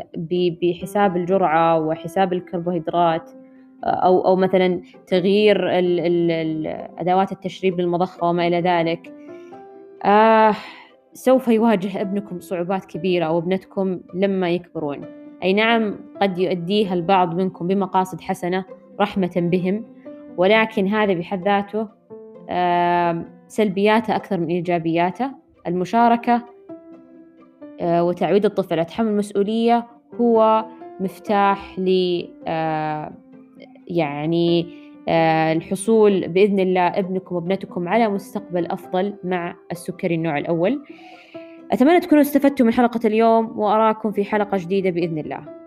بحساب 0.61 1.17
الجرعة 1.17 1.79
وحساب 1.79 2.33
الكربوهيدرات 2.33 3.31
أو 3.83 4.25
أو 4.25 4.35
مثلا 4.35 4.81
تغيير 5.07 5.69
أدوات 6.99 7.31
التشريب 7.31 7.79
للمضخة 7.79 8.27
وما 8.27 8.47
إلى 8.47 8.61
ذلك. 8.61 9.13
آه 10.05 10.55
سوف 11.13 11.47
يواجه 11.47 12.01
ابنكم 12.01 12.39
صعوبات 12.39 12.85
كبيرة 12.85 13.25
أو 13.25 13.37
ابنتكم 13.37 13.99
لما 14.13 14.49
يكبرون. 14.49 15.05
أي 15.43 15.53
نعم 15.53 15.95
قد 16.21 16.37
يؤديها 16.37 16.93
البعض 16.93 17.35
منكم 17.35 17.67
بمقاصد 17.67 18.21
حسنة 18.21 18.65
رحمة 18.99 19.31
بهم 19.35 19.85
ولكن 20.37 20.87
هذا 20.87 21.13
بحد 21.13 21.43
ذاته 21.43 21.87
آه 22.49 23.25
سلبياته 23.47 24.15
أكثر 24.15 24.39
من 24.39 24.47
إيجابياته. 24.47 25.31
المشاركة 25.67 26.33
آه، 26.33 26.58
وتعويد 27.81 28.45
الطفل. 28.45 28.85
تحمل 28.85 29.07
المسؤولية 29.07 29.87
هو 30.21 30.65
مفتاح 30.99 31.79
ل 31.79 32.23
آه، 32.47 33.13
يعني 33.87 34.67
آه، 35.07 35.53
الحصول 35.53 36.27
بإذن 36.27 36.59
الله 36.59 36.87
ابنكم 36.87 37.35
وابنتكم 37.35 37.87
على 37.87 38.09
مستقبل 38.09 38.65
أفضل 38.65 39.13
مع 39.23 39.55
السكري 39.71 40.15
النوع 40.15 40.37
الأول. 40.37 40.85
أتمنى 41.71 41.99
تكونوا 41.99 42.21
استفدتوا 42.21 42.65
من 42.65 42.73
حلقة 42.73 42.99
اليوم 43.05 43.59
وأراكم 43.59 44.11
في 44.11 44.23
حلقة 44.23 44.57
جديدة 44.57 44.89
بإذن 44.89 45.17
الله. 45.17 45.58